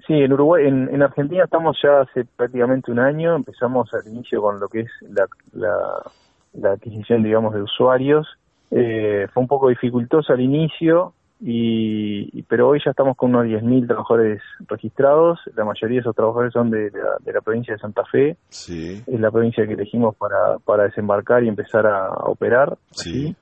sí, 0.08 0.14
en 0.14 0.34
Uruguay, 0.34 0.66
en, 0.68 0.90
en 0.94 1.02
Argentina 1.02 1.44
estamos 1.46 1.78
ya 1.82 2.02
hace 2.02 2.26
prácticamente 2.26 2.92
un 2.92 3.00
año. 3.00 3.36
Empezamos 3.36 3.94
al 3.94 4.08
inicio 4.08 4.42
con 4.42 4.60
lo 4.60 4.68
que 4.68 4.82
es 4.82 4.92
la, 5.02 5.28
la, 5.54 6.12
la 6.54 6.72
adquisición, 6.72 7.24
digamos, 7.24 7.54
de 7.54 7.62
usuarios. 7.62 8.28
Eh, 8.76 9.28
fue 9.34 9.42
un 9.42 9.48
poco 9.48 9.70
dificultoso 9.70 10.34
al 10.34 10.42
inicio, 10.42 11.14
y, 11.46 12.42
pero 12.44 12.70
hoy 12.70 12.80
ya 12.84 12.92
estamos 12.92 13.18
con 13.18 13.36
unos 13.36 13.46
10.000 13.48 13.86
trabajadores 13.88 14.42
registrados. 14.68 15.40
La 15.56 15.66
mayoría 15.66 15.96
de 15.98 16.02
esos 16.02 16.16
trabajadores 16.16 16.54
son 16.54 16.70
de 16.72 16.90
la, 16.92 17.18
de 17.20 17.34
la 17.34 17.42
provincia 17.42 17.74
de 17.74 17.80
Santa 17.80 18.04
Fe. 18.06 18.38
Sí, 18.50 19.04
Es 19.06 19.20
la 19.20 19.30
provincia 19.30 19.68
que 19.68 19.74
elegimos 19.74 20.16
para, 20.16 20.58
para 20.64 20.84
desembarcar 20.84 21.44
y 21.44 21.50
empezar 21.50 21.86
a, 21.86 22.08
a 22.08 22.24
operar. 22.30 22.78
sí. 22.92 23.36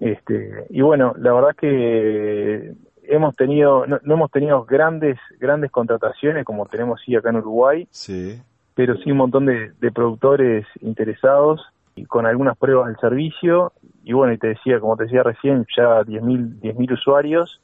Este, 0.00 0.64
y 0.70 0.80
bueno, 0.80 1.12
la 1.18 1.34
verdad 1.34 1.50
que 1.54 2.72
hemos 3.02 3.36
tenido, 3.36 3.86
no, 3.86 3.98
no 4.02 4.14
hemos 4.14 4.30
tenido 4.30 4.64
grandes, 4.64 5.18
grandes 5.38 5.70
contrataciones 5.70 6.46
como 6.46 6.64
tenemos 6.66 6.98
sí 7.04 7.14
acá 7.14 7.28
en 7.28 7.36
Uruguay, 7.36 7.86
Sí, 7.90 8.40
pero 8.74 8.96
sí 8.96 9.10
un 9.10 9.18
montón 9.18 9.44
de, 9.44 9.72
de 9.80 9.92
productores 9.92 10.66
interesados 10.80 11.60
y 11.94 12.04
con 12.06 12.26
algunas 12.26 12.56
pruebas 12.56 12.88
del 12.88 12.96
servicio. 12.98 13.72
Y 14.04 14.12
bueno, 14.12 14.32
y 14.32 14.38
te 14.38 14.48
decía, 14.48 14.80
como 14.80 14.96
te 14.96 15.04
decía 15.04 15.22
recién, 15.22 15.66
ya 15.76 16.02
10.000 16.02 16.60
10.000 16.60 16.92
usuarios 16.92 17.60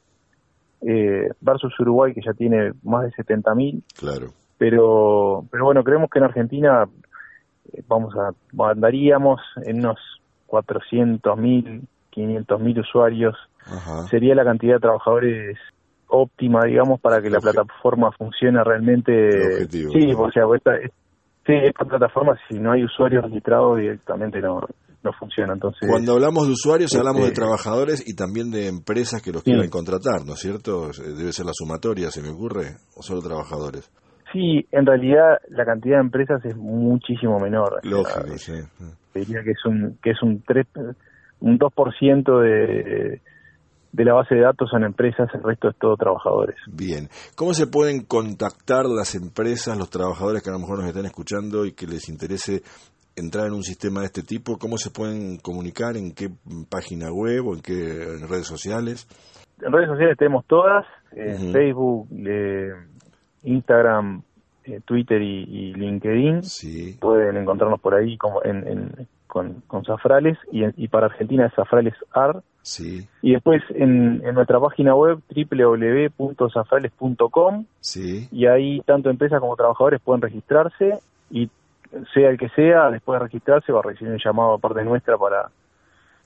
eh, 0.82 1.28
versus 1.40 1.78
Uruguay 1.80 2.14
que 2.14 2.20
ya 2.24 2.32
tiene 2.34 2.72
más 2.84 3.02
de 3.04 3.10
70.000 3.12 3.82
claro. 3.96 4.28
pero 4.58 5.44
pero 5.50 5.64
bueno 5.64 5.82
creemos 5.82 6.08
que 6.08 6.20
en 6.20 6.24
Argentina 6.26 6.86
eh, 7.72 7.82
vamos 7.88 8.14
a 8.16 8.30
andaríamos 8.70 9.40
en 9.64 9.80
unos 9.80 9.98
400.000 10.46 11.82
500.000 12.12 12.80
usuarios 12.80 13.36
Ajá. 13.66 14.06
sería 14.08 14.34
la 14.36 14.44
cantidad 14.44 14.74
de 14.74 14.80
trabajadores 14.80 15.58
óptima 16.06 16.64
digamos 16.64 17.00
para 17.00 17.20
que 17.20 17.28
la 17.30 17.40
plataforma 17.40 18.12
funcione 18.12 18.62
realmente 18.62 19.54
objetivo, 19.54 19.92
sí 19.92 20.06
¿no? 20.12 20.20
o 20.20 20.30
sea 20.30 20.44
esta, 20.54 20.76
es- 20.76 20.92
sí, 21.48 21.54
esta 21.64 21.84
plataforma 21.84 22.36
si 22.48 22.58
no 22.60 22.70
hay 22.72 22.84
usuarios 22.84 23.24
registrados 23.24 23.78
directamente 23.78 24.40
no 24.40 24.60
no 25.02 25.12
funciona 25.12 25.52
entonces 25.54 25.88
Cuando 25.88 26.12
hablamos 26.12 26.46
de 26.46 26.52
usuarios, 26.52 26.94
hablamos 26.96 27.22
de 27.22 27.28
este, 27.28 27.40
trabajadores 27.40 28.02
y 28.06 28.14
también 28.14 28.50
de 28.50 28.66
empresas 28.68 29.22
que 29.22 29.32
los 29.32 29.42
Sí. 29.42 29.50
quieran 29.52 29.70
contratar, 29.70 30.26
¿no 30.26 30.32
es 30.34 30.40
cierto? 30.40 30.88
Debe 31.16 31.32
ser 31.32 31.46
la 31.46 31.52
sumatoria, 31.54 32.10
se 32.10 32.20
me 32.22 32.30
ocurre, 32.30 32.76
o 32.96 33.02
solo 33.02 33.20
trabajadores. 33.22 33.90
sí 34.32 34.66
en 34.72 34.84
realidad 34.86 35.38
la 35.48 35.64
cantidad 35.64 35.96
de 35.96 36.02
empresas 36.02 36.44
es 36.44 36.56
muchísimo 36.56 37.38
menor 37.40 37.80
Lógico, 37.84 38.36
sí. 38.36 38.52
diría 39.14 39.42
que 39.42 39.52
es 39.52 39.64
un 39.64 39.96
que 40.02 40.10
es 40.10 40.22
un 40.22 40.42
3 40.46 40.66
un 41.40 41.58
2% 41.58 42.40
de 42.42 43.20
de 43.92 44.04
la 44.04 44.12
base 44.14 44.34
de 44.34 44.42
datos 44.42 44.68
son 44.70 44.84
empresas, 44.84 45.28
el 45.34 45.42
resto 45.42 45.68
es 45.70 45.76
todo 45.78 45.96
trabajadores. 45.96 46.56
Bien. 46.70 47.08
¿Cómo 47.36 47.54
se 47.54 47.66
pueden 47.66 48.04
contactar 48.04 48.84
las 48.86 49.14
empresas, 49.14 49.76
los 49.78 49.90
trabajadores 49.90 50.42
que 50.42 50.50
a 50.50 50.52
lo 50.52 50.58
mejor 50.58 50.78
nos 50.78 50.88
están 50.88 51.06
escuchando 51.06 51.64
y 51.64 51.72
que 51.72 51.86
les 51.86 52.08
interese 52.08 52.62
entrar 53.16 53.46
en 53.46 53.54
un 53.54 53.62
sistema 53.62 54.00
de 54.00 54.06
este 54.06 54.22
tipo? 54.22 54.58
¿Cómo 54.58 54.76
se 54.76 54.90
pueden 54.90 55.38
comunicar? 55.38 55.96
¿En 55.96 56.12
qué 56.12 56.28
página 56.70 57.10
web 57.12 57.46
o 57.46 57.54
en 57.54 57.62
qué 57.62 57.72
en 57.74 58.28
redes 58.28 58.46
sociales? 58.46 59.08
En 59.60 59.72
redes 59.72 59.88
sociales 59.88 60.16
tenemos 60.18 60.44
todas, 60.46 60.84
en 61.12 61.34
Ujú. 61.44 61.52
Facebook, 61.52 62.08
eh, 62.26 62.70
Instagram, 63.44 64.22
eh, 64.64 64.80
Twitter 64.84 65.20
y, 65.22 65.42
y 65.44 65.74
LinkedIn. 65.74 66.42
Pueden 67.00 67.36
encontrarnos 67.38 67.80
por 67.80 67.94
ahí 67.94 68.16
como 68.18 68.42
en, 68.44 68.66
en- 68.68 69.08
con, 69.26 69.60
con 69.66 69.84
Zafrales 69.84 70.38
y, 70.52 70.64
en- 70.64 70.74
y 70.76 70.88
para 70.88 71.06
Argentina 71.06 71.46
es 71.46 71.54
Zafrales 71.54 71.94
AR. 72.12 72.42
Sí, 72.68 73.08
Y 73.22 73.32
después 73.32 73.62
en, 73.70 74.20
en 74.22 74.34
nuestra 74.34 74.60
página 74.60 74.94
web 74.94 75.20
www.zafrales.com 75.34 77.64
sí. 77.80 78.28
y 78.30 78.44
ahí 78.44 78.82
tanto 78.84 79.08
empresas 79.08 79.40
como 79.40 79.56
trabajadores 79.56 80.02
pueden 80.02 80.20
registrarse 80.20 80.98
y 81.30 81.48
sea 82.12 82.28
el 82.28 82.36
que 82.36 82.50
sea, 82.50 82.90
después 82.90 83.18
de 83.18 83.24
registrarse 83.24 83.72
va 83.72 83.80
a 83.80 83.84
recibir 83.84 84.12
un 84.12 84.20
llamado 84.22 84.52
a 84.52 84.58
parte 84.58 84.84
nuestra 84.84 85.16
para, 85.16 85.50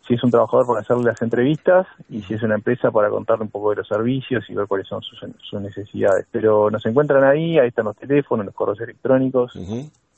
si 0.04 0.14
es 0.14 0.24
un 0.24 0.32
trabajador, 0.32 0.66
para 0.66 0.80
hacerle 0.80 1.04
las 1.04 1.22
entrevistas 1.22 1.86
y 2.10 2.22
si 2.22 2.34
es 2.34 2.42
una 2.42 2.56
empresa 2.56 2.90
para 2.90 3.08
contarle 3.08 3.44
un 3.44 3.50
poco 3.50 3.70
de 3.70 3.76
los 3.76 3.86
servicios 3.86 4.44
y 4.50 4.54
ver 4.54 4.66
cuáles 4.66 4.88
son 4.88 5.00
sus, 5.00 5.24
sus 5.38 5.60
necesidades. 5.60 6.26
Pero 6.32 6.72
nos 6.72 6.84
encuentran 6.86 7.22
ahí, 7.22 7.56
ahí 7.56 7.68
están 7.68 7.84
los 7.84 7.96
teléfonos, 7.96 8.46
los 8.46 8.54
correos 8.56 8.80
electrónicos 8.80 9.56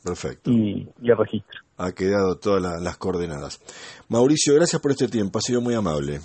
Perfecto. 0.04 0.50
y, 0.50 0.88
y 1.02 1.10
el 1.10 1.16
registro. 1.16 1.60
Ha 1.78 1.90
quedado 1.92 2.36
todas 2.36 2.62
la- 2.62 2.78
las 2.78 2.96
coordenadas. 2.98 3.60
Mauricio, 4.08 4.54
gracias 4.54 4.80
por 4.80 4.90
este 4.92 5.08
tiempo, 5.08 5.38
ha 5.38 5.42
sido 5.42 5.60
muy 5.60 5.74
amable. 5.74 6.20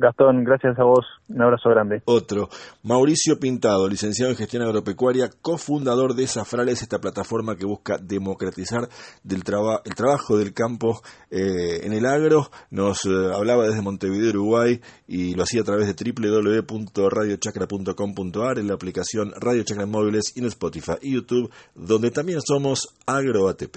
Gastón, 0.00 0.44
gracias 0.44 0.78
a 0.78 0.84
vos, 0.84 1.04
un 1.28 1.42
abrazo 1.42 1.68
grande. 1.68 2.00
Otro, 2.06 2.48
Mauricio 2.82 3.38
Pintado, 3.38 3.86
licenciado 3.86 4.30
en 4.30 4.36
gestión 4.38 4.62
agropecuaria, 4.62 5.28
cofundador 5.42 6.14
de 6.14 6.26
Zafrales, 6.26 6.80
esta 6.80 7.00
plataforma 7.00 7.54
que 7.56 7.66
busca 7.66 7.98
democratizar 7.98 8.88
del 9.22 9.44
traba- 9.44 9.82
el 9.84 9.94
trabajo 9.94 10.38
del 10.38 10.54
campo 10.54 11.02
eh, 11.30 11.80
en 11.84 11.92
el 11.92 12.06
agro. 12.06 12.50
Nos 12.70 13.04
eh, 13.04 13.10
hablaba 13.34 13.66
desde 13.66 13.82
Montevideo, 13.82 14.30
Uruguay, 14.30 14.80
y 15.06 15.34
lo 15.34 15.42
hacía 15.42 15.60
a 15.60 15.64
través 15.64 15.86
de 15.86 15.92
www.radiochacra.com.ar 16.12 18.58
en 18.58 18.68
la 18.68 18.74
aplicación 18.74 19.32
Radio 19.38 19.62
Chacra 19.64 19.84
móviles 19.86 20.32
y 20.34 20.40
en 20.40 20.46
Spotify 20.46 20.94
y 21.02 21.12
YouTube, 21.14 21.50
donde 21.74 22.10
también 22.10 22.40
somos 22.40 22.88
AgroATP. 23.06 23.76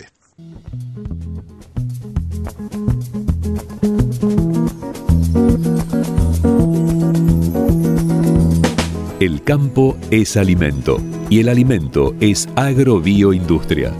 El 9.24 9.41
campo 9.41 9.97
es 10.11 10.36
alimento 10.36 10.99
y 11.30 11.39
el 11.39 11.47
alimento 11.47 12.13
es 12.19 12.49
agrobioindustria. 12.57 13.93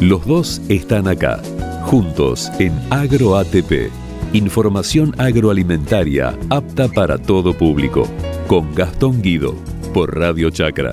Los 0.00 0.24
dos 0.24 0.62
están 0.68 1.08
acá, 1.08 1.42
juntos 1.82 2.48
en 2.60 2.72
AgroATP. 2.90 3.90
Información 4.34 5.16
agroalimentaria 5.18 6.38
apta 6.48 6.86
para 6.86 7.18
todo 7.18 7.58
público. 7.58 8.06
Con 8.46 8.72
Gastón 8.72 9.20
Guido, 9.20 9.56
por 9.92 10.16
Radio 10.16 10.48
Chacra. 10.50 10.92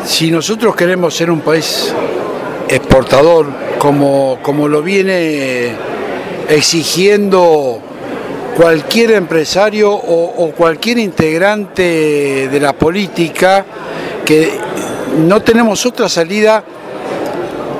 Si 0.03 0.31
nosotros 0.31 0.75
queremos 0.75 1.13
ser 1.13 1.29
un 1.29 1.41
país 1.41 1.93
exportador, 2.67 3.47
como, 3.79 4.39
como 4.41 4.67
lo 4.67 4.81
viene 4.81 5.73
exigiendo 6.49 7.79
cualquier 8.55 9.11
empresario 9.11 9.91
o, 9.91 10.45
o 10.45 10.51
cualquier 10.51 10.97
integrante 10.97 12.47
de 12.49 12.59
la 12.59 12.73
política 12.73 13.65
que 14.23 14.51
no 15.17 15.41
tenemos 15.41 15.85
otra 15.85 16.09
salida 16.09 16.63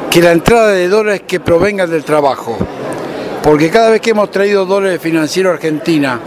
que 0.09 0.21
la 0.21 0.31
entrada 0.31 0.69
de 0.69 0.87
dólares 0.87 1.23
que 1.27 1.39
provengan 1.39 1.89
del 1.89 2.03
trabajo. 2.03 2.57
Porque 3.43 3.69
cada 3.69 3.89
vez 3.89 4.01
que 4.01 4.11
hemos 4.11 4.31
traído 4.31 4.65
dólares 4.65 5.01
financieros 5.01 5.51
a 5.51 5.55
Argentina, 5.55 6.19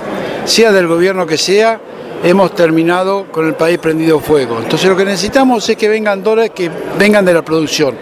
sea 0.44 0.72
del 0.72 0.86
gobierno 0.86 1.26
que 1.26 1.38
sea, 1.38 1.80
hemos 2.22 2.54
terminado 2.54 3.26
con 3.30 3.46
el 3.46 3.54
país 3.54 3.78
prendido 3.78 4.20
fuego. 4.20 4.58
Entonces 4.62 4.88
lo 4.88 4.96
que 4.96 5.04
necesitamos 5.04 5.68
es 5.68 5.76
que 5.76 5.88
vengan 5.88 6.22
dólares 6.22 6.52
que 6.54 6.70
vengan 6.98 7.24
de 7.24 7.34
la 7.34 7.42
producción. 7.42 7.94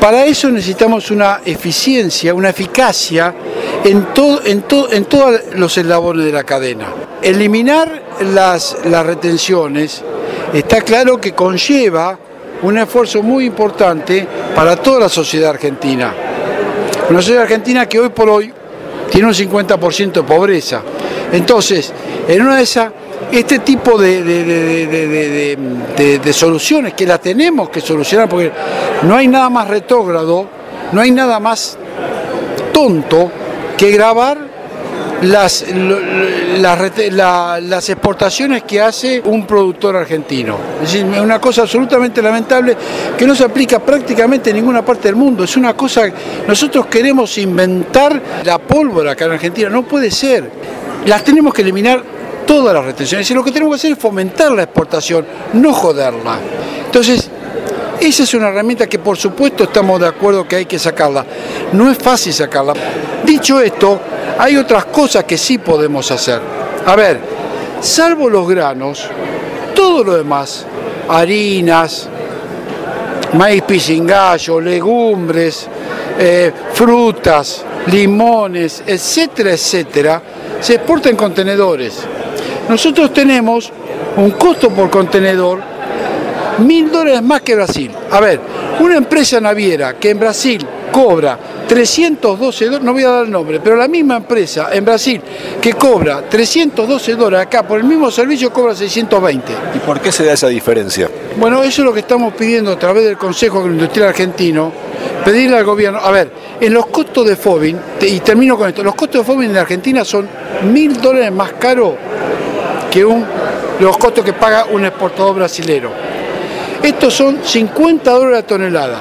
Para 0.00 0.26
eso 0.26 0.50
necesitamos 0.50 1.10
una 1.10 1.40
eficiencia, 1.44 2.34
una 2.34 2.50
eficacia 2.50 3.34
en, 3.82 4.06
en, 4.44 4.64
en 4.90 5.04
todos 5.06 5.40
los 5.54 5.78
eslabones 5.78 6.26
de 6.26 6.32
la 6.32 6.44
cadena. 6.44 6.88
Eliminar 7.22 8.02
las, 8.34 8.76
las 8.84 9.06
retenciones 9.06 10.02
está 10.52 10.82
claro 10.82 11.18
que 11.18 11.32
conlleva 11.32 12.18
un 12.62 12.78
esfuerzo 12.78 13.22
muy 13.22 13.46
importante 13.46 14.26
para 14.54 14.76
toda 14.76 15.00
la 15.00 15.08
sociedad 15.08 15.50
argentina. 15.50 16.12
Una 17.08 17.20
sociedad 17.20 17.42
argentina 17.42 17.86
que 17.86 17.98
hoy 17.98 18.08
por 18.10 18.28
hoy 18.28 18.52
tiene 19.10 19.28
un 19.28 19.34
50% 19.34 20.12
de 20.12 20.22
pobreza. 20.22 20.82
Entonces, 21.32 21.92
en 22.26 22.42
una 22.42 22.56
de 22.56 22.62
esas, 22.62 22.90
este 23.38 23.58
tipo 23.60 23.98
de, 23.98 25.56
soluciones 26.32 26.94
que 26.94 27.06
las 27.06 27.20
tenemos 27.20 27.68
que 27.68 27.80
solucionar, 27.80 28.28
porque 28.28 28.50
no 29.02 29.16
hay 29.16 29.28
nada 29.28 29.50
más 29.50 29.68
retrógrado, 29.68 30.46
no 30.92 31.00
hay 31.00 31.10
nada 31.10 31.40
más 31.40 31.78
tonto 32.72 33.30
que 33.76 33.90
grabar 33.90 34.54
las, 35.22 35.64
las, 36.58 37.88
exportaciones 37.88 38.62
que 38.64 38.80
hace 38.80 39.22
un 39.24 39.46
productor 39.46 39.96
argentino. 39.96 40.56
Es 40.82 40.92
decir, 40.92 41.04
una 41.04 41.40
cosa 41.40 41.62
absolutamente 41.62 42.20
lamentable 42.20 42.76
que 43.16 43.26
no 43.26 43.34
se 43.34 43.44
aplica 43.44 43.78
prácticamente 43.78 44.50
en 44.50 44.56
ninguna 44.56 44.84
parte 44.84 45.08
del 45.08 45.16
mundo. 45.16 45.44
Es 45.44 45.56
una 45.56 45.74
cosa, 45.74 46.02
nosotros 46.46 46.86
queremos 46.86 47.36
inventar 47.38 48.20
la 48.44 48.58
pólvora 48.58 49.12
acá 49.12 49.24
en 49.26 49.32
Argentina, 49.32 49.68
no 49.68 49.82
puede 49.82 50.10
ser. 50.10 50.50
Las 51.06 51.22
tenemos 51.22 51.52
que 51.52 51.62
eliminar 51.62 52.02
todas 52.46 52.74
las 52.74 52.84
retenciones. 52.84 53.30
Y 53.30 53.34
lo 53.34 53.44
que 53.44 53.50
tenemos 53.50 53.74
que 53.74 53.80
hacer 53.80 53.92
es 53.92 53.98
fomentar 53.98 54.52
la 54.52 54.64
exportación, 54.64 55.26
no 55.54 55.72
joderla. 55.72 56.38
Entonces, 56.86 57.30
esa 58.00 58.22
es 58.22 58.34
una 58.34 58.48
herramienta 58.48 58.86
que 58.86 58.98
por 58.98 59.16
supuesto 59.16 59.64
estamos 59.64 60.00
de 60.00 60.06
acuerdo 60.06 60.46
que 60.46 60.56
hay 60.56 60.66
que 60.66 60.78
sacarla. 60.78 61.24
No 61.72 61.90
es 61.90 61.98
fácil 61.98 62.32
sacarla. 62.32 62.74
Dicho 63.24 63.60
esto, 63.60 64.00
hay 64.38 64.56
otras 64.56 64.86
cosas 64.86 65.24
que 65.24 65.38
sí 65.38 65.58
podemos 65.58 66.10
hacer. 66.10 66.40
A 66.86 66.96
ver, 66.96 67.18
salvo 67.80 68.28
los 68.28 68.48
granos, 68.48 69.08
todo 69.74 70.04
lo 70.04 70.16
demás, 70.16 70.66
harinas, 71.08 72.08
maíz 73.34 73.62
pisingallo, 73.62 74.60
legumbres, 74.60 75.66
eh, 76.18 76.52
frutas, 76.72 77.64
limones, 77.86 78.82
etcétera, 78.86 79.52
etcétera, 79.52 80.22
se 80.60 80.74
exporta 80.74 81.08
en 81.08 81.16
contenedores. 81.16 82.04
Nosotros 82.68 83.12
tenemos 83.12 83.70
un 84.16 84.30
costo 84.32 84.70
por 84.70 84.90
contenedor 84.90 85.60
mil 86.58 86.90
dólares 86.90 87.22
más 87.22 87.42
que 87.42 87.54
Brasil. 87.54 87.90
A 88.10 88.20
ver, 88.20 88.40
una 88.80 88.96
empresa 88.96 89.40
naviera 89.40 89.94
que 89.94 90.10
en 90.10 90.18
Brasil 90.18 90.66
cobra 90.90 91.38
312 91.66 92.64
dólares, 92.66 92.84
no 92.84 92.92
voy 92.92 93.02
a 93.02 93.10
dar 93.10 93.24
el 93.24 93.30
nombre, 93.30 93.60
pero 93.60 93.76
la 93.76 93.88
misma 93.88 94.16
empresa 94.16 94.68
en 94.72 94.84
Brasil 94.84 95.20
que 95.60 95.72
cobra 95.72 96.22
312 96.28 97.14
dólares 97.16 97.46
acá 97.46 97.66
por 97.66 97.78
el 97.78 97.84
mismo 97.84 98.10
servicio 98.10 98.52
cobra 98.52 98.74
620. 98.74 99.52
¿Y 99.74 99.78
por 99.80 100.00
qué 100.00 100.12
se 100.12 100.24
da 100.24 100.34
esa 100.34 100.48
diferencia? 100.48 101.10
Bueno, 101.36 101.62
eso 101.62 101.82
es 101.82 101.86
lo 101.86 101.92
que 101.92 102.00
estamos 102.00 102.34
pidiendo 102.34 102.72
a 102.72 102.78
través 102.78 103.04
del 103.04 103.18
Consejo 103.18 103.58
Agroindustrial 103.58 104.08
Argentino, 104.08 104.72
pedirle 105.24 105.56
al 105.56 105.64
gobierno, 105.64 105.98
a 105.98 106.10
ver, 106.10 106.30
en 106.60 106.72
los 106.72 106.86
costos 106.86 107.26
de 107.26 107.36
FOBIN, 107.36 107.78
y 108.00 108.20
termino 108.20 108.56
con 108.56 108.68
esto, 108.68 108.84
los 108.84 108.94
costos 108.94 109.22
de 109.22 109.32
FOBIN 109.32 109.50
en 109.50 109.56
Argentina 109.56 110.04
son 110.04 110.28
mil 110.72 111.00
dólares 111.00 111.32
más 111.32 111.54
caros 111.54 111.94
que 112.94 113.04
un, 113.04 113.26
los 113.80 113.98
costos 113.98 114.24
que 114.24 114.32
paga 114.32 114.66
un 114.70 114.84
exportador 114.84 115.34
brasilero. 115.34 115.90
Estos 116.80 117.12
son 117.12 117.40
50 117.42 118.08
dólares 118.08 118.38
a 118.38 118.46
tonelada. 118.46 118.98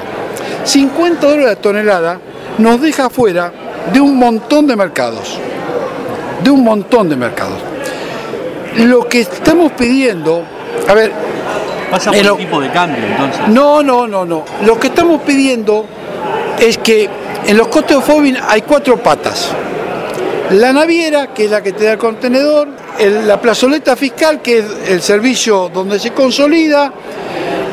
50 0.63 1.27
dólares 1.27 1.51
a 1.51 1.55
tonelada 1.61 2.19
nos 2.57 2.81
deja 2.81 3.11
fuera 3.11 3.53
de 3.93 3.99
un 3.99 4.17
montón 4.17 4.65
de 4.65 4.75
mercados. 4.75 5.37
De 6.43 6.49
un 6.49 6.63
montón 6.63 7.07
de 7.07 7.15
mercados. 7.15 7.59
Lo 8.77 9.07
que 9.07 9.21
estamos 9.21 9.73
pidiendo, 9.73 10.41
a 10.87 10.93
ver... 10.95 11.11
Pasa 11.91 12.09
por 12.09 12.19
el 12.19 12.37
tipo 12.37 12.59
de 12.59 12.71
cambio 12.71 13.03
entonces. 13.05 13.47
No, 13.49 13.83
no, 13.83 14.07
no, 14.07 14.25
no. 14.25 14.43
Lo 14.65 14.79
que 14.79 14.87
estamos 14.87 15.21
pidiendo 15.21 15.85
es 16.59 16.79
que 16.79 17.07
en 17.45 17.57
los 17.57 17.67
costes 17.67 17.97
de 17.97 18.01
FOBIN 18.01 18.37
hay 18.47 18.63
cuatro 18.63 18.97
patas. 18.97 19.49
La 20.49 20.73
naviera, 20.73 21.27
que 21.27 21.45
es 21.45 21.51
la 21.51 21.61
que 21.61 21.73
te 21.73 21.85
da 21.85 21.91
el 21.91 21.97
contenedor, 21.99 22.69
la 22.99 23.41
plazoleta 23.41 23.95
fiscal, 23.95 24.41
que 24.41 24.59
es 24.59 24.65
el 24.87 25.01
servicio 25.01 25.69
donde 25.73 25.99
se 25.99 26.11
consolida, 26.11 26.93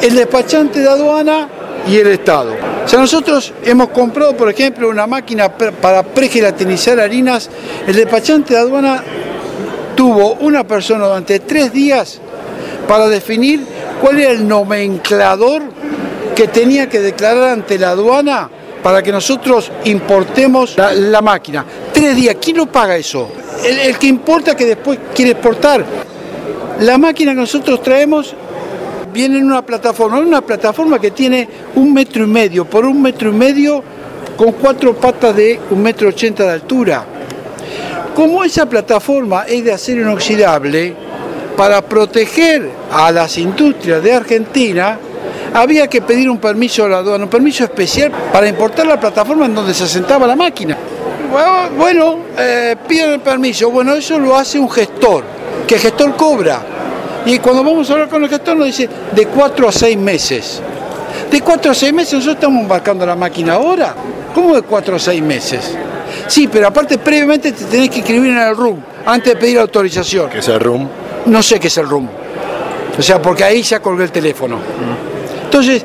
el 0.01 0.15
despachante 0.15 0.81
de 0.81 0.89
aduana 0.89 1.49
y 1.89 1.97
el 1.97 2.09
Estado. 2.09 2.55
O 2.85 2.89
sea, 2.89 2.99
nosotros 2.99 3.53
hemos 3.65 3.89
comprado, 3.89 4.37
por 4.37 4.49
ejemplo, 4.51 4.89
una 4.89 5.07
máquina 5.07 5.49
para 5.51 6.03
pregelatinizar 6.03 6.99
harinas. 6.99 7.51
El 7.87 7.97
despachante 7.97 8.55
de 8.55 8.61
aduana 8.61 9.03
tuvo 9.95 10.35
una 10.35 10.65
persona 10.65 11.07
durante 11.07 11.41
tres 11.41 11.73
días 11.73 12.19
para 12.89 13.09
definir 13.09 13.65
cuál 14.01 14.19
era 14.19 14.33
el 14.33 14.49
nomenclador 14.49 15.63
que 16.35 16.49
tenía 16.49 16.89
que 16.89 17.01
declarar 17.01 17.51
ante 17.51 17.79
la 17.79 17.91
aduana 17.91 18.51
para 18.83 19.03
que 19.03 19.13
nosotros 19.13 19.71
importemos 19.85 20.77
la, 20.77 21.21
máquina. 21.21 21.65
Tres 21.93 22.17
días, 22.17 22.37
¿quién 22.41 22.57
lo 22.57 22.67
paga 22.67 22.97
eso? 22.97 23.31
El, 23.65 23.79
el 23.79 23.99
que 23.99 24.07
importa 24.07 24.57
que 24.57 24.65
después 24.65 24.99
quiere 25.15 25.33
exportar. 25.33 25.85
La 26.81 26.97
máquina 26.97 27.33
que 27.33 27.41
nosotros 27.41 27.83
traemos 27.83 28.35
viene 29.13 29.39
en 29.39 29.45
una 29.45 29.63
plataforma, 29.63 30.19
una 30.19 30.41
plataforma 30.41 30.99
que 30.99 31.11
tiene 31.11 31.49
un 31.75 31.93
metro 31.93 32.25
y 32.25 32.29
medio 32.29 32.65
por 32.65 32.85
un 32.85 33.03
metro 33.03 33.31
y 33.31 33.35
medio 33.35 33.83
con 34.37 34.53
cuatro 34.53 34.95
patas 34.95 35.37
de 35.37 35.61
un 35.71 35.83
metro 35.83 36.09
ochenta 36.09 36.45
de 36.45 36.53
altura. 36.53 37.05
Como 38.15 38.43
esa 38.45 38.67
plataforma 38.67 39.45
es 39.47 39.65
de 39.65 39.73
acero 39.73 40.03
inoxidable, 40.03 40.95
para 41.61 41.83
proteger 41.83 42.71
a 42.91 43.13
las 43.13 43.37
industrias 43.37 44.03
de 44.03 44.15
Argentina, 44.15 44.99
había 45.55 45.87
que 45.89 46.01
pedir 46.03 46.31
un 46.31 46.39
permiso 46.39 46.85
a 46.85 46.89
la 46.89 46.99
aduana, 46.99 47.25
un 47.25 47.31
permiso 47.31 47.65
especial 47.65 48.11
para 48.33 48.49
importar 48.49 48.87
la 48.87 48.99
plataforma 48.99 49.47
en 49.47 49.55
donde 49.55 49.75
se 49.75 49.85
asentaba 49.85 50.27
la 50.27 50.37
máquina. 50.37 50.77
Bueno, 51.77 52.19
eh, 52.37 52.77
piden 52.89 53.13
el 53.13 53.21
permiso, 53.21 53.71
bueno, 53.71 53.95
eso 53.95 54.19
lo 54.19 54.37
hace 54.37 54.59
un 54.59 54.69
gestor, 54.71 55.25
que 55.67 55.77
el 55.77 55.81
gestor 55.81 56.17
cobra. 56.17 56.61
Y 57.25 57.39
cuando 57.39 57.63
vamos 57.63 57.89
a 57.91 57.93
hablar 57.93 58.09
con 58.09 58.25
el 58.25 58.29
gestor 58.31 58.57
nos 58.57 58.67
dice 58.67 58.89
de 59.13 59.27
cuatro 59.27 59.69
a 59.69 59.73
seis 59.73 59.97
meses. 59.97 60.61
De 61.31 61.41
cuatro 61.41 61.71
a 61.71 61.75
seis 61.75 61.93
meses 61.93 62.15
nosotros 62.15 62.37
estamos 62.37 62.63
embarcando 62.63 63.07
la 63.07 63.15
máquina 63.15 63.55
ahora. 63.55 63.95
¿Cómo 64.35 64.57
de 64.57 64.63
cuatro 64.63 64.97
a 64.97 64.99
seis 64.99 65.23
meses? 65.23 65.77
Sí, 66.27 66.49
pero 66.49 66.69
aparte 66.69 66.99
previamente 66.99 67.53
te 67.53 67.65
tenés 67.65 67.91
que 67.91 67.99
inscribir 67.99 68.31
en 68.31 68.39
el 68.39 68.57
RUM 68.57 68.79
antes 69.07 69.35
de 69.35 69.41
pedir 69.41 69.59
autorización. 69.59 70.31
¿Qué 70.31 70.39
es 70.39 70.49
el 70.49 70.61
RUM? 70.61 70.89
No 71.27 71.43
sé 71.43 71.61
qué 71.61 71.69
es 71.69 71.77
el 71.79 71.89
RUM. 71.89 72.09
O 72.99 73.03
sea, 73.03 73.21
porque 73.21 73.45
ahí 73.45 73.63
ya 73.63 73.81
colgué 73.81 74.05
el 74.05 74.13
teléfono. 74.13 74.59
Entonces, 75.51 75.85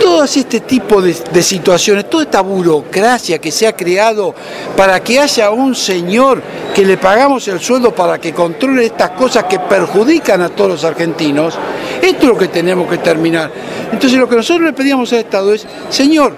todo 0.00 0.24
este 0.24 0.58
tipo 0.58 1.00
de, 1.00 1.14
de, 1.32 1.40
situaciones, 1.40 2.10
toda 2.10 2.24
esta 2.24 2.40
burocracia 2.40 3.38
que 3.38 3.52
se 3.52 3.64
ha 3.64 3.72
creado 3.72 4.34
para 4.76 4.98
que 5.04 5.20
haya 5.20 5.52
un 5.52 5.76
señor 5.76 6.42
que 6.74 6.84
le 6.84 6.96
pagamos 6.96 7.46
el 7.46 7.60
sueldo 7.60 7.94
para 7.94 8.18
que 8.18 8.32
controle 8.32 8.86
estas 8.86 9.10
cosas 9.10 9.44
que 9.44 9.60
perjudican 9.60 10.42
a 10.42 10.48
todos 10.48 10.70
los 10.70 10.84
argentinos, 10.84 11.56
esto 12.02 12.22
es 12.22 12.28
lo 12.28 12.36
que 12.36 12.48
tenemos 12.48 12.90
que 12.90 12.98
terminar. 12.98 13.52
Entonces, 13.92 14.18
lo 14.18 14.28
que 14.28 14.34
nosotros 14.34 14.66
le 14.66 14.72
pedíamos 14.72 15.12
al 15.12 15.20
Estado 15.20 15.54
es, 15.54 15.64
señor, 15.90 16.34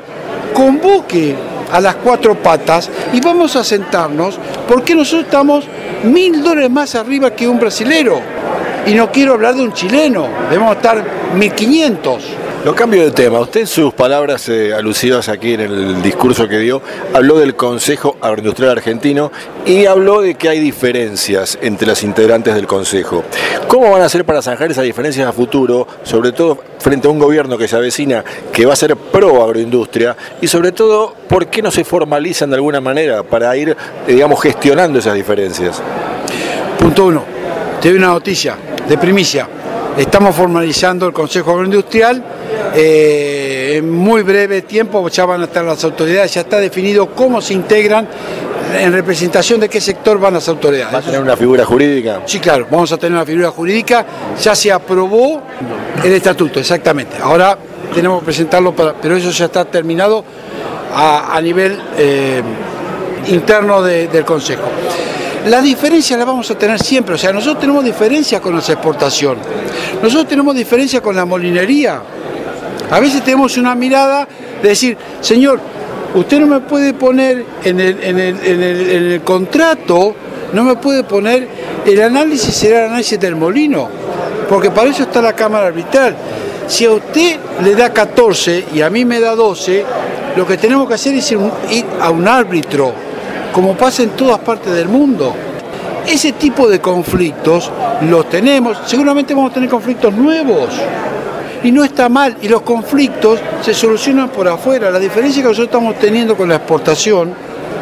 convoque 0.53 1.35
a 1.73 1.81
las 1.81 1.95
cuatro 1.95 2.35
patas 2.35 2.91
y 3.15 3.23
vamos 3.23 3.57
a 3.57 3.65
sentarnos 3.65 4.39
porque 4.69 4.95
nosotros 4.95 5.25
estamos 5.25 5.65
mil 6.05 6.43
dólares 6.43 6.71
más 6.71 6.95
arriba 6.95 7.35
que 7.35 7.49
un 7.49 7.59
brasilero. 7.59 8.21
Y 8.87 8.93
no 8.93 9.11
quiero 9.11 9.33
hablar 9.33 9.55
de 9.55 9.63
un 9.63 9.73
chileno, 9.73 10.29
debemos 10.51 10.77
estar 10.77 11.03
1500. 11.35 12.46
Lo 12.67 12.75
cambio 12.75 13.05
de 13.05 13.13
tema. 13.13 13.39
Usted 13.39 13.61
en 13.61 13.67
sus 13.69 13.95
palabras 13.95 14.49
eh, 14.49 14.75
aquí 14.75 15.55
en 15.55 15.61
el 15.61 16.03
discurso 16.03 16.49
que 16.49 16.59
dio, 16.59 16.83
habló 17.15 17.39
del 17.39 17.55
Consejo 17.55 18.17
Agroindustrial 18.21 18.73
Argentino 18.73 19.31
y 19.65 19.87
habló 19.87 20.21
de 20.21 20.35
que 20.35 20.49
hay 20.49 20.59
diferencias 20.59 21.61
entre 21.63 21.87
las 21.87 22.03
integrantes 22.03 22.57
del 22.57 22.67
Consejo. 22.67 23.23
¿Cómo 23.69 23.93
van 23.93 24.03
a 24.03 24.07
hacer 24.07 24.25
para 24.25 24.43
zanjar 24.43 24.69
esas 24.69 24.83
diferencias 24.83 25.29
a 25.29 25.33
futuro, 25.33 25.87
sobre 26.03 26.33
todo 26.33 26.59
frente 26.81 27.07
a 27.07 27.13
un 27.13 27.21
gobierno 27.21 27.57
que 27.57 27.69
se 27.69 27.77
avecina, 27.77 28.25
que 28.53 28.67
va 28.67 28.73
a 28.73 28.77
ser 28.77 28.97
pro 28.97 29.45
agroindustria 29.45 30.17
y 30.41 30.49
sobre 30.49 30.73
todo, 30.73 31.15
¿por 31.29 31.47
qué 31.47 31.63
no 31.63 31.71
se 31.71 31.85
formalizan 31.85 32.51
de 32.51 32.57
alguna 32.57 32.81
manera 32.81 33.23
para 33.23 33.57
ir, 33.57 33.69
eh, 33.69 33.77
digamos, 34.09 34.43
gestionando 34.43 34.99
esas 34.99 35.15
diferencias? 35.15 35.81
Punto 36.81 37.05
uno. 37.05 37.25
Te 37.81 37.91
doy 37.91 37.99
una 37.99 38.09
noticia 38.09 38.57
de 38.89 38.99
primicia. 38.99 39.49
Estamos 39.97 40.37
formalizando 40.37 41.07
el 41.07 41.13
Consejo 41.15 41.53
Agroindustrial. 41.53 42.23
Eh, 42.75 43.77
en 43.77 43.91
muy 43.91 44.23
breve 44.23 44.63
tiempo 44.63 45.09
ya 45.09 45.25
van 45.25 45.41
a 45.41 45.45
estar 45.45 45.65
las 45.65 45.83
autoridades, 45.85 46.35
ya 46.35 46.43
está 46.43 46.59
definido 46.59 47.07
cómo 47.15 47.41
se 47.41 47.55
integran, 47.55 48.07
en 48.79 48.93
representación 48.93 49.59
de 49.59 49.71
qué 49.71 49.81
sector 49.81 50.19
van 50.21 50.35
las 50.35 50.49
autoridades. 50.49 50.93
¿Va 50.95 50.99
a 50.99 51.03
tener 51.03 51.21
una 51.23 51.37
figura 51.37 51.65
jurídica? 51.65 52.21
Sí, 52.27 52.39
claro, 52.41 52.67
vamos 52.71 52.93
a 52.93 52.99
tener 52.99 53.17
una 53.17 53.25
figura 53.25 53.51
jurídica. 53.51 54.05
Ya 54.43 54.55
se 54.55 54.71
aprobó 54.71 55.43
el 56.05 56.13
estatuto, 56.13 56.61
exactamente. 56.61 57.17
Ahora 57.23 57.57
tenemos 57.95 58.21
que 58.21 58.27
presentarlo, 58.27 58.75
para, 58.75 58.93
pero 58.93 59.17
eso 59.17 59.31
ya 59.31 59.47
está 59.47 59.65
terminado 59.65 60.23
a, 60.95 61.35
a 61.35 61.41
nivel 61.41 61.81
eh, 61.97 62.43
interno 63.29 63.81
de, 63.81 64.09
del 64.09 64.27
Consejo. 64.27 64.65
La 65.47 65.61
diferencia 65.61 66.17
la 66.17 66.25
vamos 66.25 66.51
a 66.51 66.59
tener 66.59 66.81
siempre, 66.81 67.15
o 67.15 67.19
sea, 67.19 67.33
nosotros 67.33 67.61
tenemos 67.61 67.85
diferencia 67.85 68.41
con 68.41 68.55
la 68.55 68.59
exportación, 68.59 69.39
nosotros 70.03 70.27
tenemos 70.27 70.57
diferencia 70.57 71.01
con 71.01 71.15
la 71.15 71.25
molinería. 71.25 72.03
A 72.91 72.99
veces 72.99 73.23
tenemos 73.23 73.57
una 73.57 73.77
mirada 73.77 74.27
de 74.61 74.69
decir, 74.69 74.99
señor, 75.21 75.61
usted 76.17 76.41
no 76.41 76.49
me 76.49 76.61
puede 76.61 76.95
poner 76.95 77.45
en 77.63 77.79
el, 77.79 78.03
en 78.03 78.19
el, 78.19 78.41
en 78.45 78.63
el, 78.63 78.91
en 78.91 79.03
el 79.13 79.21
contrato, 79.23 80.17
no 80.53 80.65
me 80.65 80.75
puede 80.77 81.05
poner, 81.05 81.47
el 81.85 82.03
análisis 82.03 82.53
será 82.53 82.81
el 82.81 82.87
análisis 82.87 83.21
del 83.21 83.37
molino, 83.37 83.89
porque 84.49 84.73
para 84.73 84.91
eso 84.91 85.05
está 85.05 85.23
la 85.23 85.35
Cámara 85.35 85.69
Arbitral. 85.69 86.17
Si 86.67 86.87
a 86.87 86.91
usted 86.91 87.37
le 87.63 87.77
da 87.77 87.93
14 87.93 88.65
y 88.75 88.81
a 88.81 88.91
mí 88.91 89.05
me 89.05 89.21
da 89.21 89.37
12, 89.37 89.85
lo 90.37 90.45
que 90.45 90.57
tenemos 90.57 90.89
que 90.89 90.95
hacer 90.95 91.15
es 91.15 91.31
ir 91.31 91.39
a 92.01 92.11
un 92.11 92.27
árbitro 92.27 93.06
como 93.57 93.75
pasa 93.75 94.03
en 94.03 94.11
todas 94.11 94.39
partes 94.41 94.71
del 94.71 94.87
mundo. 94.87 95.35
Ese 96.07 96.33
tipo 96.33 96.69
de 96.69 96.79
conflictos 96.79 97.71
los 98.03 98.29
tenemos, 98.29 98.77
seguramente 98.85 99.33
vamos 99.33 99.51
a 99.51 99.55
tener 99.55 99.71
conflictos 99.71 100.13
nuevos. 100.13 100.69
Y 101.63 101.73
no 101.73 101.83
está 101.83 102.11
mal, 102.11 102.37
y 102.43 102.49
los 102.49 102.61
conflictos 102.61 103.41
se 103.63 103.73
solucionan 103.73 104.29
por 104.29 104.47
afuera. 104.47 104.91
La 104.91 104.99
diferencia 104.99 105.41
que 105.41 105.49
nosotros 105.49 105.69
estamos 105.69 105.99
teniendo 105.99 106.37
con 106.37 106.51
la 106.51 106.57
exportación, 106.57 107.33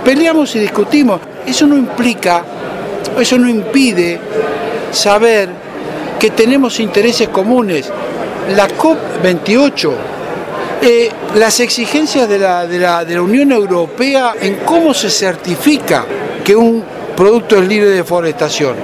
peleamos 0.04 0.54
y 0.54 0.60
discutimos. 0.60 1.20
Eso 1.44 1.66
no 1.66 1.76
implica, 1.76 2.44
eso 3.18 3.36
no 3.36 3.48
impide 3.48 4.20
saber 4.92 5.48
que 6.20 6.30
tenemos 6.30 6.78
intereses 6.78 7.30
comunes. 7.30 7.90
La 8.54 8.68
COP28 8.68 9.90
eh, 10.82 11.10
las 11.36 11.60
exigencias 11.60 12.28
de 12.28 12.38
la, 12.38 12.66
de, 12.66 12.78
la, 12.78 13.04
de 13.04 13.14
la 13.14 13.22
Unión 13.22 13.52
Europea 13.52 14.34
en 14.40 14.56
cómo 14.64 14.92
se 14.92 15.10
certifica 15.10 16.04
que 16.44 16.54
un 16.54 16.82
producto 17.16 17.56
es 17.56 17.68
libre 17.68 17.88
de 17.90 17.96
deforestación. 17.96 18.76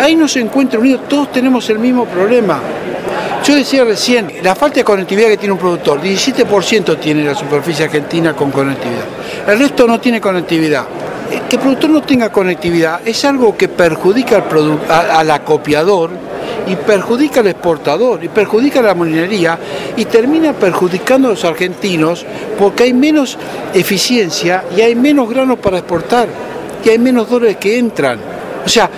Ahí 0.00 0.14
no 0.14 0.28
se 0.28 0.40
encuentra 0.40 0.78
unido, 0.78 1.00
todos 1.00 1.32
tenemos 1.32 1.68
el 1.70 1.78
mismo 1.78 2.04
problema. 2.04 2.60
Yo 3.44 3.54
decía 3.54 3.84
recién, 3.84 4.32
la 4.42 4.54
falta 4.54 4.76
de 4.76 4.84
conectividad 4.84 5.28
que 5.28 5.36
tiene 5.36 5.52
un 5.52 5.58
productor, 5.58 6.00
17% 6.02 6.98
tiene 6.98 7.24
la 7.24 7.34
superficie 7.34 7.84
argentina 7.84 8.34
con 8.34 8.50
conectividad. 8.50 9.04
El 9.46 9.58
resto 9.58 9.86
no 9.86 10.00
tiene 10.00 10.20
conectividad. 10.20 10.84
Que 11.48 11.56
el 11.56 11.62
productor 11.62 11.90
no 11.90 12.02
tenga 12.02 12.30
conectividad 12.30 13.00
es 13.04 13.24
algo 13.24 13.56
que 13.56 13.68
perjudica 13.68 14.44
al, 14.88 15.10
al 15.10 15.30
acopiador 15.30 16.10
y 16.66 16.76
perjudica 16.76 17.40
al 17.40 17.48
exportador 17.48 18.22
y 18.22 18.28
perjudica 18.28 18.80
a 18.80 18.82
la 18.82 18.94
molinería 18.94 19.58
y 19.96 20.04
termina 20.06 20.52
perjudicando 20.52 21.28
a 21.28 21.30
los 21.32 21.44
argentinos 21.44 22.24
porque 22.58 22.84
hay 22.84 22.92
menos 22.92 23.38
eficiencia 23.74 24.64
y 24.76 24.80
hay 24.80 24.94
menos 24.94 25.28
granos 25.28 25.58
para 25.58 25.78
exportar 25.78 26.28
y 26.84 26.88
hay 26.88 26.98
menos 26.98 27.28
dólares 27.28 27.56
que 27.56 27.78
entran. 27.78 28.18
O 28.64 28.68
sea, 28.68 28.88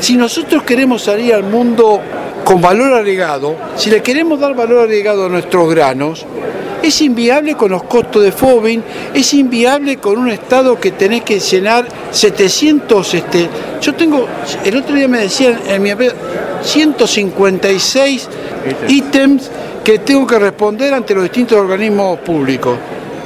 si 0.00 0.16
nosotros 0.16 0.62
queremos 0.62 1.02
salir 1.02 1.34
al 1.34 1.44
mundo 1.44 2.00
con 2.44 2.60
valor 2.60 2.92
agregado, 2.94 3.56
si 3.76 3.90
le 3.90 4.02
queremos 4.02 4.38
dar 4.38 4.54
valor 4.54 4.80
agregado 4.80 5.26
a 5.26 5.28
nuestros 5.28 5.68
granos, 5.70 6.26
es 6.84 7.00
inviable 7.00 7.54
con 7.54 7.70
los 7.70 7.84
costos 7.84 8.22
de 8.22 8.30
FOBIN, 8.30 8.82
es 9.14 9.32
inviable 9.34 9.96
con 9.96 10.18
un 10.18 10.30
Estado 10.30 10.78
que 10.78 10.92
tenés 10.92 11.22
que 11.22 11.40
llenar 11.40 11.86
700, 12.10 13.14
este, 13.14 13.48
yo 13.80 13.94
tengo, 13.94 14.26
el 14.64 14.76
otro 14.76 14.94
día 14.94 15.08
me 15.08 15.20
decían 15.20 15.58
en 15.66 15.82
mi 15.82 15.90
156 16.62 18.28
ítems 18.88 19.50
que 19.82 19.98
tengo 19.98 20.26
que 20.26 20.38
responder 20.38 20.92
ante 20.94 21.14
los 21.14 21.24
distintos 21.24 21.58
organismos 21.58 22.18
públicos. 22.20 22.76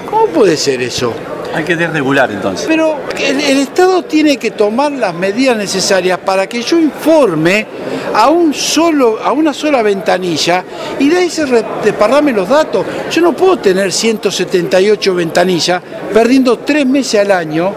¿Cómo 0.08 0.26
puede 0.26 0.56
ser 0.56 0.80
eso? 0.82 1.12
Hay 1.54 1.64
que 1.64 1.76
desregular 1.76 2.30
entonces. 2.30 2.66
Pero 2.68 2.96
el, 3.18 3.58
Estado 3.58 4.02
tiene 4.02 4.36
que 4.36 4.52
tomar 4.52 4.92
las 4.92 5.14
medidas 5.14 5.56
necesarias 5.56 6.18
para 6.18 6.46
que 6.46 6.62
yo 6.62 6.78
informe 6.78 7.66
a 8.14 8.28
un 8.28 8.54
solo, 8.54 9.18
a 9.22 9.32
una 9.32 9.52
sola 9.52 9.82
ventanilla 9.82 10.64
y 10.98 11.08
de 11.08 11.16
ahí 11.16 11.30
se 11.30 11.46
desparrame 11.84 12.32
los 12.32 12.48
datos. 12.48 12.84
Yo 13.10 13.22
no 13.22 13.32
puedo 13.34 13.58
tener 13.58 13.92
178 13.92 15.14
ventanillas 15.14 15.82
perdiendo 16.12 16.58
tres 16.58 16.86
meses 16.86 17.20
al 17.20 17.32
año 17.32 17.72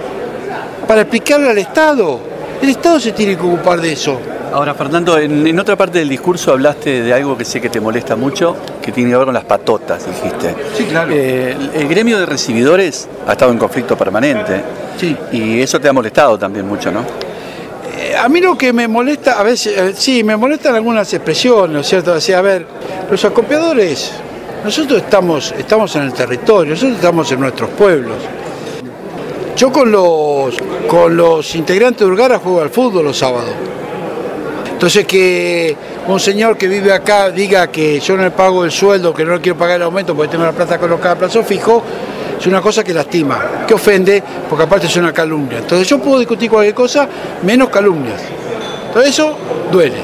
para 0.88 1.02
explicarle 1.02 1.50
al 1.50 1.58
Estado. 1.58 2.20
El 2.62 2.70
Estado 2.70 3.00
se 3.00 3.12
tiene 3.14 3.36
que 3.36 3.44
ocupar 3.44 3.82
de 3.82 3.94
eso. 3.94 4.20
Ahora, 4.52 4.74
Fernando, 4.74 5.18
en, 5.18 5.48
en, 5.48 5.60
otra 5.60 5.78
parte 5.78 6.00
del 6.00 6.10
discurso 6.10 6.52
hablaste 6.52 7.04
de 7.04 7.14
algo 7.14 7.38
que 7.38 7.46
sé 7.46 7.62
que 7.62 7.70
te 7.70 7.80
molesta 7.80 8.18
mucho, 8.18 8.58
que 8.82 8.92
tiene 8.92 9.10
que 9.10 9.16
ver 9.16 9.26
con 9.26 9.34
las 9.34 9.46
patotas, 9.46 10.06
dijiste. 10.06 10.56
Sí, 10.76 10.84
claro. 10.86 11.12
Eh, 11.14 11.56
el, 11.74 11.88
gremio 11.88 12.20
de 12.20 12.26
recibidores 12.26 13.08
ha 13.26 13.32
estado 13.32 13.54
en 13.54 13.58
conflicto 13.58 13.98
permanente. 13.98 14.62
Sí. 14.98 15.16
Y 15.32 15.62
eso 15.62 15.80
te 15.80 15.88
ha 15.88 15.94
molestado 15.94 16.38
también 16.38 16.68
mucho, 16.68 16.92
¿no? 16.92 17.00
Eh, 17.98 18.14
a 18.18 18.28
mí 18.28 18.42
lo 18.42 18.58
que 18.58 18.74
me 18.74 18.90
molesta, 18.90 19.40
a 19.40 19.44
veces, 19.44 19.78
eh, 19.78 19.94
sí, 19.96 20.22
me 20.22 20.36
molestan 20.36 20.76
algunas 20.76 21.14
expresiones, 21.14 21.72
¿no 21.72 21.80
es 21.80 21.88
cierto? 21.88 22.12
O 22.12 22.20
sea, 22.20 22.40
a 22.40 22.42
ver, 22.42 22.66
los 23.10 23.24
acopiadores, 23.24 24.12
nosotros 24.66 25.02
estamos, 25.02 25.54
estamos 25.58 25.96
en 25.96 26.04
el 26.04 26.14
territorio, 26.14 26.74
nosotros 26.74 26.98
estamos 26.98 27.32
en 27.32 27.40
nuestros 27.40 27.70
pueblos. 27.70 28.18
Yo 29.56 29.72
con 29.72 29.90
los, 29.92 30.58
con 30.88 31.16
los 31.16 31.56
integrantes 31.56 32.02
de 32.02 32.12
Urgara 32.12 32.40
juego 32.40 32.62
al 32.62 32.70
fútbol 32.70 33.06
los 33.06 33.18
sábados. 33.18 33.52
Entonces 34.82 35.06
que 35.06 35.78
un 36.08 36.20
señor 36.20 36.58
que 36.58 36.68
vive 36.68 36.92
acá 36.92 37.30
diga 37.30 37.68
que 37.68 38.00
yo 38.00 38.18
no 38.18 38.24
le 38.24 38.32
pago 38.32 38.66
el 38.66 38.72
sueldo, 38.72 39.14
que 39.14 39.24
no 39.24 39.36
le 39.36 39.40
quiero 39.40 39.56
pagar 39.56 39.76
el 39.76 39.84
aumento 39.84 40.16
porque 40.16 40.32
tengo 40.32 40.44
la 40.44 40.54
plata 40.54 40.80
colocada 40.80 41.14
a 41.14 41.18
plazo 41.20 41.44
fijo, 41.44 41.84
es 42.40 42.48
una 42.48 42.62
cosa 42.62 42.84
que 42.84 42.92
lastima, 42.92 43.64
que 43.68 43.76
ofende, 43.76 44.24
porque 44.50 44.64
aparte 44.64 44.88
es 44.88 44.98
una 44.98 45.14
calumnia. 45.14 45.60
Entonces 45.60 45.88
yo 45.88 46.00
puedo 46.00 46.18
discutir 46.18 46.50
cualquier 46.50 46.74
cosa, 46.74 47.08
menos 47.44 47.70
calumnias. 47.70 48.24
Entonces 48.88 49.12
eso 49.12 49.38
duele, 49.72 50.02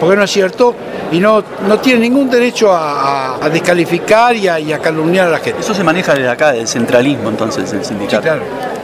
porque 0.00 0.16
no 0.16 0.22
es 0.22 0.30
cierto 0.30 0.74
y 1.12 1.20
no, 1.20 1.44
no 1.68 1.78
tiene 1.80 2.00
ningún 2.00 2.30
derecho 2.30 2.72
a, 2.72 3.36
a, 3.36 3.50
descalificar 3.50 4.34
y 4.34 4.48
a, 4.48 4.58
y 4.58 4.72
a, 4.72 4.78
calumniar 4.78 5.28
a 5.28 5.30
la 5.32 5.38
gente. 5.40 5.60
Eso 5.60 5.74
se 5.74 5.84
maneja 5.84 6.14
desde 6.14 6.30
acá, 6.30 6.52
del 6.52 6.66
centralismo 6.66 7.28
entonces, 7.28 7.70
el 7.70 7.84
sindicato. 7.84 8.22
Sí, 8.22 8.28
claro. 8.30 8.75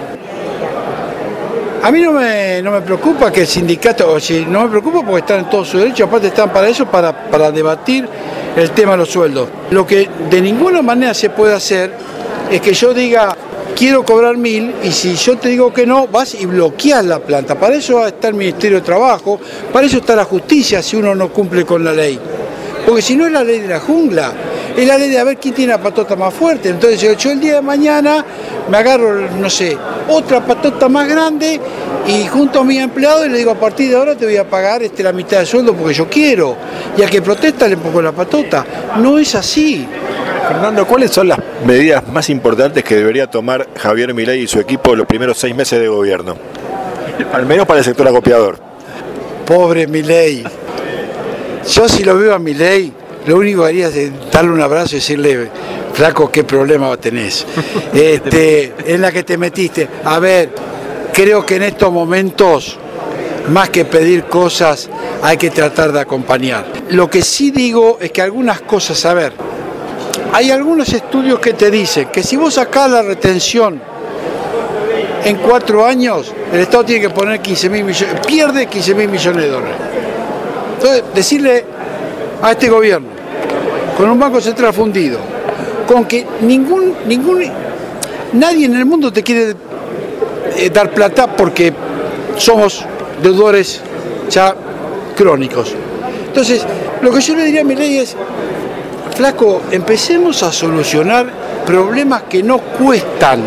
A 1.83 1.91
mí 1.91 2.01
no 2.01 2.13
me, 2.13 2.63
no 2.63 2.71
me 2.71 2.81
preocupa 2.81 3.33
que 3.33 3.41
el 3.41 3.47
sindicato, 3.49 4.13
o 4.13 4.21
si 4.21 4.45
no 4.45 4.63
me 4.63 4.69
preocupa 4.69 5.05
porque 5.05 5.21
están 5.21 5.41
en 5.41 5.51
todo 5.51 5.65
su 5.65 5.79
derecho, 5.79 6.05
aparte 6.05 6.29
están 6.29 6.53
para 6.53 6.69
eso, 6.69 6.87
para, 6.87 7.29
para 7.29 7.51
debatir 7.51 8.09
el 8.55 8.71
tema 8.71 8.93
de 8.93 8.99
los 8.99 9.09
sueldos. 9.11 9.49
Lo 9.73 9.85
que 9.85 10.09
de 10.31 10.41
ninguna 10.41 10.81
manera 10.81 11.13
se 11.13 11.31
puede 11.31 11.55
hacer 11.55 11.93
es 12.49 12.61
que 12.61 12.73
yo 12.73 12.95
diga, 12.95 13.37
quiero 13.75 14.05
cobrar 14.05 14.37
mil, 14.37 14.73
y 14.85 14.93
si 14.93 15.17
yo 15.17 15.37
te 15.39 15.49
digo 15.49 15.73
que 15.73 15.85
no, 15.85 16.07
vas 16.07 16.35
y 16.35 16.47
bloqueas 16.47 17.05
la 17.05 17.19
planta. 17.19 17.59
Para 17.59 17.75
eso 17.75 18.07
está 18.07 18.29
el 18.29 18.35
Ministerio 18.35 18.79
de 18.79 18.85
Trabajo, 18.85 19.41
para 19.73 19.85
eso 19.85 19.97
está 19.97 20.15
la 20.15 20.25
justicia 20.25 20.81
si 20.83 20.95
uno 20.95 21.17
no 21.17 21.33
cumple 21.33 21.65
con 21.65 21.83
la 21.83 21.93
ley. 21.93 22.17
Porque 22.87 23.03
si 23.03 23.17
no 23.17 23.27
es 23.27 23.33
la 23.33 23.43
ley 23.43 23.59
de 23.59 23.67
la 23.67 23.81
jungla, 23.81 24.33
es 24.77 24.87
la 24.87 24.99
ley 24.99 25.11
de 25.11 25.19
a 25.19 25.25
ver 25.25 25.37
quién 25.37 25.55
tiene 25.55 25.73
la 25.73 25.83
patota 25.83 26.17
más 26.17 26.33
fuerte. 26.33 26.69
Entonces 26.69 27.01
yo 27.01 27.31
el 27.31 27.41
día 27.41 27.57
de 27.57 27.63
mañana 27.63 28.25
me 28.69 28.77
agarro, 28.77 29.29
no 29.31 29.51
sé, 29.51 29.77
otra 30.09 30.41
patota 30.41 30.89
más 30.89 31.09
grande 31.09 31.61
y 32.07 32.27
junto 32.27 32.61
a 32.61 32.65
mi 32.65 32.79
empleado 32.79 33.25
y 33.27 33.29
le 33.29 33.39
digo 33.39 33.51
a 33.51 33.55
partir 33.55 33.91
de 33.91 33.97
ahora 33.97 34.17
te 34.17 34.25
voy 34.25 34.37
a 34.37 34.49
pagar 34.49 34.83
este, 34.83 35.03
la 35.03 35.13
mitad 35.13 35.41
de 35.41 35.47
sueldo 35.47 35.75
porque 35.75 35.95
yo 35.95 36.09
quiero. 36.09 36.57
Y 36.97 37.03
al 37.03 37.11
que 37.11 37.23
protesta 37.23 37.69
le 37.69 37.77
pongo 37.77 38.03
la 38.03 38.13
patota. 38.13 38.65
No 38.99 39.19
es 39.19 39.35
así. 39.35 39.87
Fernando, 40.49 40.87
¿cuáles 40.87 41.11
son 41.11 41.29
las 41.29 41.39
medidas 41.65 42.07
más 42.09 42.29
importantes 42.29 42.83
que 42.83 42.97
debería 42.97 43.29
tomar 43.29 43.69
Javier 43.77 44.13
Milei 44.13 44.43
y 44.43 44.47
su 44.47 44.59
equipo 44.59 44.95
los 44.97 45.07
primeros 45.07 45.39
seis 45.39 45.55
meses 45.55 45.81
de 45.81 45.89
gobierno? 45.89 46.37
Al 47.33 47.47
menos 47.47 47.67
para 47.67 47.79
el 47.79 47.85
sector 47.85 48.07
acopiador. 48.09 48.59
Pobre 49.47 49.87
Milei. 49.87 50.45
Yo 51.69 51.89
si 51.89 52.03
lo 52.03 52.19
veo 52.19 52.35
a 52.35 52.39
Milei, 52.39 52.93
lo 53.27 53.37
único 53.37 53.63
que 53.63 53.69
haría 53.69 53.89
es 53.89 54.11
darle 54.31 54.53
un 54.53 54.61
abrazo 54.61 54.97
y 54.97 54.99
decirle, 54.99 55.49
flaco, 55.93 56.31
qué 56.31 56.45
problema 56.45 56.97
tenés. 56.97 57.47
Este, 57.95 58.75
en 58.87 59.01
la 59.03 59.13
que 59.13 59.23
te 59.23 59.37
metiste. 59.37 59.89
A 60.05 60.19
ver, 60.19 60.51
creo 61.13 61.45
que 61.45 61.57
en 61.57 61.65
estos 61.65 61.93
momentos, 61.93 62.79
más 63.49 63.69
que 63.69 63.85
pedir 63.85 64.25
cosas, 64.25 64.89
hay 65.23 65.37
que 65.37 65.51
tratar 65.51 65.93
de 65.93 66.01
acompañar. 66.01 66.65
Lo 66.91 67.09
que 67.09 67.23
sí 67.23 67.51
digo 67.51 67.99
es 68.01 68.11
que 68.11 68.23
algunas 68.23 68.63
cosas, 68.63 69.05
a 69.05 69.15
ver, 69.15 69.33
hay 70.33 70.51
algunos 70.51 70.93
estudios 70.93 71.39
que 71.39 71.53
te 71.53 71.71
dicen 71.71 72.09
que 72.09 72.23
si 72.23 72.37
vos 72.37 72.55
sacás 72.55 72.91
la 72.91 73.03
retención 73.03 73.81
en 75.25 75.37
cuatro 75.37 75.87
años, 75.87 76.33
el 76.53 76.61
Estado 76.61 76.85
tiene 76.85 77.03
que 77.03 77.11
poner 77.11 77.41
15 77.41 77.69
mil 77.69 77.85
millones, 77.85 78.17
pierde 78.27 78.67
15 78.67 78.95
mil 78.95 79.09
millones 79.09 79.43
de 79.43 79.49
dólares. 79.49 79.77
Entonces, 80.75 81.05
decirle 81.15 81.65
a 82.43 82.51
este 82.53 82.69
gobierno, 82.69 83.09
con 83.97 84.09
un 84.09 84.19
banco 84.19 84.41
central 84.41 84.73
fundido, 84.73 85.19
con 85.87 86.05
que 86.05 86.27
ningún, 86.41 86.95
ningún, 87.07 87.43
nadie 88.33 88.67
en 88.67 88.77
el 88.77 88.87
mundo 88.87 89.13
te 89.13 89.23
quiere 89.23 89.55
eh, 90.57 90.71
dar 90.71 90.91
plata 90.93 91.27
porque 91.27 91.73
somos 92.37 92.85
deudores 93.23 93.81
ya 94.31 94.55
crónicos. 95.17 95.75
Entonces, 96.29 96.65
lo 97.01 97.13
que 97.13 97.21
yo 97.21 97.35
le 97.37 97.45
diría 97.45 97.61
a 97.61 97.65
mi 97.65 97.75
ley 97.75 97.99
es, 97.99 98.17
flaco, 99.15 99.63
empecemos 99.71 100.43
a 100.43 100.53
solucionar 100.53 101.27
problemas 101.67 102.23
que 102.23 102.43
no 102.43 102.59
cuestan. 102.59 103.43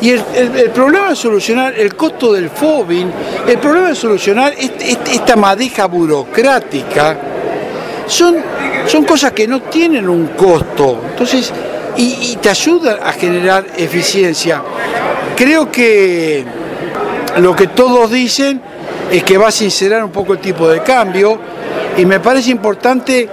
Y 0.00 0.10
el, 0.10 0.70
problema 0.72 1.10
de 1.10 1.16
solucionar 1.16 1.74
el 1.78 1.94
costo 1.94 2.32
del 2.32 2.48
FOBIN, 2.48 3.10
el 3.46 3.58
problema 3.58 3.88
de 3.88 3.94
solucionar 3.94 4.54
esta 4.56 5.36
madeja 5.36 5.86
burocrática, 5.86 7.18
son, 8.10 8.36
son 8.86 9.04
cosas 9.04 9.32
que 9.32 9.46
no 9.46 9.62
tienen 9.62 10.08
un 10.08 10.28
costo. 10.28 11.00
Entonces, 11.10 11.52
y, 11.96 12.36
te 12.36 12.50
ayudan 12.50 12.98
a 13.02 13.12
generar 13.12 13.64
eficiencia. 13.76 14.62
Creo 15.36 15.70
que 15.70 16.44
lo 17.38 17.54
que 17.54 17.68
todos 17.68 18.10
dicen 18.10 18.60
es 19.10 19.22
que 19.22 19.38
va 19.38 19.48
a 19.48 19.52
sincerar 19.52 20.04
un 20.04 20.10
poco 20.10 20.34
el 20.34 20.40
tipo 20.40 20.68
de 20.68 20.82
cambio 20.82 21.38
y 21.96 22.04
me 22.04 22.20
parece 22.20 22.50
importante 22.50 23.28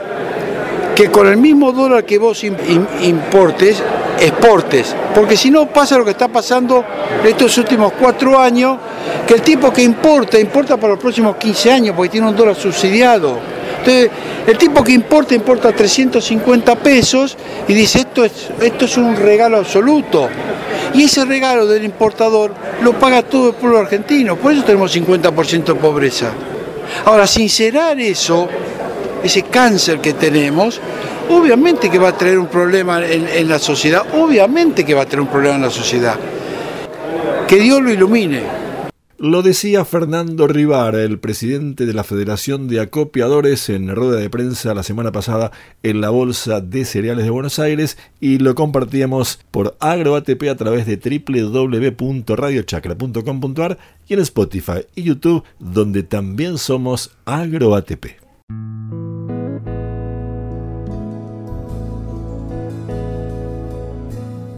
que 0.95 1.11
con 1.11 1.27
el 1.27 1.37
mismo 1.37 1.71
dólar 1.71 2.05
que 2.05 2.17
vos 2.17 2.43
importes, 2.43 3.83
exportes. 4.19 4.95
Porque 5.13 5.37
si 5.37 5.51
no 5.51 5.67
pasa 5.67 5.97
lo 5.97 6.05
que 6.05 6.11
está 6.11 6.27
pasando 6.27 6.83
estos 7.23 7.57
últimos 7.57 7.93
cuatro 7.93 8.39
años, 8.39 8.77
que 9.27 9.35
el 9.35 9.41
tipo 9.41 9.71
que 9.71 9.83
importa, 9.83 10.39
importa 10.39 10.77
para 10.77 10.93
los 10.93 10.99
próximos 10.99 11.35
15 11.35 11.71
años, 11.71 11.95
porque 11.95 12.09
tiene 12.09 12.27
un 12.27 12.35
dólar 12.35 12.55
subsidiado. 12.55 13.56
El 13.85 14.57
tipo 14.57 14.83
que 14.83 14.91
importa, 14.91 15.35
importa 15.35 15.71
350 15.71 16.75
pesos 16.77 17.37
y 17.67 17.73
dice, 17.73 17.99
esto 17.99 18.23
es, 18.25 18.49
esto 18.61 18.85
es 18.85 18.97
un 18.97 19.15
regalo 19.15 19.57
absoluto. 19.57 20.29
Y 20.93 21.03
ese 21.03 21.25
regalo 21.25 21.67
del 21.67 21.83
importador 21.83 22.53
lo 22.81 22.93
paga 22.93 23.21
todo 23.23 23.49
el 23.49 23.55
pueblo 23.55 23.79
argentino, 23.79 24.35
por 24.37 24.53
eso 24.53 24.63
tenemos 24.63 24.95
50% 24.95 25.65
de 25.65 25.75
pobreza. 25.75 26.31
Ahora, 27.05 27.27
sincerar 27.27 27.99
eso 27.99 28.47
ese 29.23 29.43
cáncer 29.43 29.99
que 29.99 30.13
tenemos, 30.13 30.79
obviamente 31.29 31.89
que 31.89 31.99
va 31.99 32.09
a 32.09 32.17
traer 32.17 32.37
un 32.37 32.47
problema 32.47 33.03
en, 33.05 33.47
la 33.47 33.59
sociedad, 33.59 34.03
obviamente 34.13 34.85
que 34.85 34.93
va 34.93 35.03
a 35.03 35.05
traer 35.05 35.21
un 35.21 35.27
problema 35.27 35.55
en 35.55 35.61
la 35.61 35.69
sociedad. 35.69 36.15
Que 37.47 37.57
Dios 37.57 37.81
lo 37.81 37.91
ilumine. 37.91 38.66
Lo 39.19 39.41
decía 39.41 39.83
Fernando 39.83 40.47
Rivara, 40.47 41.01
el 41.01 41.17
presidente 41.17 41.87
de 41.87 41.93
la 41.93 42.03
Federación 42.03 42.67
de 42.67 42.81
Acopiadores, 42.81 43.67
en 43.67 43.95
rueda 43.95 44.19
de 44.19 44.29
prensa 44.29 44.75
la 44.75 44.83
semana 44.83 45.11
pasada 45.11 45.51
en 45.81 46.01
la 46.01 46.11
Bolsa 46.11 46.61
de 46.61 46.85
Cereales 46.85 47.25
de 47.25 47.31
Buenos 47.31 47.57
Aires 47.57 47.97
y 48.19 48.37
lo 48.37 48.53
compartíamos 48.53 49.39
por 49.49 49.75
AgroATP 49.79 50.43
a 50.51 50.55
través 50.55 50.85
de 50.85 50.97
www.radiochacra.com.ar 50.97 53.79
y 54.07 54.13
en 54.13 54.19
Spotify 54.19 54.85
y 54.93 55.01
YouTube, 55.01 55.43
donde 55.57 56.03
también 56.03 56.59
somos 56.59 57.17
AgroATP. 57.25 58.26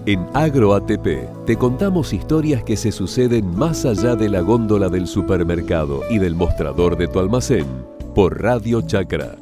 En 0.09 0.25
AgroATP 0.33 1.45
te 1.45 1.55
contamos 1.55 2.13
historias 2.13 2.63
que 2.63 2.75
se 2.77 2.91
suceden 2.91 3.55
más 3.55 3.85
allá 3.85 4.15
de 4.15 4.27
la 4.27 4.41
góndola 4.41 4.89
del 4.89 5.05
supermercado 5.05 6.01
y 6.09 6.17
del 6.17 6.33
mostrador 6.33 6.97
de 6.97 7.07
tu 7.07 7.19
almacén 7.19 7.67
por 8.15 8.41
Radio 8.41 8.81
Chacra. 8.81 9.35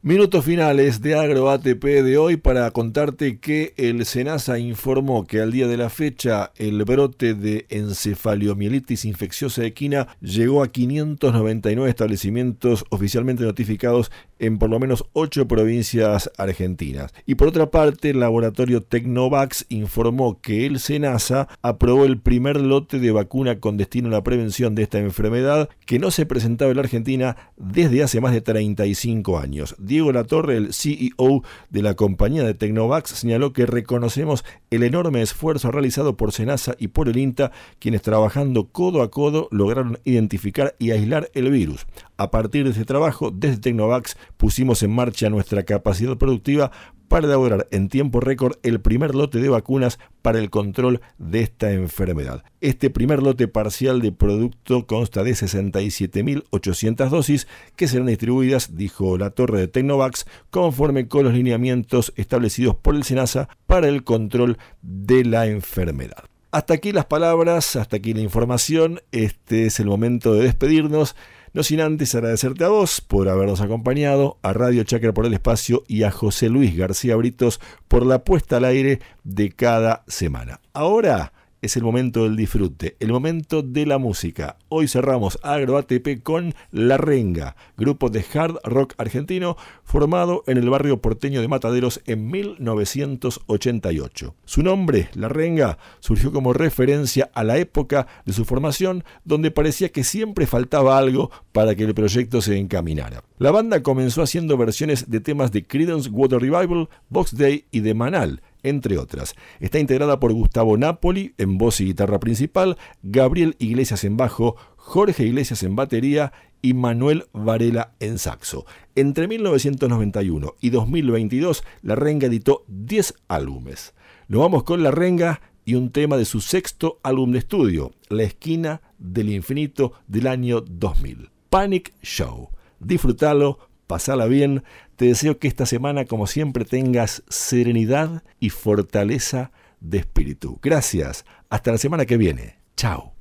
Minutos 0.00 0.44
finales 0.44 1.02
de 1.02 1.16
Agro 1.16 1.50
ATP 1.50 1.82
de 1.82 2.18
hoy 2.18 2.36
para 2.36 2.70
contarte 2.70 3.40
que 3.40 3.74
el 3.76 4.06
SENASA 4.06 4.60
informó 4.60 5.26
que 5.26 5.40
al 5.40 5.50
día 5.50 5.66
de 5.66 5.76
la 5.76 5.90
fecha 5.90 6.52
el 6.54 6.84
brote 6.84 7.34
de 7.34 7.66
encefalomielitis 7.68 9.04
infecciosa 9.04 9.64
equina 9.64 10.06
llegó 10.20 10.62
a 10.62 10.68
599 10.68 11.90
establecimientos 11.90 12.84
oficialmente 12.90 13.42
notificados 13.42 14.12
en 14.38 14.58
por 14.58 14.70
lo 14.70 14.78
menos 14.78 15.04
ocho 15.12 15.48
provincias 15.48 16.30
argentinas. 16.36 17.12
Y 17.26 17.34
por 17.34 17.48
otra 17.48 17.70
parte, 17.70 18.10
el 18.10 18.20
laboratorio 18.20 18.82
Tecnovax 18.82 19.66
informó 19.68 20.40
que 20.40 20.66
el 20.66 20.78
SENASA 20.78 21.48
aprobó 21.62 22.04
el 22.04 22.18
primer 22.18 22.60
lote 22.60 22.98
de 22.98 23.10
vacuna 23.10 23.60
con 23.60 23.76
destino 23.76 24.08
a 24.08 24.12
la 24.12 24.22
prevención 24.22 24.74
de 24.74 24.82
esta 24.82 24.98
enfermedad 24.98 25.68
que 25.86 25.98
no 25.98 26.10
se 26.10 26.26
presentaba 26.26 26.70
en 26.70 26.76
la 26.76 26.82
Argentina 26.82 27.36
desde 27.56 28.02
hace 28.02 28.20
más 28.20 28.32
de 28.32 28.40
35 28.40 29.38
años. 29.38 29.74
Diego 29.78 30.12
Latorre, 30.12 30.56
el 30.56 30.72
CEO 30.72 31.42
de 31.70 31.82
la 31.82 31.94
compañía 31.94 32.44
de 32.44 32.54
Tecnovax, 32.54 33.10
señaló 33.10 33.52
que 33.52 33.66
reconocemos 33.66 34.44
el 34.70 34.82
enorme 34.82 35.22
esfuerzo 35.22 35.70
realizado 35.70 36.16
por 36.16 36.32
SENASA 36.32 36.74
y 36.78 36.88
por 36.88 37.08
el 37.08 37.16
INTA, 37.16 37.52
quienes 37.78 38.02
trabajando 38.02 38.68
codo 38.68 39.02
a 39.02 39.10
codo 39.10 39.48
lograron 39.50 39.98
identificar 40.04 40.74
y 40.78 40.90
aislar 40.90 41.30
el 41.34 41.50
virus. 41.50 41.86
A 42.16 42.30
partir 42.30 42.64
de 42.64 42.70
ese 42.70 42.84
trabajo, 42.84 43.30
desde 43.30 43.58
Tecnovax 43.58 44.16
pusimos 44.38 44.82
en 44.82 44.94
marcha 44.94 45.28
nuestra 45.28 45.64
capacidad 45.64 46.16
productiva 46.16 46.70
para 47.08 47.26
elaborar 47.26 47.66
en 47.70 47.88
tiempo 47.88 48.20
récord 48.20 48.56
el 48.62 48.80
primer 48.80 49.14
lote 49.14 49.38
de 49.38 49.48
vacunas 49.48 49.98
para 50.22 50.38
el 50.38 50.50
control 50.50 51.00
de 51.18 51.40
esta 51.40 51.72
enfermedad. 51.72 52.44
Este 52.60 52.90
primer 52.90 53.22
lote 53.22 53.48
parcial 53.48 54.00
de 54.00 54.12
producto 54.12 54.86
consta 54.86 55.24
de 55.24 55.32
67.800 55.32 57.08
dosis 57.08 57.48
que 57.76 57.88
serán 57.88 58.06
distribuidas, 58.06 58.76
dijo 58.76 59.18
la 59.18 59.30
torre 59.30 59.60
de 59.60 59.68
Tecnovax, 59.68 60.26
conforme 60.50 61.08
con 61.08 61.24
los 61.24 61.34
lineamientos 61.34 62.12
establecidos 62.16 62.76
por 62.76 62.94
el 62.94 63.04
SENASA 63.04 63.48
para 63.66 63.88
el 63.88 64.04
control 64.04 64.58
de 64.82 65.24
la 65.24 65.46
enfermedad. 65.46 66.24
Hasta 66.50 66.74
aquí 66.74 66.92
las 66.92 67.04
palabras, 67.04 67.76
hasta 67.76 67.96
aquí 67.96 68.14
la 68.14 68.22
información, 68.22 69.00
este 69.12 69.66
es 69.66 69.80
el 69.80 69.86
momento 69.86 70.32
de 70.32 70.44
despedirnos. 70.44 71.14
No 71.52 71.62
sin 71.62 71.80
antes 71.80 72.14
agradecerte 72.14 72.64
a 72.64 72.68
vos 72.68 73.00
por 73.00 73.28
habernos 73.28 73.60
acompañado, 73.60 74.38
a 74.42 74.52
Radio 74.52 74.84
Chacra 74.84 75.12
por 75.12 75.26
el 75.26 75.34
espacio 75.34 75.84
y 75.88 76.02
a 76.02 76.10
José 76.10 76.48
Luis 76.48 76.76
García 76.76 77.16
Britos 77.16 77.60
por 77.88 78.04
la 78.04 78.24
puesta 78.24 78.58
al 78.58 78.64
aire 78.64 79.00
de 79.24 79.50
cada 79.50 80.04
semana. 80.06 80.60
Ahora 80.72 81.32
es 81.62 81.76
el 81.76 81.82
momento 81.82 82.24
del 82.24 82.36
disfrute, 82.36 82.96
el 83.00 83.12
momento 83.12 83.62
de 83.62 83.86
la 83.86 83.98
música. 83.98 84.56
Hoy 84.68 84.88
cerramos 84.88 85.38
Agro 85.42 85.76
ATP 85.76 86.22
con 86.22 86.54
La 86.70 86.96
Renga, 86.96 87.56
grupo 87.76 88.10
de 88.10 88.24
hard 88.32 88.58
rock 88.64 88.94
argentino 88.98 89.56
formado 89.84 90.44
en 90.46 90.58
el 90.58 90.70
barrio 90.70 91.00
porteño 91.00 91.40
de 91.40 91.48
Mataderos 91.48 92.00
en 92.06 92.30
1988. 92.30 94.34
Su 94.44 94.62
nombre, 94.62 95.08
La 95.14 95.28
Renga, 95.28 95.78
surgió 96.00 96.32
como 96.32 96.52
referencia 96.52 97.30
a 97.34 97.44
la 97.44 97.58
época 97.58 98.06
de 98.24 98.32
su 98.32 98.44
formación 98.44 99.04
donde 99.24 99.50
parecía 99.50 99.88
que 99.88 100.04
siempre 100.04 100.46
faltaba 100.46 100.98
algo 100.98 101.30
para 101.52 101.74
que 101.74 101.84
el 101.84 101.94
proyecto 101.94 102.40
se 102.40 102.58
encaminara. 102.58 103.24
La 103.38 103.50
banda 103.50 103.82
comenzó 103.82 104.22
haciendo 104.22 104.56
versiones 104.56 105.10
de 105.10 105.20
temas 105.20 105.52
de 105.52 105.66
Creedence 105.66 106.10
Water 106.10 106.40
Revival, 106.40 106.88
Box 107.08 107.36
Day 107.36 107.66
y 107.70 107.80
de 107.80 107.94
Manal, 107.94 108.42
entre 108.68 108.98
otras. 108.98 109.34
Está 109.60 109.78
integrada 109.78 110.20
por 110.20 110.32
Gustavo 110.32 110.76
Napoli 110.76 111.34
en 111.38 111.58
voz 111.58 111.80
y 111.80 111.86
guitarra 111.86 112.20
principal, 112.20 112.76
Gabriel 113.02 113.56
Iglesias 113.58 114.04
en 114.04 114.16
bajo, 114.16 114.56
Jorge 114.76 115.24
Iglesias 115.24 115.62
en 115.62 115.76
batería 115.76 116.32
y 116.62 116.74
Manuel 116.74 117.24
Varela 117.32 117.94
en 118.00 118.18
saxo. 118.18 118.66
Entre 118.94 119.28
1991 119.28 120.54
y 120.60 120.70
2022, 120.70 121.64
La 121.82 121.94
Renga 121.94 122.26
editó 122.26 122.64
10 122.68 123.14
álbumes. 123.28 123.94
Nos 124.28 124.40
vamos 124.40 124.64
con 124.64 124.82
La 124.82 124.90
Renga 124.90 125.40
y 125.64 125.74
un 125.74 125.90
tema 125.90 126.16
de 126.16 126.24
su 126.24 126.40
sexto 126.40 126.98
álbum 127.02 127.32
de 127.32 127.38
estudio, 127.38 127.92
La 128.08 128.22
Esquina 128.22 128.80
del 128.98 129.30
Infinito 129.30 129.92
del 130.06 130.26
año 130.26 130.60
2000. 130.62 131.30
Panic 131.50 131.94
Show. 132.02 132.50
Disfrútalo, 132.80 133.58
pasala 133.88 134.26
bien. 134.26 134.62
Te 134.94 135.06
deseo 135.06 135.40
que 135.40 135.48
esta 135.48 135.66
semana, 135.66 136.04
como 136.04 136.28
siempre, 136.28 136.64
tengas 136.64 137.24
serenidad 137.28 138.22
y 138.38 138.50
fortaleza 138.50 139.50
de 139.80 139.98
espíritu. 139.98 140.60
Gracias. 140.62 141.24
Hasta 141.50 141.72
la 141.72 141.78
semana 141.78 142.06
que 142.06 142.16
viene. 142.16 142.58
Chao. 142.76 143.14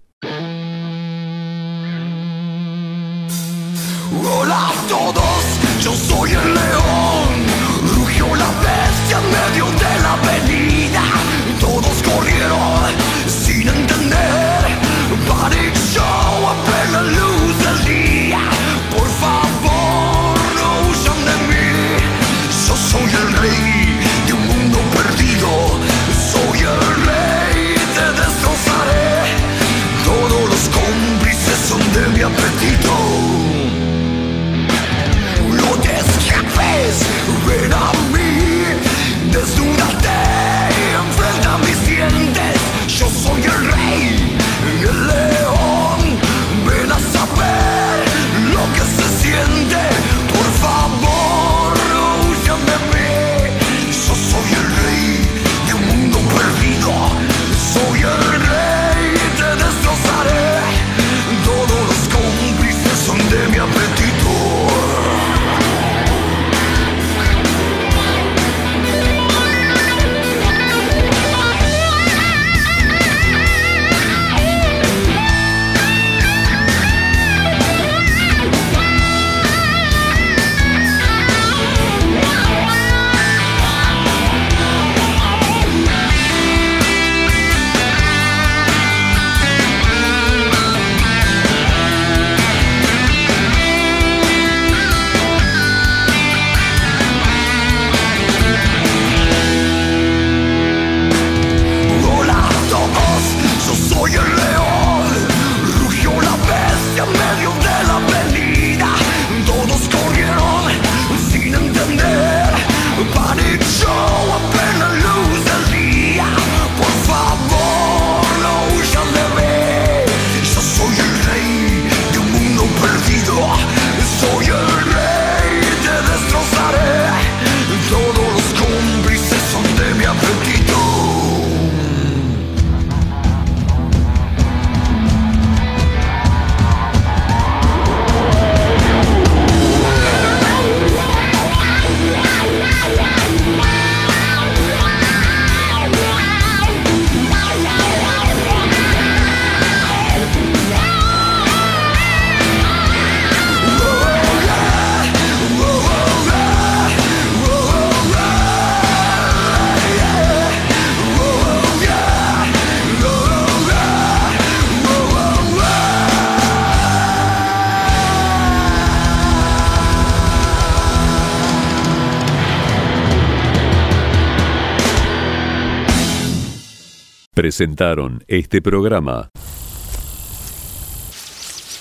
Presentaron 177.58 178.24
este 178.28 178.62
programa 178.62 179.32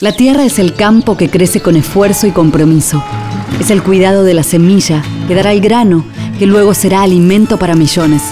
La 0.00 0.12
tierra 0.12 0.42
es 0.46 0.58
el 0.58 0.72
campo 0.72 1.18
que 1.18 1.28
crece 1.28 1.60
con 1.60 1.76
esfuerzo 1.76 2.26
y 2.26 2.30
compromiso. 2.30 3.04
Es 3.60 3.70
el 3.70 3.82
cuidado 3.82 4.24
de 4.24 4.32
la 4.32 4.42
semilla 4.42 5.02
que 5.28 5.34
dará 5.34 5.52
el 5.52 5.60
grano 5.60 6.02
que 6.38 6.46
luego 6.46 6.72
será 6.72 7.02
alimento 7.02 7.58
para 7.58 7.74
millones. 7.74 8.22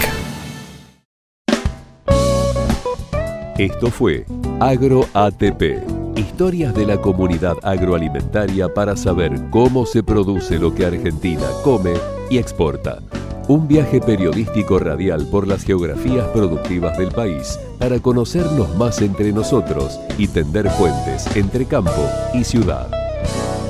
Esto 3.58 3.90
fue 3.90 4.24
Agro 4.58 5.06
ATP. 5.12 5.95
Historias 6.16 6.74
de 6.74 6.86
la 6.86 6.96
comunidad 6.96 7.58
agroalimentaria 7.62 8.72
para 8.72 8.96
saber 8.96 9.50
cómo 9.50 9.84
se 9.84 10.02
produce 10.02 10.58
lo 10.58 10.74
que 10.74 10.86
Argentina 10.86 11.46
come 11.62 11.92
y 12.30 12.38
exporta. 12.38 13.00
Un 13.48 13.68
viaje 13.68 14.00
periodístico 14.00 14.78
radial 14.78 15.26
por 15.30 15.46
las 15.46 15.62
geografías 15.62 16.26
productivas 16.28 16.96
del 16.96 17.10
país 17.12 17.60
para 17.78 18.00
conocernos 18.00 18.74
más 18.76 19.02
entre 19.02 19.30
nosotros 19.30 20.00
y 20.16 20.26
tender 20.28 20.70
puentes 20.78 21.26
entre 21.36 21.66
campo 21.66 22.08
y 22.32 22.44
ciudad. 22.44 22.90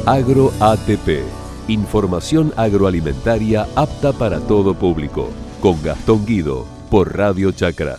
Agro 0.07 0.53
ATP. 0.61 1.25
Información 1.67 2.53
agroalimentaria 2.57 3.67
apta 3.75 4.13
para 4.13 4.39
todo 4.39 4.75
público. 4.75 5.31
Con 5.61 5.83
Gastón 5.83 6.25
Guido 6.25 6.65
por 6.91 7.17
Radio 7.17 7.51
Chacra. 7.51 7.99